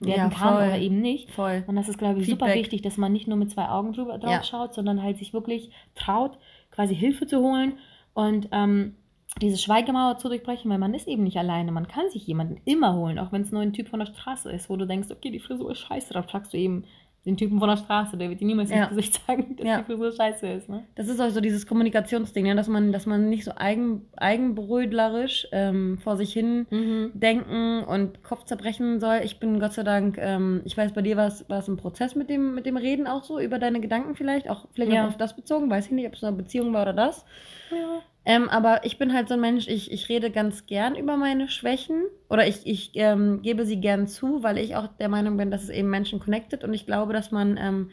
werden 0.00 0.30
ja, 0.30 0.38
kann 0.38 0.54
voll. 0.54 0.66
oder 0.68 0.78
eben 0.78 1.00
nicht. 1.00 1.30
Voll. 1.32 1.64
Und 1.66 1.76
das 1.76 1.88
ist, 1.88 1.98
glaube 1.98 2.20
ich, 2.20 2.26
Feedback. 2.26 2.48
super 2.48 2.60
wichtig, 2.60 2.82
dass 2.82 2.98
man 2.98 3.12
nicht 3.12 3.26
nur 3.26 3.36
mit 3.36 3.50
zwei 3.50 3.68
Augen 3.68 3.92
drüber 3.92 4.18
drauf 4.18 4.44
schaut, 4.44 4.74
sondern 4.74 5.02
halt 5.02 5.18
sich 5.18 5.32
wirklich 5.32 5.70
traut, 5.94 6.38
quasi 6.70 6.94
Hilfe 6.94 7.26
zu 7.26 7.40
holen 7.40 7.78
und 8.14 8.48
ähm, 8.52 8.94
diese 9.40 9.58
Schweigemauer 9.58 10.18
zu 10.18 10.28
durchbrechen, 10.28 10.70
weil 10.70 10.78
man 10.78 10.94
ist 10.94 11.08
eben 11.08 11.24
nicht 11.24 11.36
alleine. 11.36 11.72
Man 11.72 11.88
kann 11.88 12.10
sich 12.10 12.26
jemanden 12.26 12.60
immer 12.64 12.94
holen, 12.96 13.18
auch 13.18 13.32
wenn 13.32 13.42
es 13.42 13.52
nur 13.52 13.62
ein 13.62 13.72
Typ 13.72 13.88
von 13.88 14.00
der 14.00 14.06
Straße 14.06 14.50
ist, 14.50 14.68
wo 14.68 14.76
du 14.76 14.86
denkst, 14.86 15.08
okay, 15.10 15.30
die 15.30 15.40
Frisur 15.40 15.70
ist 15.72 15.78
scheiße, 15.78 16.12
dann 16.12 16.24
fragst 16.24 16.52
du 16.52 16.56
eben 16.56 16.84
den 17.26 17.36
Typen 17.36 17.58
von 17.58 17.68
der 17.68 17.76
Straße, 17.76 18.16
der 18.16 18.30
wird 18.30 18.40
dir 18.40 18.46
niemals 18.46 18.70
ja. 18.70 18.84
ins 18.84 18.88
Gesicht 18.90 19.20
sagen, 19.26 19.56
dass 19.56 19.66
ja. 19.66 19.78
die 19.78 19.84
Frisur 19.84 20.12
scheiße 20.12 20.46
ist. 20.46 20.68
Ne? 20.68 20.84
Das 20.94 21.08
ist 21.08 21.20
auch 21.20 21.28
so 21.30 21.40
dieses 21.40 21.66
Kommunikationsding, 21.66 22.46
ne? 22.46 22.56
dass, 22.56 22.68
man, 22.68 22.92
dass 22.92 23.06
man 23.06 23.28
nicht 23.28 23.44
so 23.44 23.52
eigen, 23.54 24.06
eigenbrödlerisch 24.16 25.46
ähm, 25.52 25.98
vor 25.98 26.16
sich 26.16 26.32
hin 26.32 26.66
mhm. 26.70 27.10
denken 27.14 27.84
und 27.84 28.22
Kopf 28.22 28.44
zerbrechen 28.44 28.98
soll. 28.98 29.20
Ich 29.24 29.40
bin 29.40 29.60
Gott 29.60 29.74
sei 29.74 29.82
Dank, 29.82 30.16
ähm, 30.18 30.62
ich 30.64 30.76
weiß, 30.76 30.92
bei 30.92 31.02
dir 31.02 31.16
war 31.16 31.26
es 31.26 31.68
ein 31.68 31.76
Prozess 31.76 32.14
mit 32.14 32.30
dem, 32.30 32.54
mit 32.54 32.66
dem 32.66 32.76
Reden 32.76 33.06
auch 33.06 33.24
so, 33.24 33.38
über 33.38 33.58
deine 33.58 33.80
Gedanken 33.80 34.14
vielleicht, 34.14 34.48
auch 34.48 34.66
vielleicht 34.72 34.92
ja. 34.92 35.04
auch 35.04 35.08
auf 35.08 35.16
das 35.18 35.36
bezogen, 35.36 35.68
weiß 35.68 35.86
ich 35.86 35.92
nicht, 35.92 36.06
ob 36.06 36.14
es 36.14 36.24
eine 36.24 36.36
Beziehung 36.36 36.72
war 36.72 36.82
oder 36.82 36.94
das. 36.94 37.24
Ja. 37.70 38.00
Ähm, 38.24 38.48
aber 38.48 38.84
ich 38.84 38.98
bin 38.98 39.14
halt 39.14 39.28
so 39.28 39.34
ein 39.34 39.40
Mensch, 39.40 39.68
ich, 39.68 39.90
ich 39.90 40.08
rede 40.08 40.30
ganz 40.30 40.66
gern 40.66 40.96
über 40.96 41.16
meine 41.16 41.48
Schwächen 41.48 42.04
oder 42.28 42.46
ich, 42.46 42.66
ich 42.66 42.90
ähm, 42.94 43.40
gebe 43.42 43.64
sie 43.64 43.80
gern 43.80 44.06
zu, 44.06 44.42
weil 44.42 44.58
ich 44.58 44.76
auch 44.76 44.88
der 44.98 45.08
Meinung 45.08 45.36
bin, 45.36 45.50
dass 45.50 45.62
es 45.62 45.70
eben 45.70 45.88
Menschen 45.88 46.20
connected 46.20 46.62
und 46.62 46.74
ich 46.74 46.84
glaube, 46.84 47.14
dass 47.14 47.30
man 47.30 47.56
ähm, 47.56 47.90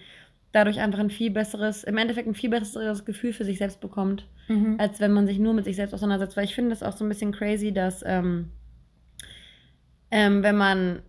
dadurch 0.56 0.80
einfach 0.80 1.00
ein 1.00 1.10
viel 1.10 1.32
besseres, 1.32 1.84
im 1.84 1.98
Endeffekt 1.98 2.28
ein 2.28 2.36
viel 2.36 2.50
besseres 2.50 3.04
Gefühl 3.04 3.34
für 3.34 3.44
sich 3.44 3.58
selbst 3.58 3.82
bekommt, 3.82 4.26
mhm. 4.48 4.76
als 4.78 5.02
wenn 5.02 5.12
man 5.12 5.28
sich 5.28 5.38
nur 5.38 5.54
mit 5.54 5.66
sich 5.66 5.76
selbst 5.76 5.94
auseinandersetzt. 5.94 6.38
Weil 6.38 6.46
ich 6.46 6.56
finde 6.56 6.70
das 6.70 6.82
auch 6.82 6.96
so 6.96 7.04
ein 7.04 7.10
bisschen 7.10 7.34
crazy, 7.34 7.74
dass 7.74 8.04
ähm, 8.06 8.52
ähm, 10.12 10.44
wenn 10.44 10.56
man 10.56 11.02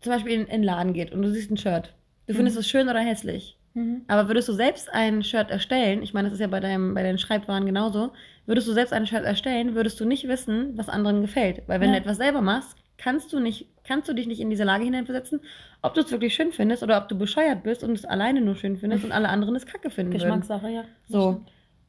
zum 0.00 0.12
Beispiel 0.12 0.32
in, 0.32 0.40
in 0.42 0.48
den 0.48 0.62
Laden 0.62 0.94
geht 0.94 1.12
und 1.12 1.20
du 1.20 1.30
siehst 1.30 1.50
ein 1.50 1.58
Shirt, 1.58 1.94
du 2.26 2.32
findest 2.32 2.56
mhm. 2.56 2.60
es 2.60 2.68
schön 2.68 2.88
oder 2.88 3.00
hässlich. 3.00 3.57
Mhm. 3.78 4.02
Aber 4.08 4.28
würdest 4.28 4.48
du 4.48 4.52
selbst 4.52 4.92
ein 4.92 5.22
Shirt 5.22 5.50
erstellen, 5.50 6.02
ich 6.02 6.12
meine, 6.12 6.28
das 6.28 6.34
ist 6.34 6.40
ja 6.40 6.48
bei, 6.48 6.60
deinem, 6.60 6.94
bei 6.94 7.02
deinen 7.02 7.18
Schreibwaren 7.18 7.64
genauso, 7.64 8.12
würdest 8.46 8.66
du 8.66 8.72
selbst 8.72 8.92
ein 8.92 9.06
Shirt 9.06 9.24
erstellen, 9.24 9.74
würdest 9.74 10.00
du 10.00 10.04
nicht 10.04 10.26
wissen, 10.26 10.76
was 10.76 10.88
anderen 10.88 11.20
gefällt. 11.22 11.62
Weil 11.68 11.80
wenn 11.80 11.90
ja. 11.90 11.96
du 11.96 12.00
etwas 12.00 12.16
selber 12.16 12.40
machst, 12.40 12.76
kannst 12.96 13.32
du, 13.32 13.38
nicht, 13.38 13.68
kannst 13.84 14.08
du 14.08 14.12
dich 14.12 14.26
nicht 14.26 14.40
in 14.40 14.50
diese 14.50 14.64
Lage 14.64 14.84
hineinversetzen, 14.84 15.40
ob 15.82 15.94
du 15.94 16.00
es 16.00 16.10
wirklich 16.10 16.34
schön 16.34 16.52
findest 16.52 16.82
oder 16.82 16.98
ob 16.98 17.08
du 17.08 17.16
bescheuert 17.16 17.62
bist 17.62 17.84
und 17.84 17.92
es 17.92 18.04
alleine 18.04 18.40
nur 18.40 18.56
schön 18.56 18.76
findest 18.76 19.04
und 19.04 19.12
alle 19.12 19.28
anderen 19.28 19.54
es 19.54 19.66
kacke 19.66 19.90
finden 19.90 20.12
Geschmackssache, 20.12 20.64
würden. 20.64 20.74
ja. 20.74 20.84
So. 21.06 21.44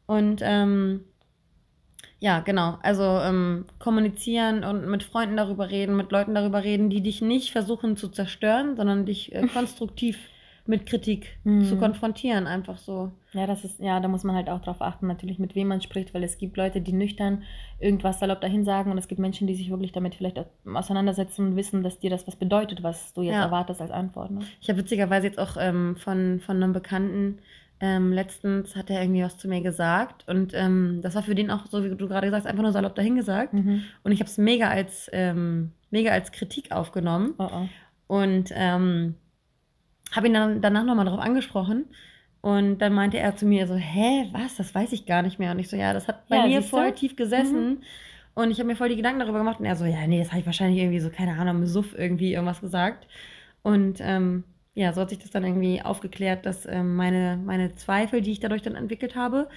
Und 0.06 0.42
ähm, 0.44 1.06
ja, 2.20 2.42
genau. 2.42 2.78
Also 2.84 3.04
ähm, 3.04 3.66
kommunizieren 3.80 4.64
und 4.64 4.88
mit 4.88 5.04
Freunden 5.04 5.38
darüber 5.38 5.70
reden, 5.70 5.96
mit 5.96 6.12
Leuten 6.12 6.36
darüber 6.36 6.64
reden, 6.64 6.90
die 6.90 7.02
dich 7.02 7.22
nicht 7.22 7.52
versuchen 7.52 7.96
zu 7.96 8.10
zerstören, 8.10 8.76
sondern 8.76 9.06
dich 9.06 9.34
äh, 9.34 9.48
konstruktiv 9.54 10.18
mit 10.70 10.86
Kritik 10.86 11.40
mhm. 11.44 11.64
zu 11.64 11.78
konfrontieren, 11.78 12.46
einfach 12.46 12.78
so. 12.78 13.12
Ja, 13.34 13.48
das 13.48 13.66
ist, 13.66 13.80
ja, 13.80 14.00
da 14.00 14.08
muss 14.08 14.24
man 14.24 14.36
halt 14.36 14.50
auch 14.50 14.62
drauf 14.62 14.84
achten, 14.84 15.08
natürlich, 15.08 15.40
mit 15.40 15.56
wem 15.56 15.68
man 15.68 15.82
spricht, 15.82 16.14
weil 16.14 16.24
es 16.24 16.38
gibt 16.38 16.58
Leute, 16.58 16.80
die 16.80 16.94
nüchtern 16.94 17.42
irgendwas 17.80 18.20
salopp 18.20 18.40
dahin 18.40 18.64
sagen 18.66 18.92
und 18.92 19.00
es 19.00 19.08
gibt 19.08 19.20
Menschen, 19.20 19.48
die 19.48 19.56
sich 19.56 19.72
wirklich 19.72 19.94
damit 19.94 20.14
vielleicht 20.14 20.46
auseinandersetzen 20.72 21.48
und 21.48 21.56
wissen, 21.56 21.82
dass 21.82 21.98
dir 21.98 22.12
das 22.12 22.28
was 22.28 22.36
bedeutet, 22.36 22.84
was 22.84 23.14
du 23.14 23.24
jetzt 23.24 23.34
ja. 23.34 23.46
erwartest 23.46 23.82
als 23.82 23.90
Antwort. 23.90 24.30
Ne? 24.30 24.42
Ich 24.62 24.70
habe 24.70 24.78
witzigerweise 24.78 25.26
jetzt 25.26 25.40
auch 25.40 25.58
ähm, 25.60 25.96
von, 25.98 26.40
von 26.40 26.58
einem 26.58 26.72
Bekannten, 26.72 27.40
ähm, 27.80 28.14
letztens 28.14 28.76
hat 28.76 28.92
er 28.92 29.02
irgendwie 29.02 29.24
was 29.24 29.40
zu 29.40 29.48
mir 29.48 29.62
gesagt 29.62 30.28
und 30.28 30.54
ähm, 30.54 31.00
das 31.02 31.16
war 31.16 31.24
für 31.24 31.34
den 31.34 31.50
auch, 31.50 31.66
so 31.66 31.84
wie 31.84 31.90
du 31.90 32.08
gerade 32.08 32.28
gesagt 32.28 32.46
hast, 32.46 32.52
einfach 32.52 32.64
nur 32.64 32.74
salopp 32.74 32.94
dahin 32.94 33.16
gesagt. 33.16 33.54
Mhm. 33.54 33.86
Und 34.04 34.12
ich 34.12 34.20
habe 34.20 34.30
es 34.30 34.38
mega 34.38 34.70
als, 34.70 35.10
ähm, 35.14 35.72
mega 35.90 36.12
als 36.12 36.32
Kritik 36.32 36.72
aufgenommen. 36.72 37.34
Oh 37.40 37.50
oh. 37.52 37.68
Und 38.08 38.52
ähm, 38.54 39.16
habe 40.12 40.28
ihn 40.28 40.34
dann 40.34 40.62
danach 40.62 40.84
nochmal 40.84 41.06
darauf 41.06 41.22
angesprochen. 41.22 41.86
Und 42.42 42.78
dann 42.80 42.94
meinte 42.94 43.20
er 43.20 43.36
zu 43.36 43.46
mir 43.46 43.68
so, 43.68 43.76
hä, 43.76 44.28
was, 44.32 44.56
das 44.56 44.74
weiß 44.74 44.94
ich 44.94 45.06
gar 45.06 45.22
nicht 45.22 45.40
mehr. 45.40 45.52
Und 45.52 45.60
ich 45.60 45.70
so, 45.70 45.76
ja, 45.76 45.94
das 45.94 46.08
hat 46.08 46.28
bei 46.30 46.38
ja, 46.38 46.48
mir 46.48 46.62
voll 46.62 46.92
tief 46.94 47.16
gesessen. 47.16 47.70
Mhm. 47.70 47.84
Und 48.34 48.52
ich 48.52 48.60
habe 48.60 48.68
mir 48.68 48.78
voll 48.78 48.90
die 48.90 48.96
Gedanken 48.96 49.20
darüber 49.20 49.40
gemacht. 49.40 49.60
Und 49.60 49.66
er 49.66 49.76
so, 49.76 49.86
ja, 49.86 50.08
nee, 50.08 50.20
das 50.20 50.30
habe 50.30 50.40
ich 50.40 50.46
wahrscheinlich 50.46 50.80
irgendwie 50.80 51.00
so, 51.00 51.10
keine 51.10 51.38
Ahnung, 51.38 51.58
im 51.58 51.66
Suff 51.66 51.94
irgendwie 51.98 52.34
irgendwas 52.34 52.62
gesagt. 52.62 53.08
Und 53.62 54.00
ähm, 54.02 54.46
ja, 54.74 54.94
so 54.94 55.02
hat 55.02 55.10
sich 55.10 55.20
das 55.20 55.32
dann 55.32 55.44
irgendwie 55.44 55.82
aufgeklärt, 55.82 56.46
dass 56.46 56.66
ähm, 56.66 56.96
meine, 56.96 57.38
meine 57.44 57.76
Zweifel, 57.76 58.22
die 58.22 58.32
ich 58.32 58.40
dadurch 58.40 58.62
dann 58.62 58.76
entwickelt 58.76 59.16
habe, 59.16 59.50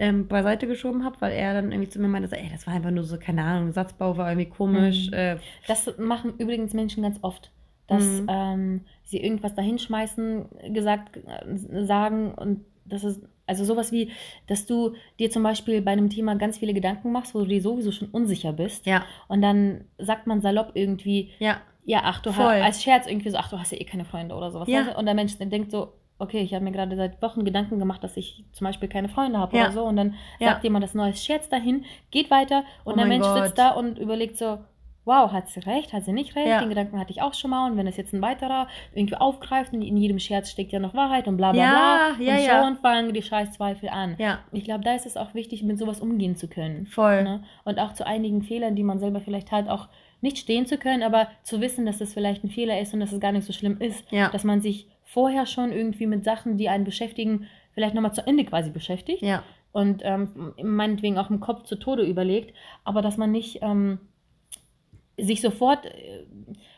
ähm, 0.00 0.26
beiseite 0.26 0.66
geschoben 0.66 1.04
habe, 1.04 1.20
weil 1.20 1.32
er 1.32 1.54
dann 1.54 1.70
irgendwie 1.70 1.90
zu 1.90 2.00
mir 2.00 2.08
meinte, 2.08 2.28
so, 2.28 2.34
ey, 2.34 2.48
das 2.50 2.66
war 2.66 2.74
einfach 2.74 2.90
nur 2.90 3.04
so, 3.04 3.16
keine 3.16 3.44
Ahnung, 3.44 3.72
Satzbau 3.72 4.16
war 4.16 4.30
irgendwie 4.30 4.48
komisch. 4.48 5.08
Mhm. 5.08 5.14
Äh, 5.14 5.36
das 5.68 5.96
machen 5.98 6.34
übrigens 6.38 6.72
Menschen 6.72 7.04
ganz 7.04 7.18
oft 7.22 7.52
dass 7.86 8.02
mhm. 8.04 8.26
ähm, 8.28 8.80
sie 9.04 9.18
irgendwas 9.22 9.54
dahinschmeißen, 9.54 10.46
gesagt, 10.72 11.16
äh, 11.18 11.84
sagen 11.84 12.32
und 12.34 12.64
das 12.86 13.04
ist 13.04 13.22
Also 13.46 13.64
sowas 13.64 13.92
wie, 13.92 14.10
dass 14.46 14.64
du 14.66 14.94
dir 15.18 15.30
zum 15.30 15.42
Beispiel 15.42 15.82
bei 15.82 15.90
einem 15.92 16.08
Thema 16.08 16.34
ganz 16.36 16.56
viele 16.58 16.72
Gedanken 16.72 17.12
machst, 17.12 17.34
wo 17.34 17.40
du 17.40 17.46
dir 17.46 17.60
sowieso 17.60 17.92
schon 17.92 18.08
unsicher 18.08 18.52
bist. 18.54 18.86
Ja. 18.86 19.04
Und 19.28 19.42
dann 19.42 19.84
sagt 19.98 20.26
man 20.26 20.40
salopp 20.40 20.70
irgendwie, 20.74 21.30
Ja. 21.38 21.60
ja, 21.84 22.00
ach, 22.04 22.20
du 22.20 22.30
hast, 22.34 22.40
als 22.40 22.82
Scherz 22.82 23.06
irgendwie 23.06 23.28
so, 23.30 23.36
ach, 23.36 23.50
du 23.50 23.58
hast 23.58 23.72
ja 23.72 23.78
eh 23.78 23.84
keine 23.84 24.04
Freunde 24.06 24.34
oder 24.34 24.50
sowas. 24.50 24.68
Ja. 24.68 24.96
Und 24.96 25.04
der 25.04 25.14
Mensch 25.14 25.36
denkt 25.38 25.70
so, 25.70 25.92
okay, 26.18 26.40
ich 26.40 26.54
habe 26.54 26.64
mir 26.64 26.72
gerade 26.72 26.96
seit 26.96 27.20
Wochen 27.20 27.44
Gedanken 27.44 27.78
gemacht, 27.78 28.02
dass 28.02 28.16
ich 28.16 28.44
zum 28.52 28.66
Beispiel 28.66 28.88
keine 28.88 29.08
Freunde 29.10 29.38
habe 29.38 29.56
Ja. 29.56 29.64
oder 29.64 29.72
so. 29.72 29.84
Und 29.84 29.96
dann 29.96 30.14
sagt 30.40 30.64
jemand 30.64 30.82
das 30.84 30.94
neues 30.94 31.22
Scherz 31.22 31.48
dahin, 31.50 31.84
geht 32.10 32.30
weiter 32.30 32.64
und 32.84 32.94
Oh 32.94 32.96
der 32.96 33.06
Mensch 33.06 33.26
Gott. 33.26 33.44
sitzt 33.44 33.58
da 33.58 33.70
und 33.70 33.98
überlegt 33.98 34.38
so, 34.38 34.58
wow, 35.04 35.30
hat 35.32 35.48
sie 35.48 35.60
recht, 35.60 35.92
hat 35.92 36.04
sie 36.04 36.12
nicht 36.12 36.34
recht? 36.36 36.48
Ja. 36.48 36.60
Den 36.60 36.68
Gedanken 36.70 36.98
hatte 36.98 37.10
ich 37.12 37.20
auch 37.22 37.34
schon 37.34 37.50
mal. 37.50 37.70
Und 37.70 37.76
wenn 37.76 37.86
es 37.86 37.96
jetzt 37.96 38.12
ein 38.14 38.22
weiterer 38.22 38.68
irgendwie 38.94 39.16
aufgreift 39.16 39.72
und 39.72 39.82
in 39.82 39.96
jedem 39.96 40.18
Scherz 40.18 40.50
steckt 40.50 40.72
ja 40.72 40.78
noch 40.80 40.94
Wahrheit 40.94 41.28
und 41.28 41.36
bla 41.36 41.52
bla 41.52 41.62
Ja, 41.62 42.14
bla. 42.16 42.26
ja, 42.26 42.34
und 42.36 42.44
ja. 42.44 42.62
schon 42.64 42.76
fangen 42.78 43.12
die 43.12 43.22
Scheißzweifel 43.22 43.88
an. 43.90 44.14
Ja. 44.18 44.38
Ich 44.52 44.64
glaube, 44.64 44.82
da 44.84 44.94
ist 44.94 45.06
es 45.06 45.16
auch 45.16 45.34
wichtig, 45.34 45.62
mit 45.62 45.78
sowas 45.78 46.00
umgehen 46.00 46.36
zu 46.36 46.48
können. 46.48 46.86
Voll. 46.86 47.22
Ne? 47.22 47.44
Und 47.64 47.78
auch 47.78 47.92
zu 47.92 48.06
einigen 48.06 48.42
Fehlern, 48.42 48.74
die 48.76 48.82
man 48.82 48.98
selber 48.98 49.20
vielleicht 49.20 49.52
hat, 49.52 49.68
auch 49.68 49.88
nicht 50.20 50.38
stehen 50.38 50.64
zu 50.66 50.78
können, 50.78 51.02
aber 51.02 51.28
zu 51.42 51.60
wissen, 51.60 51.84
dass 51.84 51.98
das 51.98 52.14
vielleicht 52.14 52.42
ein 52.44 52.50
Fehler 52.50 52.80
ist 52.80 52.94
und 52.94 53.00
dass 53.00 53.12
es 53.12 53.20
gar 53.20 53.32
nicht 53.32 53.44
so 53.44 53.52
schlimm 53.52 53.76
ist. 53.80 54.10
Ja. 54.10 54.30
Dass 54.30 54.42
man 54.44 54.62
sich 54.62 54.88
vorher 55.04 55.44
schon 55.44 55.70
irgendwie 55.70 56.06
mit 56.06 56.24
Sachen, 56.24 56.56
die 56.56 56.70
einen 56.70 56.84
beschäftigen, 56.84 57.46
vielleicht 57.74 57.94
nochmal 57.94 58.14
zu 58.14 58.26
Ende 58.26 58.44
quasi 58.44 58.70
beschäftigt 58.70 59.20
Ja. 59.22 59.42
und 59.72 60.00
ähm, 60.02 60.54
meinetwegen 60.62 61.18
auch 61.18 61.28
im 61.28 61.40
Kopf 61.40 61.64
zu 61.64 61.76
Tode 61.76 62.04
überlegt, 62.04 62.54
aber 62.84 63.02
dass 63.02 63.16
man 63.18 63.30
nicht 63.32 63.58
ähm, 63.62 63.98
sich 65.20 65.40
sofort 65.40 65.86
äh, 65.86 66.24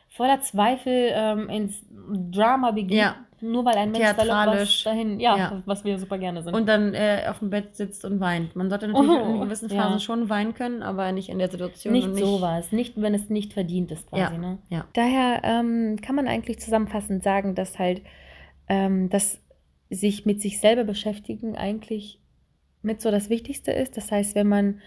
voller 0.09 0.40
Zweifel 0.40 1.11
ähm, 1.12 1.49
ins 1.51 1.85
Drama 2.31 2.70
begibt, 2.70 2.92
Ja. 2.94 3.16
nur 3.40 3.64
weil 3.66 3.77
ein 3.77 3.90
Mensch 3.90 4.05
salopp 4.05 4.18
was 4.18 4.27
Theatralisch. 4.27 4.85
dahin, 4.85 5.20
ja, 5.20 5.37
Ja. 5.37 5.62
was 5.66 5.85
wir 5.85 5.99
super 5.99 6.16
gerne 6.18 6.42
sind. 6.42 6.55
Und 6.55 6.66
dann 6.66 6.94
äh, 6.94 7.25
auf 7.29 7.40
dem 7.40 7.51
Bett 7.51 7.77
sitzt 7.77 8.05
und 8.05 8.18
weint. 8.20 8.57
Man 8.57 8.70
sollte 8.70 8.88
natürlich 8.88 9.11
Oh, 9.11 9.35
in 9.35 9.40
gewissen 9.42 9.68
ja. 9.70 9.83
Phasen 9.83 10.01
schon 10.01 10.29
weinen 10.31 10.55
können, 10.55 10.83
aber 10.83 11.12
nicht 11.12 11.29
in 11.29 11.38
der 11.38 11.51
Situation. 11.51 11.92
nicht 11.92 12.07
und 12.09 12.16
sowas, 12.16 12.72
nicht 12.72 13.01
wenn 13.01 13.14
es 13.14 13.29
nicht 13.29 13.53
verdient 13.53 13.90
ist 13.92 14.09
quasi, 14.09 14.22
Ja. 14.35 14.38
ne? 14.38 14.59
Ja. 14.70 14.85
Daher 14.94 15.40
ähm, 15.44 15.99
kann 16.01 16.14
man 16.16 16.29
eigentlich 16.29 16.61
zusammenfassend 16.61 17.22
sagen, 17.22 17.55
dass 17.55 17.79
halt 17.79 18.01
ähm, 18.68 19.11
dass 19.11 19.40
sich 19.90 20.27
mit 20.27 20.40
sich 20.42 20.59
selber 20.61 20.83
beschäftigen 20.85 21.57
eigentlich 21.57 22.20
mit 22.83 23.01
so 23.01 23.11
das 23.11 23.29
Wichtigste 23.31 23.70
ist. 23.70 23.96
Das 23.96 24.11
heißt, 24.11 24.35
wenn 24.35 24.49
man 24.49 24.81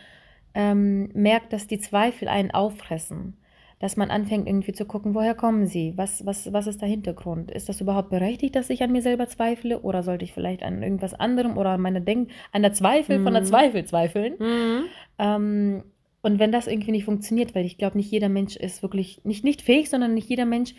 ähm, 0.60 1.10
merkt, 1.14 1.54
dass 1.54 1.68
die 1.68 1.80
Zweifel 1.80 2.28
einen 2.28 2.52
auffressen, 2.52 3.38
dass 3.80 3.96
man 3.96 4.12
anfängt 4.12 4.46
irgendwie 4.48 4.74
zu 4.74 4.86
gucken, 4.86 5.14
woher 5.16 5.36
kommen 5.36 5.66
sie, 5.66 5.94
was, 5.96 6.26
was, 6.26 6.52
was 6.52 6.68
ist 6.68 6.82
der 6.82 6.90
Hintergrund? 6.90 7.50
Ist 7.52 7.70
das 7.70 7.80
überhaupt 7.82 8.10
berechtigt, 8.10 8.56
dass 8.56 8.70
ich 8.70 8.82
an 8.84 8.92
mir 8.92 9.02
selber 9.02 9.28
zweifle 9.28 9.80
oder 9.88 10.04
sollte 10.04 10.26
ich 10.26 10.34
vielleicht 10.34 10.64
an 10.64 10.84
irgendwas 10.84 11.14
anderem 11.14 11.58
oder 11.58 11.70
an 11.72 11.82
meine 11.82 12.02
Denk 12.02 12.30
an 12.52 12.62
der 12.62 12.74
Zweifel 12.74 13.24
von 13.24 13.34
der 13.34 13.44
Mhm. 13.44 13.48
Zweifel 13.48 13.86
zweifeln? 13.86 14.34
Mhm. 14.40 14.84
Ähm, 15.18 15.84
und 16.22 16.40
wenn 16.40 16.52
das 16.52 16.68
irgendwie 16.68 16.92
nicht 16.92 17.06
funktioniert, 17.06 17.56
weil 17.56 17.66
ich 17.66 17.78
glaube, 17.78 17.96
nicht 17.98 18.12
jeder 18.12 18.28
Mensch 18.28 18.58
ist 18.58 18.82
wirklich, 18.84 19.22
nicht, 19.24 19.46
nicht 19.46 19.62
fähig, 19.62 19.90
sondern 19.90 20.14
nicht 20.14 20.30
jeder 20.30 20.46
Mensch 20.46 20.74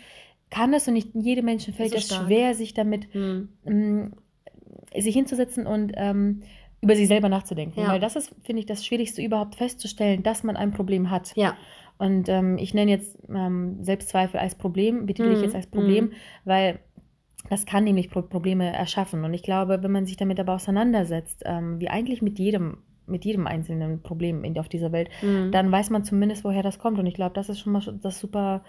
kann 0.51 0.73
es 0.73 0.87
und 0.87 0.93
nicht 0.93 1.09
jedem 1.15 1.45
Menschen 1.45 1.73
fällt 1.73 1.91
so 1.91 1.97
es 1.97 2.05
stark. 2.05 2.27
schwer, 2.27 2.53
sich 2.53 2.73
damit, 2.75 3.07
Mhm. 3.15 3.49
ähm, 3.65 4.11
sich 4.95 5.15
hinzusetzen 5.15 5.65
und 5.65 5.93
ähm, 5.95 6.41
über 6.81 6.95
sich 6.95 7.07
selber 7.07 7.29
nachzudenken. 7.29 7.79
Ja. 7.79 7.89
Weil 7.89 7.99
das 7.99 8.15
ist, 8.15 8.33
finde 8.43 8.59
ich, 8.61 8.65
das 8.65 8.85
Schwierigste 8.85 9.21
überhaupt 9.21 9.55
festzustellen, 9.55 10.23
dass 10.23 10.43
man 10.43 10.57
ein 10.57 10.71
Problem 10.71 11.09
hat. 11.11 11.35
Ja. 11.35 11.55
Und 11.97 12.27
ähm, 12.29 12.57
ich 12.57 12.73
nenne 12.73 12.89
jetzt 12.91 13.17
ähm, 13.29 13.83
Selbstzweifel 13.83 14.39
als 14.39 14.55
Problem, 14.55 15.05
betitel 15.05 15.29
ich 15.31 15.37
Mhm. 15.37 15.43
jetzt 15.43 15.55
als 15.55 15.67
Problem, 15.67 16.11
weil 16.45 16.79
das 17.49 17.65
kann 17.65 17.83
nämlich 17.83 18.09
Pro 18.09 18.21
Probleme 18.23 18.71
erschaffen. 18.73 19.23
Und 19.23 19.33
ich 19.33 19.43
glaube, 19.43 19.83
wenn 19.83 19.91
man 19.91 20.05
sich 20.07 20.17
damit 20.17 20.39
aber 20.39 20.53
auseinandersetzt, 20.53 21.43
ähm, 21.45 21.79
wie 21.79 21.89
eigentlich 21.89 22.21
mit 22.23 22.39
jedem, 22.39 22.77
mit 23.05 23.25
jedem 23.25 23.45
einzelnen 23.45 24.01
Problem 24.01 24.43
in, 24.43 24.57
auf 24.57 24.69
dieser 24.69 24.91
Welt, 24.91 25.09
Mhm. 25.21 25.51
dann 25.51 25.71
weiß 25.71 25.89
man 25.91 26.03
zumindest, 26.03 26.43
woher 26.43 26.63
das 26.63 26.79
kommt. 26.79 26.97
Und 26.97 27.05
ich 27.05 27.13
glaube, 27.15 27.33
das 27.35 27.49
ist 27.49 27.59
schon 27.59 27.73
mal 27.73 27.81
das 28.01 28.19
super 28.19 28.63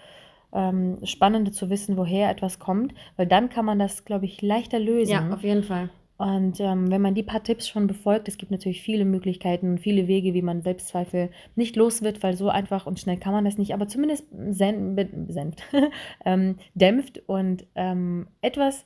ähm, 0.55 0.97
Spannende 1.03 1.51
zu 1.51 1.71
wissen, 1.71 1.97
woher 1.97 2.29
etwas 2.29 2.59
kommt, 2.59 2.93
weil 3.17 3.25
dann 3.25 3.49
kann 3.49 3.65
man 3.65 3.79
das, 3.79 4.05
glaube 4.05 4.25
ich, 4.25 4.39
leichter 4.43 4.77
lösen. 4.79 5.11
ja, 5.11 5.29
auf 5.33 5.43
jeden 5.43 5.63
Fall. 5.63 5.89
Und 6.23 6.61
ähm, 6.61 6.89
wenn 6.89 7.01
man 7.01 7.15
die 7.15 7.23
paar 7.23 7.43
Tipps 7.43 7.67
schon 7.67 7.85
befolgt, 7.85 8.29
es 8.29 8.37
gibt 8.37 8.49
natürlich 8.49 8.81
viele 8.81 9.03
Möglichkeiten 9.03 9.71
und 9.71 9.79
viele 9.79 10.07
Wege, 10.07 10.33
wie 10.33 10.41
man 10.41 10.61
Selbstzweifel 10.61 11.29
nicht 11.57 11.75
los 11.75 12.01
wird, 12.01 12.23
weil 12.23 12.37
so 12.37 12.47
einfach 12.47 12.85
und 12.85 12.97
schnell 12.97 13.17
kann 13.17 13.33
man 13.33 13.43
das 13.43 13.57
nicht, 13.57 13.73
aber 13.73 13.89
zumindest 13.89 14.25
senft, 14.31 15.63
ähm, 16.25 16.55
dämpft 16.75 17.21
und 17.27 17.65
ähm, 17.75 18.27
etwas 18.41 18.85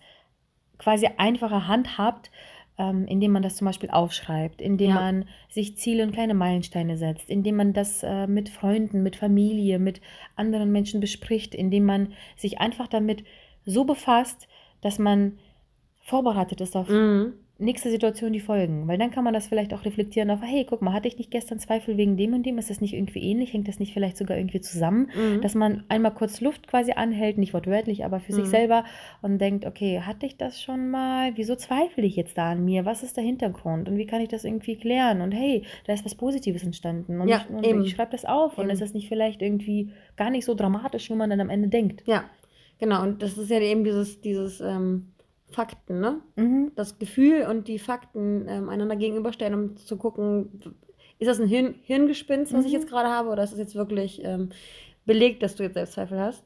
quasi 0.80 1.10
einfacher 1.17 1.67
handhabt, 1.67 2.32
ähm, 2.80 3.06
indem 3.06 3.34
man 3.34 3.43
das 3.43 3.56
zum 3.58 3.65
Beispiel 3.65 3.91
aufschreibt, 3.91 4.60
indem 4.60 4.89
Ja. 4.89 4.95
man 4.95 5.26
sich 5.47 5.78
Ziele 5.78 6.02
und 6.04 6.13
kleine 6.13 6.34
Meilensteine 6.34 6.97
setzt, 6.97 7.30
indem 7.30 7.58
man 7.58 7.71
das 7.73 8.02
äh, 8.02 8.26
mit 8.26 8.50
Freunden, 8.50 9.04
mit 9.04 9.15
Familie, 9.15 9.78
mit 9.78 10.02
anderen 10.36 10.71
Menschen 10.71 11.02
bespricht, 11.02 11.54
indem 11.54 11.86
man 11.86 12.13
sich 12.36 12.60
einfach 12.60 12.88
damit 12.88 13.23
so 13.63 13.86
befasst, 13.86 14.47
dass 14.82 14.97
man 14.97 15.38
vorbereitet 16.07 16.61
ist 16.61 16.75
auf 16.77 16.87
Mhm. 16.87 17.33
nächste 17.59 17.89
Situation, 17.89 18.31
die 18.31 18.39
folgen. 18.39 18.87
Weil 18.87 18.97
dann 18.99 19.09
kann 19.11 19.23
man 19.25 19.33
das 19.33 19.47
vielleicht 19.47 19.73
auch 19.73 19.83
reflektieren 19.83 20.29
auf, 20.29 20.39
hey, 20.43 20.63
guck 20.69 20.81
mal, 20.81 20.93
hatte 20.93 21.07
ich 21.07 21.17
nicht 21.17 21.31
gestern 21.31 21.57
Zweifel 21.59 21.97
wegen 21.97 22.15
dem 22.15 22.33
und 22.33 22.45
dem? 22.45 22.57
Ist 22.59 22.69
das 22.69 22.79
nicht 22.81 22.93
irgendwie 22.93 23.19
ähnlich? 23.19 23.51
Hängt 23.51 23.67
das 23.67 23.79
nicht 23.79 23.93
vielleicht 23.93 24.15
sogar 24.15 24.37
irgendwie 24.37 24.61
zusammen? 24.61 25.09
Mhm. 25.13 25.41
Dass 25.41 25.53
man 25.55 25.83
einmal 25.89 26.13
kurz 26.13 26.39
Luft 26.39 26.67
quasi 26.67 26.91
anhält, 26.93 27.37
nicht 27.39 27.53
wortwörtlich, 27.53 28.05
aber 28.05 28.19
für 28.21 28.31
sich 28.31 28.45
Mhm. 28.45 28.49
selber 28.49 28.83
und 29.23 29.39
denkt, 29.39 29.65
okay, 29.65 29.99
hatte 30.01 30.27
ich 30.27 30.37
das 30.37 30.61
schon 30.61 30.89
mal? 30.91 31.31
Wieso 31.35 31.55
zweifle 31.55 32.05
ich 32.05 32.15
jetzt 32.15 32.37
da 32.37 32.51
an 32.51 32.63
mir? 32.63 32.85
Was 32.85 33.03
ist 33.03 33.17
der 33.17 33.23
Hintergrund? 33.25 33.89
Und 33.89 33.97
wie 33.97 34.05
kann 34.05 34.21
ich 34.21 34.29
das 34.29 34.45
irgendwie 34.45 34.75
klären? 34.77 35.19
Und 35.21 35.31
hey, 35.33 35.63
da 35.87 35.93
ist 35.93 36.05
was 36.05 36.15
Positives 36.15 36.63
entstanden. 36.63 37.19
Und, 37.19 37.27
Ja, 37.27 37.41
ich, 37.49 37.53
und 37.53 37.65
eben. 37.65 37.81
ich 37.83 37.91
schreibe 37.91 38.11
das 38.11 38.23
auf. 38.23 38.57
Und 38.57 38.65
Eben. 38.65 38.71
ist 38.73 38.81
das 38.83 38.93
nicht 38.93 39.09
vielleicht 39.09 39.41
irgendwie 39.41 39.89
gar 40.15 40.29
nicht 40.29 40.45
so 40.45 40.53
dramatisch, 40.53 41.09
wie 41.09 41.15
man 41.15 41.29
dann 41.31 41.41
am 41.41 41.49
Ende 41.49 41.67
denkt? 41.67 42.03
Ja, 42.05 42.23
genau. 42.79 43.01
Und 43.03 43.21
das 43.23 43.35
ist 43.37 43.49
ja 43.49 43.59
eben 43.59 43.83
dieses, 43.83 44.21
dieses 44.21 44.61
ähm, 44.61 45.07
Fakten, 45.49 45.99
ne? 45.99 46.21
Mhm. 46.36 46.71
Das 46.75 46.99
Gefühl 46.99 47.43
und 47.49 47.67
die 47.67 47.79
Fakten 47.79 48.47
ähm, 48.47 48.69
einander 48.69 48.95
gegenüberstellen, 48.95 49.53
um 49.53 49.77
zu 49.77 49.97
gucken, 49.97 50.62
ist 51.19 51.27
das 51.27 51.39
ein 51.39 51.47
Hirn 51.47 51.75
Hirngespinst, 51.83 52.53
was 52.53 52.65
ich 52.65 52.71
Mhm. 52.73 52.77
jetzt 52.79 52.89
gerade 52.89 53.10
habe, 53.10 53.29
oder 53.29 53.43
ist 53.43 53.53
es 53.53 53.60
jetzt 53.60 53.75
wirklich 53.75 54.21
ähm, 54.23 54.49
belegt, 55.05 55.41
dass 55.43 55.55
du 55.55 55.63
jetzt 55.63 55.75
Selbstzweifel 55.75 56.19
hast? 56.19 56.43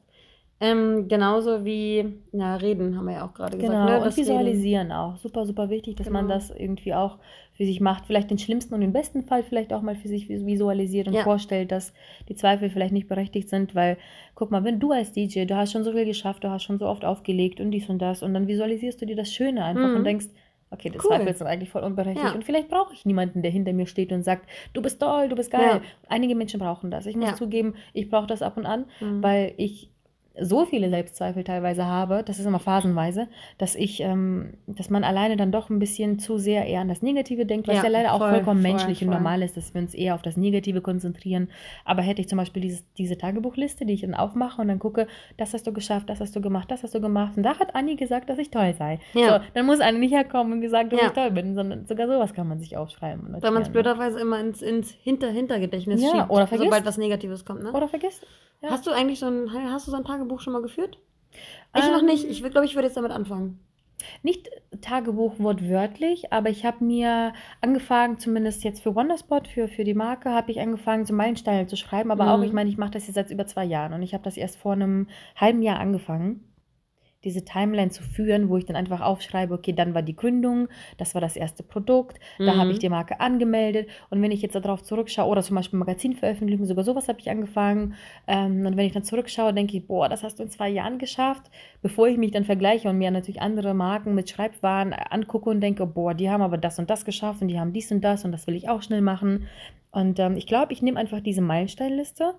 Ähm, 0.64 1.08
genauso 1.08 1.64
wie, 1.64 2.14
ja, 2.32 2.54
reden 2.56 2.96
haben 2.96 3.06
wir 3.06 3.14
ja 3.14 3.26
auch 3.26 3.34
gerade 3.34 3.56
gesagt. 3.58 3.72
Genau, 3.72 3.84
ne? 3.84 3.96
und 3.98 4.06
Das 4.06 4.16
Reden. 4.16 4.28
visualisieren 4.28 4.92
auch. 4.92 5.16
Super, 5.16 5.44
super 5.44 5.68
wichtig, 5.70 5.96
dass 5.96 6.08
man 6.08 6.26
Genau. 6.26 6.34
das 6.34 6.50
irgendwie 6.50 6.94
auch 6.94 7.18
für 7.54 7.64
sich 7.64 7.80
macht. 7.80 8.06
Vielleicht 8.06 8.30
den 8.30 8.38
schlimmsten 8.38 8.72
und 8.72 8.80
den 8.80 8.92
besten 8.92 9.24
Fall 9.24 9.42
vielleicht 9.42 9.72
auch 9.72 9.82
mal 9.82 9.96
für 9.96 10.06
sich 10.08 10.28
vis- 10.28 10.46
visualisiert 10.46 11.08
und 11.08 11.14
Ja. 11.14 11.22
vorstellt, 11.24 11.72
dass 11.72 11.92
die 12.28 12.36
Zweifel 12.36 12.70
vielleicht 12.70 12.92
nicht 12.92 13.08
berechtigt 13.08 13.48
sind, 13.48 13.74
weil, 13.74 13.98
guck 14.36 14.50
mal, 14.52 14.62
wenn 14.62 14.78
du 14.78 14.92
als 14.92 15.12
DJ, 15.12 15.46
du 15.46 15.56
hast 15.56 15.72
schon 15.72 15.82
so 15.84 15.92
viel 15.92 16.04
geschafft, 16.04 16.44
du 16.44 16.48
hast 16.50 16.62
schon 16.62 16.78
so 16.78 16.86
oft 16.86 17.04
aufgelegt 17.04 17.60
und 17.60 17.72
dies 17.72 17.88
und 17.88 17.98
das 18.00 18.22
und 18.22 18.32
dann 18.32 18.46
visualisierst 18.46 19.02
du 19.02 19.06
dir 19.06 19.16
das 19.16 19.32
Schöne 19.32 19.64
einfach 19.64 19.88
Mhm. 19.88 19.96
und 19.96 20.04
denkst, 20.04 20.26
okay, 20.70 20.88
die 20.88 20.96
Cool. 20.98 21.08
Zweifel 21.08 21.34
sind 21.34 21.46
eigentlich 21.48 21.68
voll 21.70 21.82
unberechtigt 21.82 22.24
Ja. 22.24 22.32
und 22.34 22.44
vielleicht 22.44 22.68
brauche 22.70 22.94
ich 22.94 23.04
niemanden, 23.04 23.42
der 23.42 23.50
hinter 23.50 23.74
mir 23.74 23.86
steht 23.86 24.10
und 24.12 24.22
sagt, 24.22 24.48
du 24.72 24.80
bist 24.80 25.00
toll, 25.02 25.28
du 25.28 25.36
bist 25.36 25.50
geil. 25.50 25.60
Ja. 25.66 25.80
Einige 26.08 26.34
Menschen 26.34 26.60
brauchen 26.60 26.90
das. 26.90 27.04
Ich 27.04 27.16
muss 27.16 27.30
Ja. 27.30 27.34
zugeben, 27.34 27.74
ich 27.92 28.08
brauche 28.08 28.26
das 28.26 28.40
ab 28.40 28.56
und 28.56 28.64
an, 28.64 28.86
Mhm. 29.00 29.22
weil 29.22 29.52
ich 29.58 29.90
so 30.40 30.64
viele 30.64 30.88
Selbstzweifel 30.88 31.44
teilweise 31.44 31.84
habe, 31.84 32.22
das 32.24 32.38
ist 32.38 32.46
immer 32.46 32.58
phasenweise, 32.58 33.28
dass 33.58 33.74
ich, 33.74 34.00
ähm, 34.00 34.54
dass 34.66 34.88
man 34.88 35.04
alleine 35.04 35.36
dann 35.36 35.52
doch 35.52 35.68
ein 35.68 35.78
bisschen 35.78 36.18
zu 36.18 36.38
sehr 36.38 36.66
eher 36.66 36.80
an 36.80 36.88
das 36.88 37.02
Negative 37.02 37.44
denkt, 37.44 37.68
was 37.68 37.76
ja, 37.76 37.82
Ja, 37.82 37.88
leider 37.90 38.14
auch 38.14 38.18
voll, 38.18 38.30
vollkommen 38.30 38.62
voll, 38.62 38.70
menschlich 38.70 39.02
und 39.02 39.08
voll. 39.08 39.16
normal 39.18 39.42
ist, 39.42 39.56
dass 39.58 39.74
wir 39.74 39.82
uns 39.82 39.94
eher 39.94 40.14
auf 40.14 40.22
das 40.22 40.36
Negative 40.38 40.80
konzentrieren. 40.80 41.48
Aber 41.84 42.00
hätte 42.02 42.20
ich 42.22 42.28
zum 42.28 42.38
Beispiel 42.38 42.62
dieses, 42.62 42.84
diese 42.94 43.18
Tagebuchliste, 43.18 43.84
die 43.84 43.92
ich 43.92 44.00
dann 44.00 44.14
aufmache 44.14 44.62
und 44.62 44.68
dann 44.68 44.78
gucke, 44.78 45.06
das 45.36 45.52
hast 45.52 45.66
du 45.66 45.72
geschafft, 45.72 46.08
das 46.08 46.20
hast 46.20 46.34
du 46.34 46.40
gemacht, 46.40 46.70
das 46.70 46.82
hast 46.82 46.94
du 46.94 47.00
gemacht. 47.02 47.32
Und 47.36 47.42
da 47.42 47.58
hat 47.58 47.74
Anni 47.74 47.96
gesagt, 47.96 48.30
dass 48.30 48.38
ich 48.38 48.50
toll 48.50 48.74
sei. 48.78 49.00
Ja. 49.12 49.38
So, 49.40 49.44
dann 49.54 49.66
muss 49.66 49.80
Anni 49.80 49.98
nicht 49.98 50.14
herkommen 50.14 50.54
und 50.54 50.60
gesagt, 50.62 50.92
dass 50.92 51.00
Ja. 51.00 51.06
ich 51.08 51.12
toll 51.12 51.30
bin, 51.30 51.54
sondern 51.54 51.84
sogar 51.86 52.06
sowas 52.06 52.32
kann 52.32 52.48
man 52.48 52.58
sich 52.58 52.76
aufschreiben. 52.76 53.26
und 53.34 53.42
Weil 53.42 53.50
man 53.50 53.62
es 53.62 53.68
notieren. 53.68 53.72
blöderweise 53.72 54.18
immer 54.20 54.40
ins, 54.40 54.62
ins 54.62 54.92
Hinter-Hintergedächtnis 55.02 56.02
Ja, 56.02 56.08
schiebt, 56.10 56.30
oder 56.30 56.46
vergisst. 56.46 56.70
sobald 56.70 56.86
was 56.86 56.96
Negatives 56.98 57.44
kommt. 57.44 57.62
Ne? 57.62 57.72
Oder 57.72 57.88
vergisst. 57.88 58.26
Ja. 58.62 58.70
Hast 58.70 58.86
du 58.86 58.90
eigentlich 58.90 59.18
so 59.18 59.26
ein, 59.26 59.50
hast 59.52 59.86
du 59.86 59.90
so 59.90 59.96
ein 59.96 60.04
Tagebuch 60.04 60.40
schon 60.40 60.52
mal 60.52 60.62
geführt? 60.62 60.98
Ich 61.76 61.84
noch 61.84 62.00
Ähm, 62.00 62.06
nicht. 62.06 62.24
Ich 62.24 62.42
glaube, 62.42 62.64
ich 62.64 62.74
würde 62.74 62.86
jetzt 62.86 62.96
damit 62.96 63.10
anfangen. 63.12 63.58
Nicht 64.22 64.50
Tagebuch 64.80 65.38
wortwörtlich, 65.38 66.32
aber 66.32 66.50
ich 66.50 66.64
habe 66.64 66.84
mir 66.84 67.32
angefangen, 67.60 68.18
zumindest 68.18 68.64
jetzt 68.64 68.82
für 68.82 68.94
Wonderspot, 68.96 69.46
für, 69.46 69.68
für 69.68 69.84
die 69.84 69.94
Marke, 69.94 70.30
habe 70.30 70.50
ich 70.50 70.60
angefangen, 70.60 71.06
so 71.06 71.14
Meilensteine 71.14 71.66
zu 71.68 71.76
schreiben. 71.76 72.10
Aber 72.10 72.32
auch, 72.32 72.38
Mhm. 72.38 72.44
ich 72.44 72.52
meine, 72.52 72.68
ich 72.70 72.78
mache 72.78 72.90
das 72.92 73.06
jetzt 73.06 73.14
seit 73.14 73.30
über 73.30 73.46
zwei 73.46 73.64
Jahren 73.64 73.92
und 73.92 74.02
ich 74.02 74.12
habe 74.12 74.24
das 74.24 74.36
erst 74.36 74.56
vor 74.58 74.72
einem 74.72 75.08
halben 75.36 75.62
Jahr 75.62 75.78
angefangen. 75.78 76.51
Diese 77.24 77.44
Timeline 77.44 77.90
zu 77.90 78.02
führen, 78.02 78.48
wo 78.48 78.56
ich 78.56 78.64
dann 78.64 78.76
einfach 78.76 79.00
aufschreibe, 79.00 79.54
okay, 79.54 79.72
dann 79.72 79.94
war 79.94 80.02
die 80.02 80.16
Gründung, 80.16 80.68
das 80.98 81.14
war 81.14 81.20
das 81.20 81.36
erste 81.36 81.62
Produkt, 81.62 82.18
da 82.38 82.56
habe 82.56 82.72
ich 82.72 82.78
Mhm. 82.78 82.80
die 82.80 82.88
Marke 82.88 83.20
angemeldet. 83.20 83.88
Und 84.10 84.20
wenn 84.22 84.30
ich 84.32 84.42
jetzt 84.42 84.54
darauf 84.54 84.82
zurückschaue, 84.82 85.26
oder 85.28 85.42
zum 85.42 85.56
Beispiel 85.56 85.78
Magazinveröffentlichungen, 85.78 86.66
sogar 86.66 86.84
sowas 86.84 87.08
habe 87.08 87.20
ich 87.20 87.30
angefangen 87.30 87.94
ähm, 88.26 88.66
und 88.66 88.76
wenn 88.76 88.86
ich 88.86 88.92
dann 88.92 89.04
zurückschaue, 89.04 89.54
denke 89.54 89.76
ich, 89.76 89.86
boah, 89.86 90.08
das 90.08 90.22
hast 90.22 90.38
du 90.38 90.42
in 90.42 90.50
zwei 90.50 90.68
Jahren 90.68 90.98
geschafft, 90.98 91.50
bevor 91.80 92.08
ich 92.08 92.16
mich 92.18 92.32
dann 92.32 92.44
vergleiche 92.44 92.88
und 92.88 92.98
mir 92.98 93.10
natürlich 93.10 93.40
andere 93.40 93.74
Marken 93.74 94.14
mit 94.14 94.28
Schreibwaren 94.30 94.92
angucke 94.92 95.50
und 95.50 95.60
denke, 95.60 95.86
boah, 95.86 96.14
die 96.14 96.30
haben 96.30 96.42
aber 96.42 96.58
das 96.58 96.78
und 96.78 96.90
das 96.90 97.04
geschafft 97.04 97.42
und 97.42 97.48
die 97.48 97.58
haben 97.60 97.72
dies 97.72 97.90
und 97.92 98.02
das 98.02 98.24
und 98.24 98.32
das 98.32 98.46
will 98.46 98.54
ich 98.56 98.68
auch 98.68 98.82
schnell 98.82 99.00
machen. 99.00 99.46
Und 99.90 100.18
ähm, 100.18 100.36
ich 100.36 100.46
glaube, 100.46 100.72
ich 100.72 100.82
nehme 100.82 100.98
einfach 100.98 101.20
diese 101.20 101.42
Meilensteinliste 101.42 102.34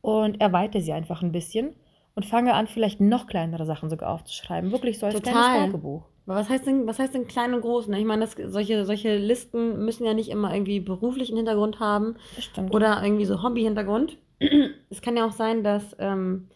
und 0.00 0.40
erweitere 0.40 0.82
sie 0.82 0.92
einfach 0.92 1.22
ein 1.22 1.32
bisschen 1.32 1.74
und 2.16 2.24
fange 2.24 2.54
an, 2.54 2.66
vielleicht 2.66 3.00
noch 3.00 3.26
kleinere 3.26 3.66
Sachen 3.66 3.90
sogar 3.90 4.10
aufzuschreiben. 4.12 4.72
Wirklich 4.72 4.98
so 4.98 5.06
als 5.06 5.14
Total. 5.14 5.32
kleines 5.32 5.66
Tagebuch. 5.66 6.02
Aber 6.26 6.36
was 6.36 6.48
heißt 6.48 6.66
denn, 6.66 6.86
was 6.86 6.98
heißt 6.98 7.14
denn 7.14 7.28
klein 7.28 7.54
und 7.54 7.60
groß? 7.60 7.88
Ne? 7.88 8.00
Ich 8.00 8.04
meine, 8.04 8.22
das, 8.22 8.36
solche, 8.52 8.84
solche 8.84 9.16
Listen 9.16 9.84
müssen 9.84 10.04
ja 10.04 10.14
nicht 10.14 10.30
immer 10.30 10.52
irgendwie 10.52 10.80
beruflichen 10.80 11.36
Hintergrund 11.36 11.78
haben 11.78 12.16
Das 12.34 12.46
stimmt. 12.46 12.74
oder 12.74 13.00
irgendwie 13.04 13.26
so 13.26 13.42
Hobby-Hintergrund. 13.42 14.18
es 14.90 15.02
kann 15.02 15.16
ja 15.16 15.26
auch 15.26 15.32
sein, 15.32 15.62
dass 15.62 15.94
ähm, 15.98 16.48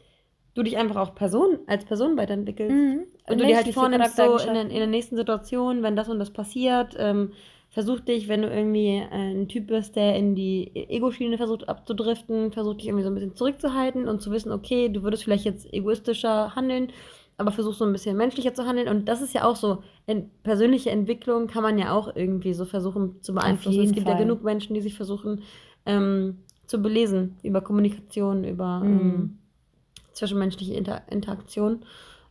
du 0.55 0.63
dich 0.63 0.79
einfach 0.79 0.97
auch 0.97 1.15
Person, 1.15 1.59
als 1.67 1.85
Person 1.85 2.17
weiterentwickelst. 2.17 2.75
Mhm. 2.75 3.05
Und 3.29 3.39
du 3.39 3.47
dir 3.47 3.57
halt 3.57 3.69
vornimmst, 3.69 4.17
so 4.17 4.39
in, 4.39 4.57
in 4.57 4.71
der 4.71 4.87
nächsten 4.87 5.17
Situation, 5.17 5.83
wenn 5.83 5.95
das 5.95 6.09
und 6.09 6.19
das 6.19 6.31
passiert, 6.31 6.97
ähm, 6.99 7.33
versuch 7.71 8.01
dich, 8.01 8.29
wenn 8.29 8.43
du 8.43 8.49
irgendwie 8.49 8.97
äh, 8.97 9.33
ein 9.33 9.49
Typ 9.49 9.69
bist, 9.69 9.97
der 9.97 10.17
in 10.17 10.35
die 10.35 10.71
Ego-Schiene 10.75 11.39
versucht 11.39 11.69
abzudriften, 11.69 12.53
versuch 12.53 12.75
dich 12.75 12.89
irgendwie 12.89 13.05
so 13.05 13.11
ein 13.11 13.15
bisschen 13.15 13.37
zurückzuhalten 13.37 14.09
und 14.09 14.21
zu 14.21 14.31
wissen, 14.33 14.53
okay, 14.53 14.89
du 14.89 15.03
würdest 15.03 15.25
vielleicht 15.25 15.45
jetzt 15.45 15.73
egoistischer 15.73 16.55
handeln, 16.57 16.89
aber 17.39 17.53
versuch 17.53 17.75
so 17.75 17.85
ein 17.85 17.93
bisschen 17.93 18.17
menschlicher 18.17 18.53
zu 18.55 18.67
handeln. 18.67 18.89
Und 18.89 19.09
das 19.09 19.23
ist 19.23 19.33
ja 19.35 19.45
auch 19.45 19.57
so, 19.57 19.83
in 20.07 20.31
persönliche 20.43 20.91
Entwicklung 20.91 21.47
kann 21.47 21.63
man 21.63 21.79
ja 21.79 21.93
auch 21.93 22.15
irgendwie 22.15 22.53
so 22.55 22.65
versuchen 22.65 23.23
zu 23.23 23.33
beeinflussen. 23.33 23.83
Es 23.85 23.93
gibt 23.93 24.07
ja 24.07 24.15
Fall. 24.15 24.25
genug 24.25 24.43
Menschen, 24.43 24.75
die 24.75 24.81
sich 24.81 24.95
versuchen 24.97 25.43
ähm, 25.87 26.39
zu 26.67 26.83
belesen 26.83 27.37
über 27.43 27.61
Kommunikation, 27.61 28.45
über 28.45 28.81
Mhm. 28.81 29.01
ähm, 29.01 29.39
zwischenmenschliche 30.13 30.75
Inter 30.75 31.03
Interaktion. 31.09 31.85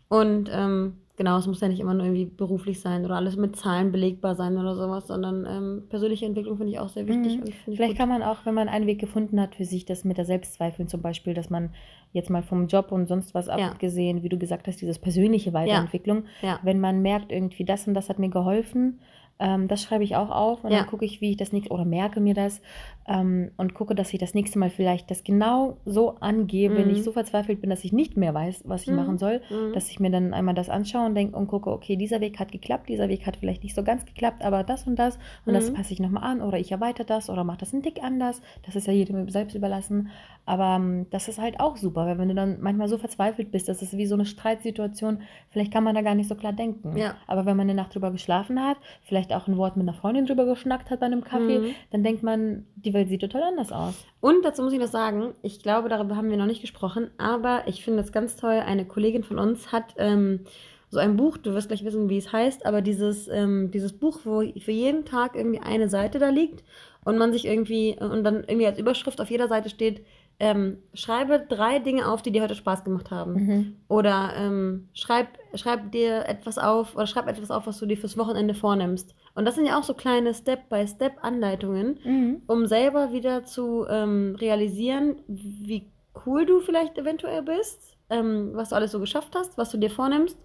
Und 0.10 0.50
ähm, 0.52 0.98
genau, 1.20 1.38
es 1.38 1.46
muss 1.46 1.60
ja 1.60 1.68
nicht 1.68 1.82
immer 1.82 1.94
nur 1.94 2.06
irgendwie 2.06 2.26
beruflich 2.26 2.80
sein 2.80 3.04
oder 3.06 3.18
alles 3.18 3.36
mit 3.36 3.56
Zahlen 3.58 3.92
belegbar 3.92 4.36
sein 4.36 4.58
oder 4.58 4.74
sowas, 4.76 5.06
sondern 5.08 5.46
ähm, 5.46 5.84
persönliche 5.90 6.26
Entwicklung 6.26 6.58
finde 6.58 6.72
ich 6.72 6.80
auch 6.80 6.88
sehr 6.90 7.06
wichtig. 7.08 7.40
Mhm. 7.68 7.76
Vielleicht 7.76 7.98
kann 7.98 8.08
man 8.10 8.24
auch, 8.24 8.46
wenn 8.46 8.56
man 8.56 8.70
einen 8.70 8.88
Weg 8.88 9.00
gefunden 9.00 9.40
hat 9.40 9.54
für 9.56 9.66
sich, 9.66 9.86
das 9.86 10.06
mit 10.06 10.18
der 10.18 10.24
Selbstzweifeln 10.26 10.88
zum 10.88 11.02
Beispiel, 11.02 11.34
dass 11.34 11.50
man 11.50 11.72
jetzt 12.14 12.30
mal 12.30 12.42
vom 12.42 12.68
Job 12.68 12.92
und 12.94 13.08
sonst 13.08 13.36
was 13.36 13.48
Ja. 13.48 13.58
abgesehen, 13.58 14.24
wie 14.24 14.30
du 14.30 14.40
gesagt 14.40 14.68
hast, 14.68 14.82
dieses 14.82 14.98
persönliche 14.98 15.54
Weiterentwicklung, 15.54 16.24
Ja. 16.42 16.60
wenn 16.64 16.80
man 16.80 17.02
merkt 17.02 17.32
irgendwie, 17.32 17.66
das 17.66 17.86
und 17.86 17.94
das 17.94 18.10
hat 18.10 18.18
mir 18.18 18.30
geholfen, 18.30 19.00
ähm, 19.40 19.68
das 19.68 19.82
schreibe 19.82 20.04
ich 20.04 20.16
auch 20.16 20.30
auf 20.30 20.64
und 20.64 20.72
Ja. 20.72 20.80
dann 20.80 20.88
gucke 20.88 21.06
ich, 21.06 21.22
wie 21.22 21.32
ich 21.32 21.38
das 21.38 21.52
nächste, 21.54 21.72
oder 21.74 21.86
merke 21.86 22.20
mir 22.20 22.34
das 22.34 22.62
ähm, 23.08 23.52
und 23.58 23.74
gucke, 23.74 23.96
dass 23.96 24.14
ich 24.14 24.20
das 24.20 24.34
nächste 24.34 24.60
Mal 24.60 24.70
vielleicht 24.70 25.10
das 25.10 25.24
genau 25.24 25.78
so 25.86 26.16
angehe, 26.20 26.76
wenn 26.76 26.86
Mhm. 26.88 26.92
ich 26.94 27.04
so 27.04 27.12
verzweifelt 27.12 27.62
bin, 27.62 27.70
dass 27.70 27.84
ich 27.84 27.92
nicht 27.94 28.18
mehr 28.18 28.34
weiß, 28.34 28.64
was 28.68 28.84
ich 28.84 28.90
Mhm. 28.90 28.96
machen 28.96 29.18
soll, 29.18 29.42
Mhm. 29.50 29.74
dass 29.74 29.90
ich 29.90 30.00
mir 30.00 30.12
dann 30.12 30.34
einmal 30.34 30.54
das 30.54 30.70
anschaue 30.70 31.06
und 31.06 31.16
denke 31.16 31.36
und 31.38 31.48
gucke, 31.48 31.72
okay, 31.72 31.96
dieser 31.96 32.20
Weg 32.22 32.38
hat 32.40 32.52
geklappt, 32.52 32.90
dieser 32.90 33.10
Weg 33.10 33.26
hat 33.26 33.38
vielleicht 33.38 33.64
nicht 33.64 33.74
so 33.76 33.84
ganz 33.84 34.06
geklappt, 34.06 34.44
aber 34.44 34.64
das 34.64 34.86
und 34.86 34.98
das 35.00 35.18
und 35.46 35.54
das 35.54 35.72
Mhm. 35.72 35.76
passe 35.76 35.94
ich 35.94 36.00
nochmal 36.00 36.24
an 36.24 36.42
oder 36.42 36.60
ich 36.60 36.72
erweitere 36.72 37.06
das 37.06 37.30
oder 37.30 37.44
mache 37.44 37.60
das 37.60 37.74
einen 37.74 37.82
Tick 37.82 38.04
anders. 38.04 38.42
Das 38.66 38.76
ist 38.76 38.86
ja 38.88 38.94
jedem 38.94 39.30
selbst 39.30 39.56
überlassen. 39.56 40.10
Aber 40.46 40.76
ähm, 40.76 41.06
das 41.12 41.28
ist 41.28 41.40
halt 41.40 41.60
auch 41.60 41.78
super, 41.78 42.06
weil 42.08 42.18
wenn 42.18 42.28
du 42.30 42.36
dann 42.36 42.58
manchmal 42.62 42.88
so 42.90 42.98
verzweifelt 42.98 43.52
bist, 43.52 43.70
das 43.70 43.82
ist 43.82 43.96
wie 43.98 44.06
so 44.08 44.16
eine 44.16 44.26
Streitsituation, 44.26 45.22
vielleicht 45.50 45.72
kann 45.72 45.84
man 45.84 45.96
da 45.96 46.02
gar 46.02 46.16
nicht 46.16 46.28
so 46.28 46.36
klar 46.36 46.54
denken. 46.54 46.98
Ja. 46.98 47.16
Aber 47.28 47.46
wenn 47.46 47.56
man 47.58 47.68
eine 47.70 47.76
Nacht 47.76 47.94
drüber 47.96 48.12
geschlafen 48.12 48.60
hat, 48.64 48.78
vielleicht 49.04 49.29
auch 49.34 49.48
ein 49.48 49.58
Wort 49.58 49.78
mit 49.78 49.88
einer 49.88 49.98
Freundin 49.98 50.26
drüber 50.26 50.46
geschnackt 50.46 50.90
hat 50.90 51.00
bei 51.00 51.06
einem 51.06 51.24
Kaffee, 51.24 51.60
Mhm. 51.60 51.76
dann 51.92 52.04
denkt 52.04 52.24
man, 52.24 52.66
die 52.76 52.94
Welt 52.94 53.10
sieht 53.10 53.22
total 53.22 53.44
anders 53.44 53.72
aus. 53.72 54.06
Und 54.22 54.44
dazu 54.44 54.62
muss 54.64 54.74
ich 54.74 54.80
noch 54.80 54.88
sagen, 54.88 55.34
ich 55.42 55.62
glaube, 55.62 55.90
darüber 55.90 56.16
haben 56.16 56.30
wir 56.30 56.38
noch 56.38 56.46
nicht 56.46 56.62
gesprochen, 56.62 57.10
aber 57.18 57.64
ich 57.68 57.84
finde 57.84 58.02
es 58.02 58.12
ganz 58.12 58.36
toll. 58.36 58.62
Eine 58.66 58.86
Kollegin 58.86 59.24
von 59.24 59.40
uns 59.40 59.72
hat 59.72 59.96
ähm, 59.98 60.42
so 60.90 61.00
ein 61.00 61.18
Buch, 61.18 61.38
du 61.38 61.54
wirst 61.54 61.68
gleich 61.68 61.86
wissen, 61.86 62.10
wie 62.10 62.18
es 62.18 62.32
heißt, 62.34 62.66
aber 62.66 62.82
dieses, 62.82 63.28
ähm, 63.28 63.70
dieses 63.72 63.94
Buch, 63.94 64.20
wo 64.24 64.42
für 64.60 64.72
jeden 64.72 65.06
Tag 65.06 65.36
irgendwie 65.36 65.60
eine 65.60 65.88
Seite 65.88 66.18
da 66.20 66.30
liegt 66.30 66.64
und 67.06 67.18
man 67.18 67.32
sich 67.32 67.46
irgendwie, 67.46 67.96
und 68.00 68.24
dann 68.24 68.44
irgendwie 68.48 68.66
als 68.66 68.80
Überschrift 68.80 69.22
auf 69.22 69.30
jeder 69.30 69.48
Seite 69.48 69.70
steht, 69.70 70.04
ähm, 70.42 70.78
schreibe 70.94 71.46
drei 71.50 71.80
Dinge 71.80 72.10
auf, 72.10 72.22
die 72.22 72.32
dir 72.32 72.42
heute 72.42 72.56
Spaß 72.56 72.86
gemacht 72.86 73.12
haben. 73.12 73.34
Mhm. 73.34 73.76
Oder 73.90 74.32
ähm, 74.38 74.88
schreib, 74.94 75.28
schreib 75.54 75.92
dir 75.92 76.26
etwas 76.28 76.58
auf 76.58 76.96
oder 76.96 77.08
schreib 77.08 77.28
etwas 77.28 77.52
auf, 77.52 77.68
was 77.68 77.78
du 77.78 77.86
dir 77.86 77.98
fürs 77.98 78.18
Wochenende 78.18 78.54
vornimmst. 78.54 79.14
Und 79.36 79.46
das 79.46 79.56
sind 79.56 79.66
ja 79.66 79.78
auch 79.80 79.84
so 79.84 79.94
kleine 79.94 80.34
Step-by-Step-Anleitungen, 80.34 82.00
Mhm. 82.04 82.42
um 82.48 82.66
selber 82.66 83.12
wieder 83.12 83.44
zu 83.46 83.86
ähm, 83.90 84.36
realisieren, 84.40 85.18
wie 85.28 85.88
cool 86.26 86.46
du 86.46 86.60
vielleicht 86.60 86.98
eventuell 86.98 87.42
bist, 87.44 87.98
ähm, 88.10 88.52
was 88.54 88.70
du 88.70 88.76
alles 88.76 88.92
so 88.92 89.00
geschafft 89.00 89.36
hast, 89.36 89.58
was 89.58 89.70
du 89.72 89.78
dir 89.78 89.90
vornimmst. 89.90 90.38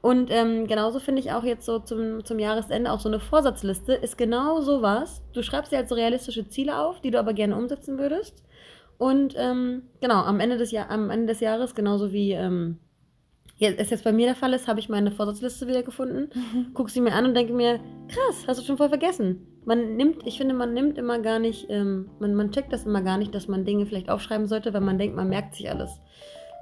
Und 0.00 0.30
ähm, 0.30 0.68
genauso 0.68 1.00
finde 1.00 1.20
ich 1.20 1.32
auch 1.32 1.42
jetzt 1.42 1.66
so 1.66 1.80
zum, 1.80 2.24
zum 2.24 2.38
Jahresende 2.38 2.92
auch 2.92 3.00
so 3.00 3.08
eine 3.08 3.18
Vorsatzliste 3.18 3.94
ist 3.94 4.16
genau 4.16 4.60
sowas. 4.60 5.22
Du 5.32 5.42
schreibst 5.42 5.72
dir 5.72 5.78
halt 5.78 5.88
so 5.88 5.96
realistische 5.96 6.48
Ziele 6.48 6.78
auf, 6.78 7.00
die 7.00 7.10
du 7.10 7.18
aber 7.18 7.32
gerne 7.34 7.56
umsetzen 7.56 7.98
würdest. 7.98 8.44
Und 8.96 9.34
ähm, 9.36 9.82
genau, 10.00 10.22
am 10.22 10.38
Ende 10.40 10.56
des, 10.56 10.70
Jahr, 10.70 10.88
am 10.90 11.10
Ende 11.10 11.26
des 11.26 11.40
Jahres, 11.40 11.74
genauso 11.74 12.12
wie 12.12 12.32
ähm, 12.32 12.78
jetzt, 13.58 13.78
es 13.78 13.90
jetzt 13.90 14.04
bei 14.04 14.12
mir 14.12 14.26
der 14.26 14.34
Fall 14.34 14.54
ist, 14.54 14.66
habe 14.66 14.80
ich 14.80 14.88
meine 14.88 15.10
Vorsatzliste 15.10 15.66
wieder 15.66 15.82
gefunden, 15.82 16.30
gucke 16.74 16.90
sie 16.90 17.00
mir 17.00 17.12
an 17.12 17.26
und 17.26 17.34
denke 17.34 17.52
mir, 17.52 17.80
krass, 18.08 18.44
hast 18.46 18.60
du 18.60 18.64
schon 18.64 18.78
voll 18.78 18.88
vergessen. 18.88 19.46
Man 19.64 19.96
nimmt, 19.96 20.26
ich 20.26 20.38
finde, 20.38 20.54
man 20.54 20.72
nimmt 20.72 20.96
immer 20.96 21.18
gar 21.18 21.38
nicht, 21.38 21.66
ähm, 21.68 22.08
man, 22.20 22.34
man 22.34 22.52
checkt 22.52 22.72
das 22.72 22.86
immer 22.86 23.02
gar 23.02 23.18
nicht, 23.18 23.34
dass 23.34 23.48
man 23.48 23.64
Dinge 23.64 23.84
vielleicht 23.84 24.08
aufschreiben 24.08 24.46
sollte, 24.46 24.72
weil 24.72 24.80
man 24.80 24.98
denkt, 24.98 25.14
man 25.14 25.28
merkt 25.28 25.54
sich 25.54 25.68
alles. 25.68 25.90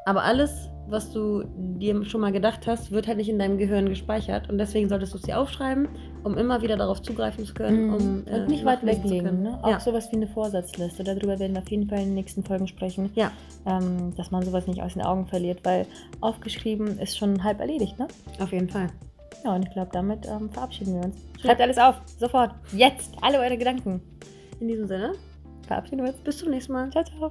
Aber 0.07 0.25
alles, 0.25 0.71
was 0.89 1.13
du 1.13 1.45
dir 1.57 2.05
schon 2.05 2.21
mal 2.21 2.33
gedacht 2.33 2.67
hast, 2.67 2.91
wird 2.93 3.07
halt 3.07 3.17
nicht 3.19 3.29
in 3.29 3.39
deinem 3.39 3.59
Gehirn 3.59 3.89
gespeichert. 3.89 4.49
Und 4.49 4.59
deswegen 4.59 4.89
solltest 4.89 5.13
du 5.15 5.19
es 5.19 5.23
dir 5.25 5.39
aufschreiben, 5.41 5.89
um 6.25 6.37
immer 6.39 6.63
wieder 6.63 6.77
darauf 6.77 7.03
zugreifen 7.03 7.45
zu 7.45 7.55
können. 7.55 7.91
Um, 7.95 8.17
Mhm. 8.21 8.25
äh, 8.27 8.41
und 8.41 8.49
nicht 8.49 8.65
weit 8.65 8.85
weglegen. 8.87 9.43
Ne? 9.43 9.59
Auch 9.63 9.71
Ja. 9.71 9.81
sowas 9.81 10.11
wie 10.13 10.17
eine 10.17 10.27
Vorsatzliste. 10.29 11.05
Darüber 11.05 11.39
werden 11.39 11.55
wir 11.55 11.63
auf 11.63 11.71
jeden 11.71 11.89
Fall 11.89 11.99
in 11.99 12.07
den 12.07 12.15
nächsten 12.15 12.43
Folgen 12.43 12.67
sprechen. 12.69 13.11
Ja. 13.15 13.31
Ähm, 13.67 14.15
dass 14.17 14.31
man 14.31 14.43
sowas 14.43 14.67
nicht 14.67 14.83
aus 14.83 14.93
den 14.95 15.03
Augen 15.03 15.27
verliert, 15.27 15.61
weil 15.65 15.87
aufgeschrieben 16.21 16.99
ist 16.99 17.17
schon 17.19 17.43
halb 17.45 17.61
erledigt, 17.61 17.99
ne? 17.99 18.07
Auf 18.41 18.53
jeden 18.53 18.69
Fall. 18.69 18.89
Ja, 19.45 19.55
und 19.55 19.65
ich 19.65 19.71
glaube, 19.73 19.91
damit 19.93 20.27
ähm, 20.27 20.51
verabschieden 20.51 20.95
wir 20.95 21.05
uns. 21.05 21.17
Schreibt 21.41 21.61
alles 21.61 21.79
auf, 21.79 22.01
sofort, 22.19 22.53
jetzt, 22.73 23.15
alle 23.23 23.39
eure 23.39 23.57
Gedanken. 23.59 24.01
In 24.61 24.69
diesem 24.69 24.87
Sinne, 24.87 25.13
Verabschieden 25.67 26.03
wir 26.05 26.11
uns. 26.13 26.19
bis 26.21 26.39
zum 26.39 26.51
nächsten 26.51 26.73
Mal. 26.73 26.91
Ciao, 26.91 27.05
ciao. 27.05 27.31